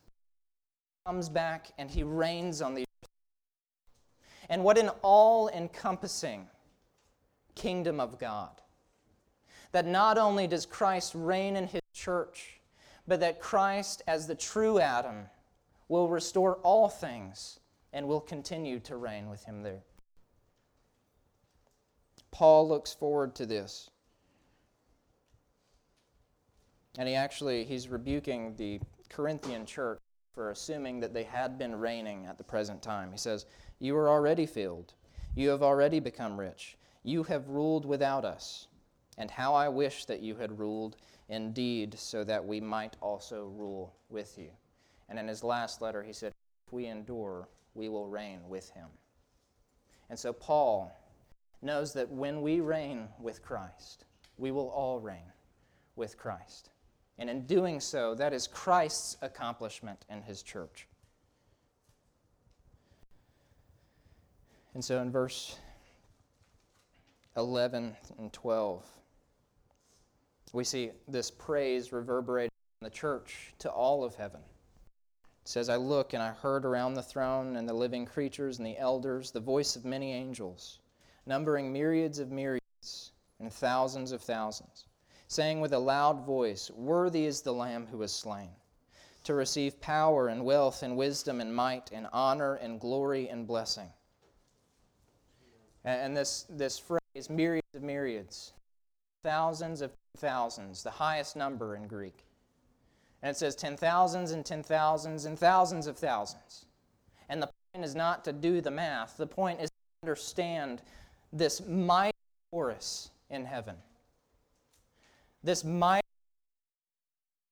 He 0.92 1.10
comes 1.10 1.28
back 1.28 1.72
and 1.78 1.90
he 1.90 2.04
reigns 2.04 2.62
on 2.62 2.76
the 2.76 2.82
earth. 2.82 3.10
And 4.48 4.62
what 4.62 4.78
an 4.78 4.90
all 5.02 5.48
encompassing 5.48 6.46
kingdom 7.56 7.98
of 7.98 8.20
God. 8.20 8.60
That 9.72 9.84
not 9.84 10.16
only 10.16 10.46
does 10.46 10.64
Christ 10.64 11.10
reign 11.16 11.56
in 11.56 11.66
his 11.66 11.80
church, 11.94 12.60
but 13.06 13.20
that 13.20 13.40
Christ, 13.40 14.02
as 14.06 14.26
the 14.26 14.34
true 14.34 14.78
Adam, 14.78 15.26
will 15.88 16.08
restore 16.08 16.56
all 16.56 16.88
things 16.88 17.60
and 17.92 18.06
will 18.06 18.20
continue 18.20 18.80
to 18.80 18.96
reign 18.96 19.30
with 19.30 19.44
him 19.44 19.62
there. 19.62 19.84
Paul 22.30 22.68
looks 22.68 22.92
forward 22.92 23.34
to 23.36 23.46
this. 23.46 23.90
And 26.98 27.08
he 27.08 27.14
actually 27.14 27.64
he's 27.64 27.88
rebuking 27.88 28.56
the 28.56 28.80
Corinthian 29.08 29.66
church 29.66 30.00
for 30.32 30.50
assuming 30.50 31.00
that 31.00 31.14
they 31.14 31.22
had 31.22 31.58
been 31.58 31.76
reigning 31.76 32.26
at 32.26 32.38
the 32.38 32.44
present 32.44 32.82
time. 32.82 33.12
He 33.12 33.18
says, 33.18 33.46
"You 33.78 33.96
are 33.96 34.08
already 34.08 34.46
filled. 34.46 34.94
You 35.36 35.50
have 35.50 35.62
already 35.62 36.00
become 36.00 36.38
rich. 36.38 36.76
You 37.04 37.22
have 37.24 37.48
ruled 37.48 37.84
without 37.84 38.24
us. 38.24 38.66
And 39.16 39.30
how 39.30 39.54
I 39.54 39.68
wish 39.68 40.06
that 40.06 40.20
you 40.20 40.36
had 40.36 40.58
ruled 40.58 40.96
indeed, 41.28 41.98
so 41.98 42.24
that 42.24 42.44
we 42.44 42.60
might 42.60 42.96
also 43.00 43.52
rule 43.56 43.94
with 44.10 44.36
you. 44.38 44.50
And 45.08 45.18
in 45.18 45.28
his 45.28 45.44
last 45.44 45.80
letter, 45.80 46.02
he 46.02 46.12
said, 46.12 46.32
If 46.66 46.72
we 46.72 46.86
endure, 46.86 47.48
we 47.74 47.88
will 47.88 48.08
reign 48.08 48.40
with 48.48 48.70
him. 48.70 48.88
And 50.10 50.18
so 50.18 50.32
Paul 50.32 50.92
knows 51.62 51.92
that 51.94 52.10
when 52.10 52.42
we 52.42 52.60
reign 52.60 53.08
with 53.18 53.42
Christ, 53.42 54.04
we 54.36 54.50
will 54.50 54.68
all 54.68 55.00
reign 55.00 55.32
with 55.96 56.16
Christ. 56.18 56.70
And 57.18 57.30
in 57.30 57.46
doing 57.46 57.80
so, 57.80 58.14
that 58.16 58.32
is 58.32 58.46
Christ's 58.46 59.16
accomplishment 59.22 60.04
in 60.10 60.22
his 60.22 60.42
church. 60.42 60.88
And 64.74 64.84
so 64.84 65.00
in 65.00 65.10
verse 65.10 65.56
11 67.36 67.96
and 68.18 68.32
12, 68.32 68.84
we 70.54 70.64
see 70.64 70.92
this 71.08 71.32
praise 71.32 71.92
reverberating 71.92 72.52
in 72.80 72.84
the 72.84 72.90
church 72.90 73.52
to 73.58 73.68
all 73.68 74.04
of 74.04 74.14
heaven. 74.14 74.40
It 75.42 75.48
says, 75.48 75.68
I 75.68 75.76
look 75.76 76.12
and 76.14 76.22
I 76.22 76.30
heard 76.30 76.64
around 76.64 76.94
the 76.94 77.02
throne 77.02 77.56
and 77.56 77.68
the 77.68 77.74
living 77.74 78.06
creatures 78.06 78.58
and 78.58 78.66
the 78.66 78.78
elders 78.78 79.32
the 79.32 79.40
voice 79.40 79.74
of 79.74 79.84
many 79.84 80.12
angels, 80.12 80.78
numbering 81.26 81.72
myriads 81.72 82.20
of 82.20 82.30
myriads 82.30 83.10
and 83.40 83.52
thousands 83.52 84.12
of 84.12 84.22
thousands, 84.22 84.86
saying 85.26 85.60
with 85.60 85.72
a 85.72 85.78
loud 85.78 86.24
voice, 86.24 86.70
Worthy 86.70 87.26
is 87.26 87.42
the 87.42 87.52
Lamb 87.52 87.88
who 87.90 87.98
was 87.98 88.12
slain, 88.12 88.50
to 89.24 89.34
receive 89.34 89.80
power 89.80 90.28
and 90.28 90.44
wealth 90.44 90.84
and 90.84 90.96
wisdom 90.96 91.40
and 91.40 91.54
might 91.54 91.90
and 91.90 92.06
honor 92.12 92.54
and 92.54 92.80
glory 92.80 93.28
and 93.28 93.44
blessing. 93.44 93.90
And 95.84 96.16
this, 96.16 96.46
this 96.48 96.78
phrase, 96.78 97.28
myriads 97.28 97.74
of 97.74 97.82
myriads, 97.82 98.52
thousands 99.24 99.80
of 99.80 99.90
thousands, 100.18 100.84
the 100.84 100.90
highest 100.90 101.34
number 101.34 101.74
in 101.74 101.88
Greek. 101.88 102.24
And 103.22 103.30
it 103.30 103.36
says 103.36 103.56
ten 103.56 103.76
thousands 103.76 104.30
and 104.30 104.44
ten 104.44 104.62
thousands 104.62 105.24
and 105.24 105.36
thousands 105.36 105.88
of 105.88 105.96
thousands. 105.96 106.66
And 107.28 107.42
the 107.42 107.50
point 107.72 107.84
is 107.84 107.94
not 107.94 108.22
to 108.24 108.32
do 108.32 108.60
the 108.60 108.70
math, 108.70 109.16
the 109.16 109.26
point 109.26 109.60
is 109.60 109.70
to 109.70 110.06
understand 110.06 110.82
this 111.32 111.66
mighty 111.66 112.16
chorus 112.52 113.10
in 113.30 113.44
heaven. 113.44 113.74
This 115.42 115.64
mighty, 115.64 116.06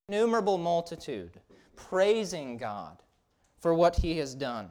innumerable 0.09 0.59
multitude 0.59 1.41
praising 1.75 2.59
God 2.59 2.99
for 3.61 3.75
what 3.75 3.97
he 3.97 4.19
has 4.19 4.35
done. 4.35 4.69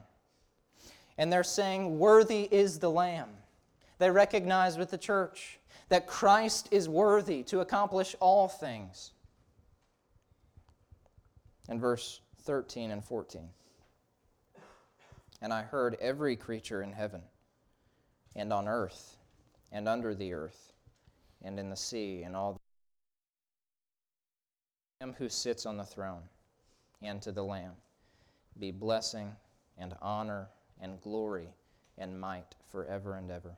And 1.17 1.33
they're 1.33 1.43
saying, 1.43 1.99
Worthy 1.99 2.47
is 2.51 2.79
the 2.79 2.89
Lamb. 2.89 3.29
They 3.97 4.09
recognize 4.09 4.77
with 4.77 4.91
the 4.91 4.97
church 4.97 5.59
that 5.91 6.07
Christ 6.07 6.69
is 6.71 6.87
worthy 6.87 7.43
to 7.43 7.59
accomplish 7.59 8.15
all 8.21 8.47
things. 8.47 9.11
In 11.67 11.81
verse 11.81 12.21
13 12.43 12.91
and 12.91 13.03
14. 13.03 13.49
And 15.41 15.51
I 15.51 15.63
heard 15.63 15.97
every 15.99 16.37
creature 16.37 16.81
in 16.81 16.93
heaven, 16.93 17.21
and 18.37 18.53
on 18.53 18.69
earth, 18.69 19.17
and 19.73 19.89
under 19.89 20.15
the 20.15 20.31
earth, 20.31 20.71
and 21.43 21.59
in 21.59 21.69
the 21.69 21.75
sea, 21.75 22.23
and 22.23 22.37
all 22.37 22.57
him 25.01 25.13
who 25.17 25.27
sits 25.27 25.65
on 25.65 25.75
the 25.75 25.83
throne, 25.83 26.23
and 27.01 27.21
to 27.21 27.33
the 27.33 27.43
Lamb, 27.43 27.73
be 28.57 28.71
blessing 28.71 29.35
and 29.77 29.93
honor 30.01 30.47
and 30.79 31.01
glory 31.01 31.49
and 31.97 32.17
might 32.17 32.55
forever 32.69 33.15
and 33.15 33.29
ever 33.29 33.57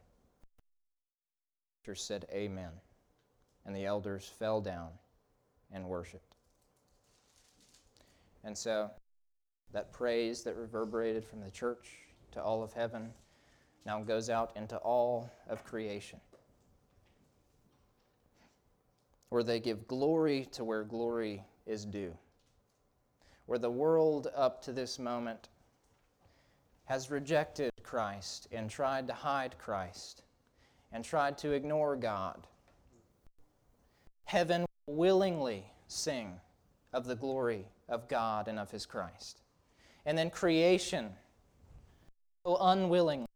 said, 1.93 2.25
Amen. 2.31 2.71
And 3.65 3.75
the 3.75 3.85
elders 3.85 4.31
fell 4.39 4.61
down 4.61 4.89
and 5.71 5.85
worshiped. 5.85 6.35
And 8.43 8.57
so, 8.57 8.89
that 9.73 9.91
praise 9.91 10.43
that 10.43 10.55
reverberated 10.55 11.25
from 11.25 11.41
the 11.41 11.51
church 11.51 11.89
to 12.31 12.41
all 12.41 12.63
of 12.63 12.73
heaven 12.73 13.09
now 13.85 14.01
goes 14.01 14.29
out 14.29 14.51
into 14.55 14.77
all 14.77 15.29
of 15.49 15.63
creation, 15.63 16.19
where 19.29 19.43
they 19.43 19.59
give 19.59 19.87
glory 19.87 20.47
to 20.51 20.63
where 20.63 20.83
glory 20.83 21.43
is 21.65 21.85
due, 21.85 22.15
where 23.45 23.59
the 23.59 23.69
world 23.69 24.27
up 24.35 24.61
to 24.63 24.71
this 24.71 24.99
moment 24.99 25.49
has 26.85 27.09
rejected 27.09 27.71
Christ 27.81 28.47
and 28.51 28.69
tried 28.69 29.07
to 29.07 29.13
hide 29.13 29.57
Christ 29.57 30.23
and 30.93 31.03
tried 31.03 31.37
to 31.39 31.51
ignore 31.51 31.95
God. 31.95 32.47
Heaven 34.25 34.65
will 34.85 34.95
willingly 34.95 35.65
sing 35.87 36.39
of 36.93 37.05
the 37.05 37.15
glory 37.15 37.65
of 37.89 38.07
God 38.07 38.47
and 38.47 38.59
of 38.59 38.71
His 38.71 38.85
Christ. 38.85 39.41
And 40.05 40.17
then 40.17 40.29
creation, 40.29 41.09
so 42.45 42.57
unwillingly, 42.61 43.27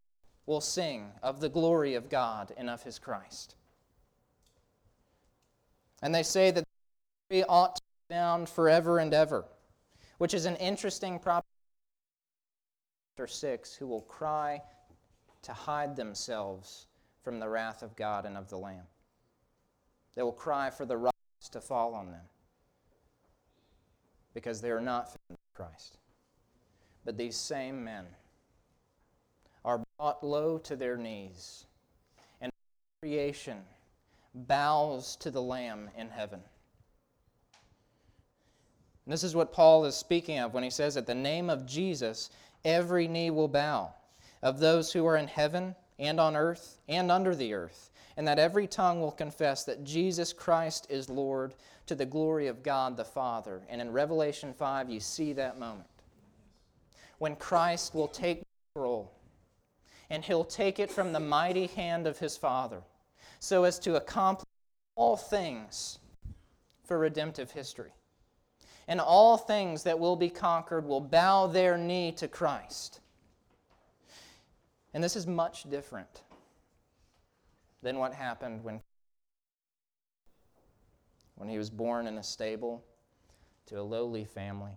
will 0.45 0.61
sing 0.61 1.11
of 1.23 1.41
the 1.41 1.49
glory 1.49 1.95
of 1.95 2.09
God 2.09 2.53
and 2.55 2.69
of 2.69 2.83
His 2.83 2.99
Christ. 2.99 3.55
And 6.01 6.13
they 6.13 6.23
say 6.23 6.51
that 6.51 6.63
glory 7.29 7.43
ought 7.49 7.75
to 7.75 7.81
be 7.81 8.13
found 8.13 8.47
forever 8.47 8.99
and 8.99 9.13
ever, 9.13 9.45
which 10.19 10.35
is 10.35 10.45
an 10.45 10.55
interesting 10.57 11.17
proposition. 11.17 11.43
Chapter 13.17 13.27
6 13.27 13.73
who 13.75 13.87
will 13.87 14.01
cry 14.01 14.61
to 15.41 15.53
hide 15.53 15.95
themselves 15.95 16.85
from 17.27 17.41
the 17.41 17.49
wrath 17.49 17.83
of 17.83 17.93
God 17.97 18.25
and 18.25 18.37
of 18.37 18.47
the 18.47 18.55
Lamb. 18.55 18.85
They 20.15 20.23
will 20.23 20.31
cry 20.31 20.69
for 20.69 20.85
the 20.85 20.95
rocks 20.95 21.49
to 21.51 21.59
fall 21.59 21.93
on 21.93 22.09
them 22.09 22.23
because 24.33 24.61
they 24.61 24.71
are 24.71 24.79
not 24.79 25.07
found 25.09 25.31
in 25.31 25.37
Christ. 25.53 25.97
But 27.03 27.17
these 27.17 27.35
same 27.35 27.83
men 27.83 28.05
are 29.65 29.83
brought 29.97 30.25
low 30.25 30.57
to 30.59 30.77
their 30.77 30.95
knees, 30.95 31.65
and 32.39 32.49
creation 33.01 33.57
bows 34.33 35.17
to 35.17 35.29
the 35.29 35.41
Lamb 35.41 35.89
in 35.97 36.07
heaven. 36.07 36.39
And 39.03 39.11
this 39.11 39.25
is 39.25 39.35
what 39.35 39.51
Paul 39.51 39.83
is 39.83 39.95
speaking 39.95 40.39
of 40.39 40.53
when 40.53 40.63
he 40.63 40.69
says, 40.69 40.95
At 40.95 41.07
the 41.07 41.13
name 41.13 41.49
of 41.49 41.65
Jesus, 41.65 42.29
every 42.63 43.05
knee 43.05 43.31
will 43.31 43.49
bow, 43.49 43.93
of 44.41 44.59
those 44.59 44.93
who 44.93 45.05
are 45.05 45.17
in 45.17 45.27
heaven 45.27 45.75
and 45.99 46.19
on 46.19 46.35
earth 46.35 46.79
and 46.87 47.11
under 47.11 47.35
the 47.35 47.53
earth, 47.53 47.91
and 48.15 48.27
that 48.27 48.39
every 48.39 48.67
tongue 48.67 49.01
will 49.01 49.11
confess 49.11 49.63
that 49.63 49.83
Jesus 49.83 50.33
Christ 50.33 50.87
is 50.89 51.09
Lord 51.09 51.53
to 51.87 51.95
the 51.95 52.05
glory 52.05 52.47
of 52.47 52.63
God 52.63 52.97
the 52.97 53.05
Father. 53.05 53.61
And 53.69 53.81
in 53.81 53.91
Revelation 53.91 54.53
5, 54.53 54.89
you 54.89 54.99
see 54.99 55.33
that 55.33 55.59
moment. 55.59 55.87
When 57.17 57.35
Christ 57.35 57.95
will 57.95 58.07
take 58.07 58.41
the 58.41 58.45
scroll, 58.71 59.11
and 60.09 60.23
he'll 60.23 60.45
take 60.45 60.79
it 60.79 60.91
from 60.91 61.11
the 61.11 61.19
mighty 61.19 61.67
hand 61.67 62.07
of 62.07 62.19
his 62.19 62.37
Father, 62.37 62.81
so 63.39 63.63
as 63.63 63.79
to 63.79 63.95
accomplish 63.95 64.47
all 64.95 65.17
things 65.17 65.99
for 66.83 66.97
redemptive 66.97 67.51
history. 67.51 67.91
And 68.87 69.01
all 69.01 69.35
things 69.35 69.83
that 69.83 69.99
will 69.99 70.15
be 70.15 70.29
conquered 70.29 70.85
will 70.85 71.01
bow 71.01 71.47
their 71.47 71.77
knee 71.77 72.13
to 72.13 72.27
Christ. 72.27 73.01
And 74.97 75.03
this 75.03 75.15
is 75.15 75.27
much 75.27 75.69
different 75.69 76.23
than 77.83 77.99
what 77.99 78.15
happened 78.15 78.63
when 78.63 78.81
when 81.35 81.47
he 81.47 81.59
was 81.59 81.69
born 81.69 82.07
in 82.07 82.17
a 82.17 82.23
stable 82.23 82.83
to 83.67 83.79
a 83.79 83.83
lowly 83.83 84.25
family. 84.25 84.71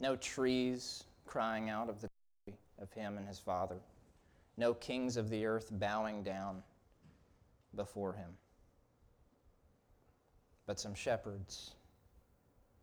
No 0.00 0.16
trees 0.16 1.04
crying 1.26 1.68
out 1.68 1.90
of 1.90 2.00
the 2.00 2.08
of 2.80 2.90
him 2.94 3.18
and 3.18 3.28
his 3.28 3.38
father. 3.38 3.76
No 4.56 4.72
kings 4.72 5.18
of 5.18 5.28
the 5.28 5.44
earth 5.44 5.68
bowing 5.70 6.22
down 6.22 6.62
before 7.74 8.14
him. 8.14 8.30
But 10.64 10.80
some 10.80 10.94
shepherds, 10.94 11.74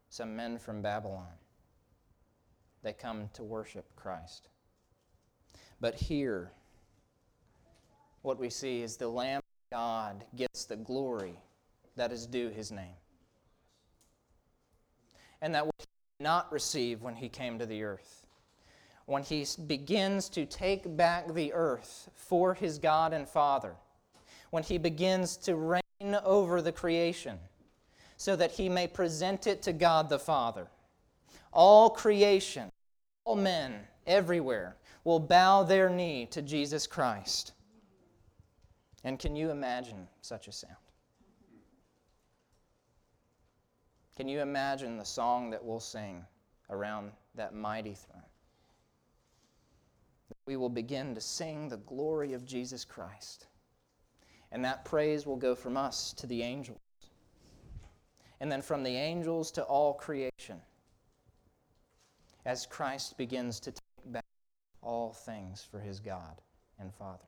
some 0.10 0.36
men 0.36 0.60
from 0.60 0.84
Babylon, 0.84 1.34
they 2.84 2.94
come 2.94 3.28
to 3.34 3.44
worship 3.44 3.88
Christ. 3.96 4.50
But 5.84 5.96
here, 5.96 6.50
what 8.22 8.40
we 8.40 8.50
see 8.50 8.84
is 8.84 8.96
the 8.96 9.10
Lamb 9.10 9.40
of 9.40 9.70
God 9.70 10.24
gets 10.34 10.64
the 10.64 10.78
glory 10.78 11.36
that 11.98 12.14
is 12.14 12.26
due 12.26 12.48
his 12.48 12.72
name. 12.72 12.96
And 15.42 15.54
that 15.54 15.66
what 15.66 15.76
he 15.78 15.86
did 16.20 16.24
not 16.24 16.50
receive 16.54 17.02
when 17.02 17.18
he 17.18 17.28
came 17.28 17.60
to 17.60 17.66
the 17.66 17.84
earth. 17.84 18.26
When 19.08 19.24
he 19.24 19.46
begins 19.68 20.30
to 20.30 20.46
take 20.46 20.96
back 20.96 21.34
the 21.34 21.52
earth 21.52 22.10
for 22.16 22.54
his 22.54 22.80
God 22.80 23.12
and 23.12 23.28
Father. 23.28 23.76
When 24.52 24.64
he 24.64 24.78
begins 24.78 25.36
to 25.36 25.58
reign 25.58 26.18
over 26.24 26.62
the 26.62 26.72
creation 26.72 27.38
so 28.16 28.38
that 28.38 28.52
he 28.52 28.70
may 28.70 28.88
present 28.88 29.48
it 29.48 29.62
to 29.64 29.74
God 29.74 30.08
the 30.08 30.18
Father. 30.18 30.68
All 31.52 31.90
creation, 31.90 32.72
all 33.26 33.36
men, 33.36 33.82
everywhere, 34.08 34.78
will 35.04 35.20
bow 35.20 35.64
their 35.64 35.90
knee 35.90 36.26
to 36.28 36.42
Jesus 36.42 36.88
Christ. 36.88 37.54
And 39.04 39.20
can 39.20 39.36
you 39.36 39.52
imagine 39.52 40.08
such 40.22 40.48
a 40.48 40.52
sound? 40.52 40.76
Can 44.16 44.28
you 44.28 44.42
imagine 44.42 44.98
the 44.98 45.04
song 45.04 45.50
that 45.50 45.64
we'll 45.64 45.80
sing 45.80 46.24
around 46.70 47.12
that 47.36 47.54
mighty 47.54 47.96
throne? 47.96 48.22
We 50.46 50.56
will 50.56 50.70
begin 50.70 51.16
to 51.16 51.22
sing 51.22 51.68
the 51.68 51.78
glory 51.78 52.34
of 52.34 52.46
Jesus 52.46 52.86
Christ. 52.86 53.48
And 54.52 54.64
that 54.64 54.86
praise 54.86 55.26
will 55.26 55.36
go 55.36 55.56
from 55.56 55.78
us 55.78 56.14
to 56.14 56.28
the 56.28 56.44
angels. 56.44 56.80
And 58.40 58.52
then 58.52 58.62
from 58.62 58.84
the 58.84 58.96
angels 58.96 59.52
to 59.52 59.64
all 59.64 59.94
creation. 59.94 60.62
As 62.46 62.66
Christ 62.66 63.18
begins 63.18 63.60
to 63.62 63.74
all 64.84 65.14
things 65.14 65.66
for 65.70 65.80
his 65.80 66.00
God 66.00 66.42
and 66.80 66.94
Father. 66.94 67.26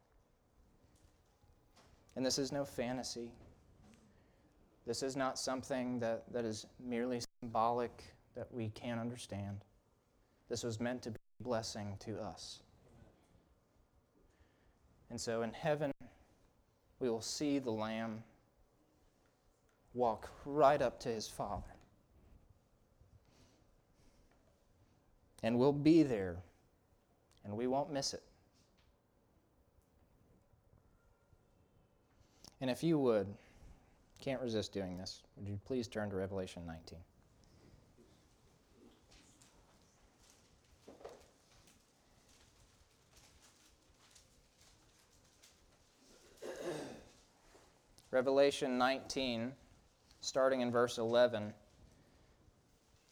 And 2.16 2.26
this 2.26 2.38
is 2.38 2.52
no 2.52 2.64
fantasy. 2.64 3.32
This 4.86 5.04
is 5.04 5.16
not 5.16 5.40
something 5.40 6.00
that, 6.00 6.24
that 6.32 6.46
is 6.46 6.68
merely 6.80 7.22
symbolic 7.42 8.04
that 8.36 8.54
we 8.54 8.70
can't 8.70 9.00
understand. 9.00 9.64
This 10.50 10.64
was 10.64 10.80
meant 10.80 11.02
to 11.04 11.12
be 11.12 11.20
a 11.40 11.44
blessing 11.44 11.98
to 12.02 12.20
us. 12.20 12.62
And 15.10 15.20
so 15.20 15.42
in 15.42 15.54
heaven, 15.54 15.92
we 17.00 17.10
will 17.10 17.22
see 17.22 17.60
the 17.60 17.72
Lamb 17.72 18.24
walk 19.94 20.30
right 20.46 20.82
up 20.82 21.00
to 21.02 21.10
his 21.10 21.28
Father. 21.28 21.64
And 25.42 25.58
we'll 25.58 25.74
be 25.74 26.04
there, 26.04 26.38
and 27.46 27.56
we 27.56 27.68
won't 27.68 27.92
miss 27.92 28.14
it. 28.14 28.24
And 32.62 32.70
if 32.70 32.84
you 32.84 32.98
would, 32.98 33.28
can't 34.20 34.42
resist 34.42 34.74
doing 34.74 34.98
this, 34.98 35.22
would 35.38 35.48
you 35.48 35.60
please 35.66 35.88
turn 35.88 36.10
to 36.10 36.16
Revelation 36.16 36.66
19? 36.66 37.00
Revelation 48.12 48.78
19, 48.78 49.52
starting 50.22 50.62
in 50.62 50.72
verse 50.72 50.98
11, 50.98 51.54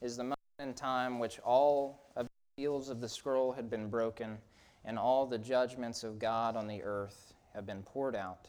is 0.02 0.16
the 0.16 0.24
moment 0.24 0.40
in 0.60 0.74
time 0.74 1.20
which 1.20 1.40
all 1.42 2.08
of 2.16 2.30
seals 2.56 2.90
of 2.90 3.02
the 3.02 3.10
scroll 3.10 3.52
had 3.52 3.70
been 3.70 3.90
broken 3.90 4.38
and 4.86 5.00
all 5.00 5.26
the 5.26 5.38
judgments 5.38 6.04
of 6.04 6.20
God 6.20 6.56
on 6.56 6.68
the 6.68 6.84
earth 6.84 7.34
have 7.54 7.66
been 7.66 7.82
poured 7.82 8.16
out. 8.16 8.48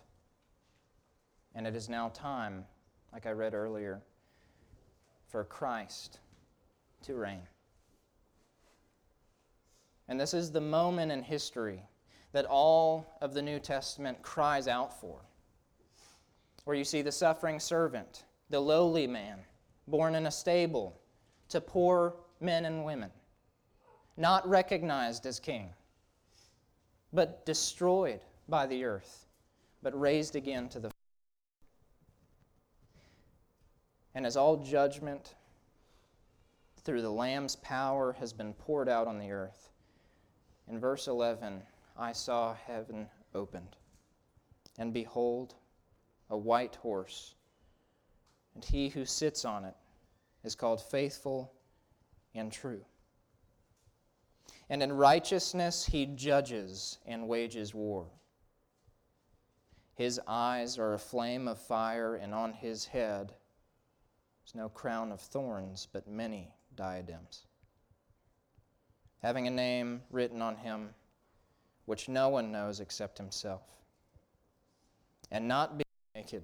And 1.54 1.66
it 1.66 1.74
is 1.74 1.88
now 1.88 2.10
time, 2.10 2.64
like 3.12 3.24
I 3.26 3.30
read 3.30 3.54
earlier, 3.54 4.02
for 5.28 5.44
Christ 5.44 6.18
to 7.02 7.14
reign. 7.14 7.42
And 10.08 10.20
this 10.20 10.34
is 10.34 10.50
the 10.50 10.60
moment 10.60 11.10
in 11.10 11.22
history 11.22 11.82
that 12.32 12.44
all 12.44 13.06
of 13.22 13.32
the 13.32 13.42
New 13.42 13.58
Testament 13.58 14.20
cries 14.20 14.68
out 14.68 15.00
for. 15.00 15.20
Where 16.64 16.76
you 16.76 16.84
see 16.84 17.00
the 17.00 17.12
suffering 17.12 17.60
servant, 17.60 18.24
the 18.50 18.60
lowly 18.60 19.06
man, 19.06 19.38
born 19.86 20.14
in 20.14 20.26
a 20.26 20.30
stable, 20.30 21.00
to 21.48 21.60
poor 21.60 22.16
men 22.40 22.64
and 22.64 22.84
women, 22.84 23.10
not 24.16 24.48
recognized 24.48 25.26
as 25.26 25.40
king, 25.40 25.70
but 27.12 27.44
destroyed 27.46 28.20
by 28.48 28.66
the 28.66 28.84
earth, 28.84 29.26
but 29.82 29.98
raised 29.98 30.36
again 30.36 30.68
to 30.68 30.80
the 30.80 30.90
And 34.14 34.24
as 34.24 34.36
all 34.36 34.56
judgment 34.56 35.34
through 36.84 37.02
the 37.02 37.10
Lamb's 37.10 37.56
power 37.56 38.12
has 38.20 38.32
been 38.32 38.54
poured 38.54 38.88
out 38.88 39.08
on 39.08 39.18
the 39.18 39.32
earth, 39.32 39.70
in 40.68 40.78
verse 40.78 41.08
11, 41.08 41.62
I 41.96 42.12
saw 42.12 42.54
heaven 42.54 43.08
opened, 43.34 43.76
and 44.78 44.92
behold, 44.92 45.54
a 46.30 46.36
white 46.36 46.76
horse, 46.76 47.34
and 48.54 48.64
he 48.64 48.88
who 48.88 49.04
sits 49.04 49.44
on 49.44 49.64
it 49.64 49.74
is 50.44 50.54
called 50.54 50.80
faithful 50.80 51.52
and 52.34 52.52
true. 52.52 52.84
And 54.70 54.82
in 54.82 54.92
righteousness 54.92 55.84
he 55.86 56.06
judges 56.06 56.98
and 57.06 57.28
wages 57.28 57.74
war. 57.74 58.06
His 59.94 60.20
eyes 60.26 60.78
are 60.78 60.94
a 60.94 60.98
flame 60.98 61.46
of 61.46 61.58
fire, 61.58 62.16
and 62.16 62.34
on 62.34 62.52
his 62.52 62.86
head 62.86 63.34
is 64.46 64.54
no 64.54 64.68
crown 64.68 65.12
of 65.12 65.20
thorns, 65.20 65.86
but 65.92 66.08
many 66.08 66.52
diadems. 66.74 67.46
Having 69.22 69.46
a 69.46 69.50
name 69.50 70.02
written 70.10 70.42
on 70.42 70.56
him 70.56 70.94
which 71.86 72.08
no 72.08 72.28
one 72.28 72.50
knows 72.50 72.80
except 72.80 73.18
himself. 73.18 73.62
And 75.30 75.46
not 75.46 75.78
being 75.78 75.84
naked, 76.14 76.42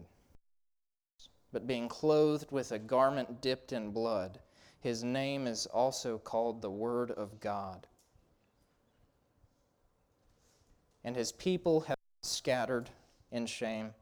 but 1.52 1.66
being 1.66 1.88
clothed 1.88 2.52
with 2.52 2.72
a 2.72 2.78
garment 2.78 3.40
dipped 3.40 3.72
in 3.72 3.90
blood, 3.90 4.40
his 4.80 5.02
name 5.02 5.46
is 5.46 5.66
also 5.66 6.18
called 6.18 6.60
the 6.60 6.70
Word 6.70 7.10
of 7.10 7.40
God. 7.40 7.86
And 11.04 11.16
his 11.16 11.32
people 11.32 11.80
have 11.80 11.96
scattered 12.22 12.90
in 13.30 13.46
shame. 13.46 13.94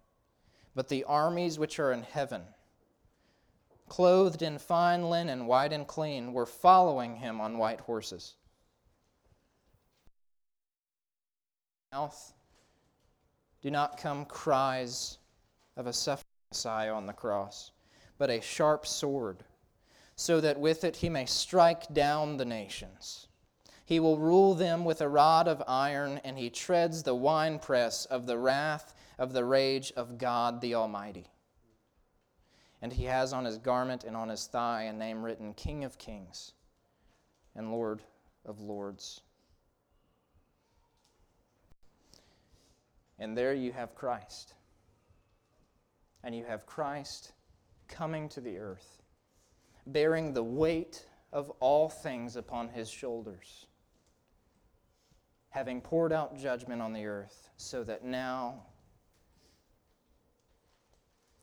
But 0.75 0.89
the 0.89 1.05
armies 1.05 1.59
which 1.59 1.79
are 1.79 1.93
in 1.93 2.03
heaven, 2.03 2.43
clothed 3.89 4.43
in 4.43 4.59
fine 4.59 5.09
linen, 5.09 5.47
white 5.47 5.73
and 5.73 5.87
clean, 5.87 6.33
were 6.33 6.47
following 6.47 7.17
him 7.17 7.41
on 7.41 7.59
white 7.59 7.81
horses. 7.81 8.35
Mouth 11.93 12.35
do 13.63 13.71
not 13.71 13.97
come 13.97 14.25
cries 14.25 15.19
of 15.77 15.87
a 15.87 15.93
suffering 15.93 16.27
Messiah 16.51 16.93
on 16.93 17.07
the 17.07 17.13
cross, 17.13 17.73
but 18.19 18.31
a 18.31 18.41
sharp 18.41 18.87
sword, 18.87 19.45
so 20.17 20.41
that 20.41 20.59
with 20.59 20.85
it 20.85 20.97
he 20.97 21.09
may 21.09 21.27
strike 21.27 21.93
down 21.93 22.37
the 22.37 22.45
nations. 22.45 23.28
He 23.89 24.01
will 24.01 24.19
rule 24.19 24.55
them 24.55 24.85
with 24.85 25.01
a 25.01 25.09
rod 25.09 25.49
of 25.49 25.63
iron, 25.67 26.21
and 26.23 26.37
he 26.37 26.51
treads 26.51 27.03
the 27.03 27.15
winepress 27.15 28.05
of 28.05 28.27
the 28.27 28.37
wrath 28.37 28.95
of 29.19 29.33
the 29.33 29.47
rage 29.47 29.95
of 29.97 30.19
God 30.19 30.61
the 30.61 30.75
Almighty. 30.75 31.25
And 32.83 32.93
he 32.93 33.05
has 33.05 33.33
on 33.33 33.47
his 33.47 33.57
garment 33.57 34.05
and 34.05 34.15
on 34.15 34.29
his 34.29 34.47
thigh 34.47 34.83
a 34.83 34.93
name 34.93 35.23
written 35.23 35.55
King 35.55 35.85
of 35.85 35.97
Kings 35.97 36.53
and 37.57 37.73
Lord 37.73 38.03
of 38.45 38.61
Lords. 38.61 39.23
And 43.19 43.39
there 43.39 43.55
you 43.55 43.73
have 43.73 43.95
Christ. 43.95 44.53
And 46.23 46.35
you 46.35 46.45
have 46.45 46.67
Christ 46.67 47.33
coming 47.89 48.29
to 48.29 48.43
the 48.43 48.59
earth, 48.59 49.03
bearing 49.87 50.35
the 50.35 50.45
weight 50.45 51.07
of 51.33 51.49
all 51.61 51.89
things 51.89 52.37
upon 52.37 52.69
his 52.69 52.91
shoulders, 52.91 53.65
having 55.59 55.81
poured 55.81 56.13
out 56.13 56.39
judgment 56.39 56.81
on 56.81 56.93
the 56.93 57.05
earth, 57.05 57.49
so 57.57 57.83
that 57.83 58.05
now 58.05 58.63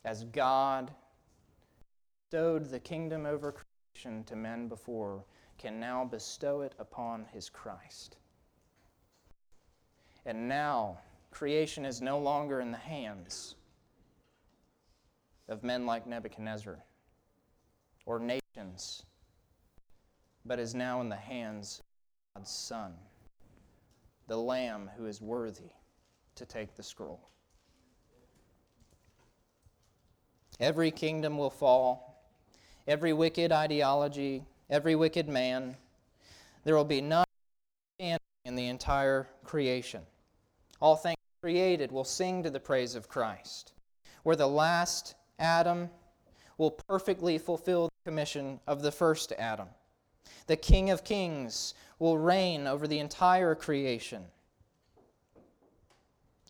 as 0.06 0.24
God 0.24 0.90
bestowed 2.32 2.72
the 2.72 2.80
kingdom 2.80 3.26
over 3.26 3.54
creation 3.94 4.24
to 4.24 4.38
men 4.38 4.70
before, 4.70 5.26
can 5.58 5.82
now 5.82 6.06
bestow 6.06 6.62
it 6.62 6.76
upon 6.80 7.26
his 7.34 7.50
Christ. 7.50 8.16
And 10.26 10.48
now, 10.48 10.98
creation 11.30 11.84
is 11.84 12.02
no 12.02 12.18
longer 12.18 12.62
in 12.62 12.72
the 12.72 12.78
hands 12.78 13.56
of 15.50 15.62
men 15.62 15.86
like 15.86 16.08
Nebuchadnezzar 16.08 16.80
or 18.06 18.20
nations, 18.20 19.04
but 20.46 20.58
is 20.58 20.74
now 20.74 21.02
in 21.02 21.10
the 21.10 21.18
hands 21.18 21.82
of 22.34 22.44
God's 22.44 22.52
Son, 22.52 22.94
the 24.28 24.38
Lamb 24.38 24.90
who 24.98 25.06
is 25.06 25.22
worthy 25.22 25.72
to 26.36 26.46
take 26.46 26.76
the 26.76 26.84
scroll. 26.84 27.30
Every 30.60 30.92
kingdom 30.92 31.38
will 31.38 31.50
fall, 31.50 32.24
every 32.88 33.14
wicked 33.14 33.52
ideology, 33.52 34.46
every 34.70 34.96
wicked 34.96 35.28
man. 35.28 35.76
There 36.64 36.76
will 36.76 36.86
be 36.86 37.02
none 37.02 37.26
standing 37.98 38.20
in 38.46 38.56
the 38.56 38.68
entire 38.68 39.28
creation. 39.44 40.02
All 40.82 40.96
things 40.96 41.18
created 41.42 41.92
will 41.92 42.04
sing 42.04 42.44
to 42.44 42.50
the 42.50 42.60
praise 42.60 42.96
of 42.96 43.08
Christ. 43.08 43.74
Where 44.24 44.36
the 44.36 44.48
last 44.48 45.16
Adam 45.40 45.90
will 46.58 46.72
perfectly 46.72 47.38
fulfill 47.38 47.90
the 47.90 48.10
commission 48.10 48.60
of 48.66 48.82
the 48.82 48.92
first 48.92 49.34
Adam. 49.38 49.68
The 50.48 50.56
King 50.56 50.90
of 50.90 51.04
Kings 51.04 51.74
will 52.00 52.18
reign 52.18 52.68
over 52.68 52.88
the 52.88 53.00
entire 53.00 53.56
creation. 53.56 54.26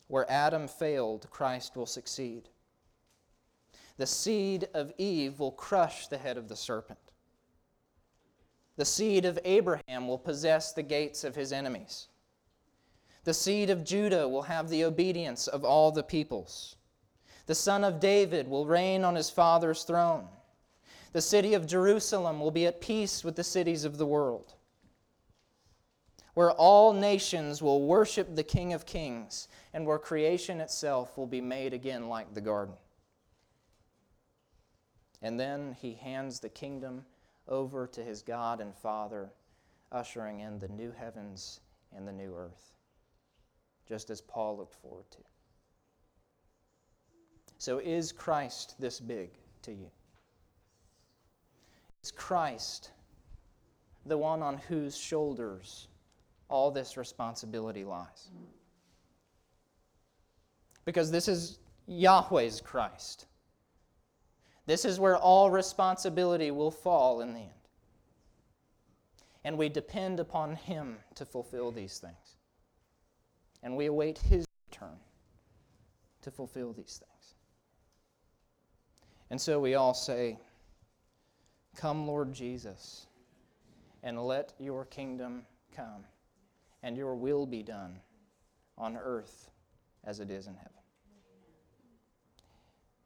Where 0.08 0.30
Adam 0.30 0.68
failed, 0.68 1.28
Christ 1.30 1.76
will 1.76 1.86
succeed. 1.86 2.48
The 3.96 4.06
seed 4.06 4.68
of 4.74 4.92
Eve 4.98 5.40
will 5.40 5.52
crush 5.52 6.06
the 6.08 6.18
head 6.18 6.36
of 6.36 6.48
the 6.48 6.56
serpent. 6.56 6.98
The 8.76 8.84
seed 8.84 9.24
of 9.24 9.38
Abraham 9.44 10.06
will 10.06 10.18
possess 10.18 10.72
the 10.72 10.82
gates 10.82 11.24
of 11.24 11.34
his 11.34 11.52
enemies. 11.52 12.08
The 13.24 13.34
seed 13.34 13.70
of 13.70 13.84
Judah 13.84 14.28
will 14.28 14.42
have 14.42 14.68
the 14.68 14.84
obedience 14.84 15.48
of 15.48 15.64
all 15.64 15.90
the 15.90 16.02
peoples. 16.02 16.76
The 17.46 17.54
son 17.54 17.84
of 17.84 18.00
David 18.00 18.48
will 18.48 18.66
reign 18.66 19.02
on 19.02 19.14
his 19.14 19.30
father's 19.30 19.82
throne. 19.82 20.28
The 21.12 21.22
city 21.22 21.54
of 21.54 21.66
Jerusalem 21.66 22.40
will 22.40 22.50
be 22.50 22.66
at 22.66 22.80
peace 22.80 23.24
with 23.24 23.36
the 23.36 23.44
cities 23.44 23.84
of 23.84 23.98
the 23.98 24.06
world. 24.06 24.54
Where 26.34 26.52
all 26.52 26.92
nations 26.92 27.62
will 27.62 27.86
worship 27.86 28.34
the 28.34 28.42
King 28.42 28.72
of 28.74 28.84
Kings, 28.84 29.48
and 29.72 29.86
where 29.86 29.98
creation 29.98 30.60
itself 30.60 31.16
will 31.16 31.26
be 31.26 31.40
made 31.40 31.72
again 31.72 32.08
like 32.08 32.34
the 32.34 32.40
garden. 32.40 32.74
And 35.22 35.40
then 35.40 35.76
he 35.80 35.94
hands 35.94 36.40
the 36.40 36.48
kingdom 36.48 37.04
over 37.48 37.86
to 37.86 38.02
his 38.02 38.22
God 38.22 38.60
and 38.60 38.74
Father, 38.74 39.30
ushering 39.92 40.40
in 40.40 40.58
the 40.58 40.68
new 40.68 40.92
heavens 40.92 41.60
and 41.96 42.06
the 42.06 42.12
new 42.12 42.34
earth, 42.36 42.74
just 43.88 44.10
as 44.10 44.20
Paul 44.20 44.58
looked 44.58 44.74
forward 44.74 45.10
to. 45.12 45.18
So, 47.58 47.78
is 47.78 48.12
Christ 48.12 48.74
this 48.78 49.00
big 49.00 49.30
to 49.62 49.72
you? 49.72 49.90
Is 52.06 52.12
Christ 52.12 52.92
the 54.04 54.16
one 54.16 54.40
on 54.40 54.58
whose 54.58 54.96
shoulders 54.96 55.88
all 56.48 56.70
this 56.70 56.96
responsibility 56.96 57.82
lies? 57.82 58.28
Because 60.84 61.10
this 61.10 61.26
is 61.26 61.58
Yahweh's 61.88 62.60
Christ. 62.60 63.26
This 64.66 64.84
is 64.84 65.00
where 65.00 65.16
all 65.16 65.50
responsibility 65.50 66.52
will 66.52 66.70
fall 66.70 67.22
in 67.22 67.34
the 67.34 67.40
end. 67.40 67.50
And 69.42 69.58
we 69.58 69.68
depend 69.68 70.20
upon 70.20 70.54
Him 70.54 70.98
to 71.16 71.26
fulfill 71.26 71.72
these 71.72 71.98
things. 71.98 72.36
And 73.64 73.76
we 73.76 73.86
await 73.86 74.18
His 74.18 74.46
return 74.70 75.00
to 76.22 76.30
fulfill 76.30 76.72
these 76.72 77.00
things. 77.04 77.34
And 79.28 79.40
so 79.40 79.58
we 79.58 79.74
all 79.74 79.92
say, 79.92 80.38
Come, 81.76 82.06
Lord 82.06 82.32
Jesus, 82.32 83.06
and 84.02 84.18
let 84.18 84.54
your 84.58 84.86
kingdom 84.86 85.44
come, 85.74 86.04
and 86.82 86.96
your 86.96 87.14
will 87.14 87.44
be 87.44 87.62
done 87.62 88.00
on 88.78 88.96
earth 88.96 89.50
as 90.02 90.20
it 90.20 90.30
is 90.30 90.46
in 90.46 90.54
heaven. 90.54 90.72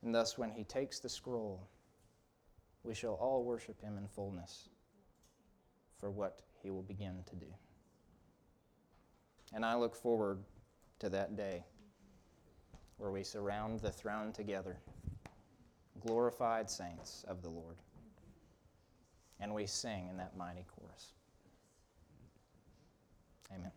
And 0.03 0.14
thus, 0.14 0.39
when 0.39 0.51
he 0.51 0.62
takes 0.62 1.01
the 1.01 1.09
scroll, 1.09 1.68
we 2.85 2.95
shall 2.95 3.14
all 3.14 3.43
worship 3.43 3.81
him 3.83 3.99
in 3.99 4.07
fullness 4.07 4.68
for 5.99 6.11
what 6.11 6.41
he 6.62 6.71
will 6.71 6.83
begin 6.83 7.25
to 7.29 7.37
do. 7.37 7.47
And 9.53 9.64
I 9.64 9.75
look 9.75 9.97
forward 9.97 10.39
to 11.01 11.09
that 11.09 11.37
day 11.37 11.64
where 12.99 13.11
we 13.11 13.25
surround 13.25 13.81
the 13.81 13.91
throne 13.91 14.33
together, 14.33 14.79
glorified 15.99 16.71
saints 16.71 17.25
of 17.27 17.43
the 17.43 17.49
Lord, 17.49 17.77
and 19.41 19.55
we 19.55 19.66
sing 19.66 20.09
in 20.11 20.16
that 20.18 20.36
mighty 20.36 20.64
chorus. 20.76 21.12
Amen. 23.53 23.72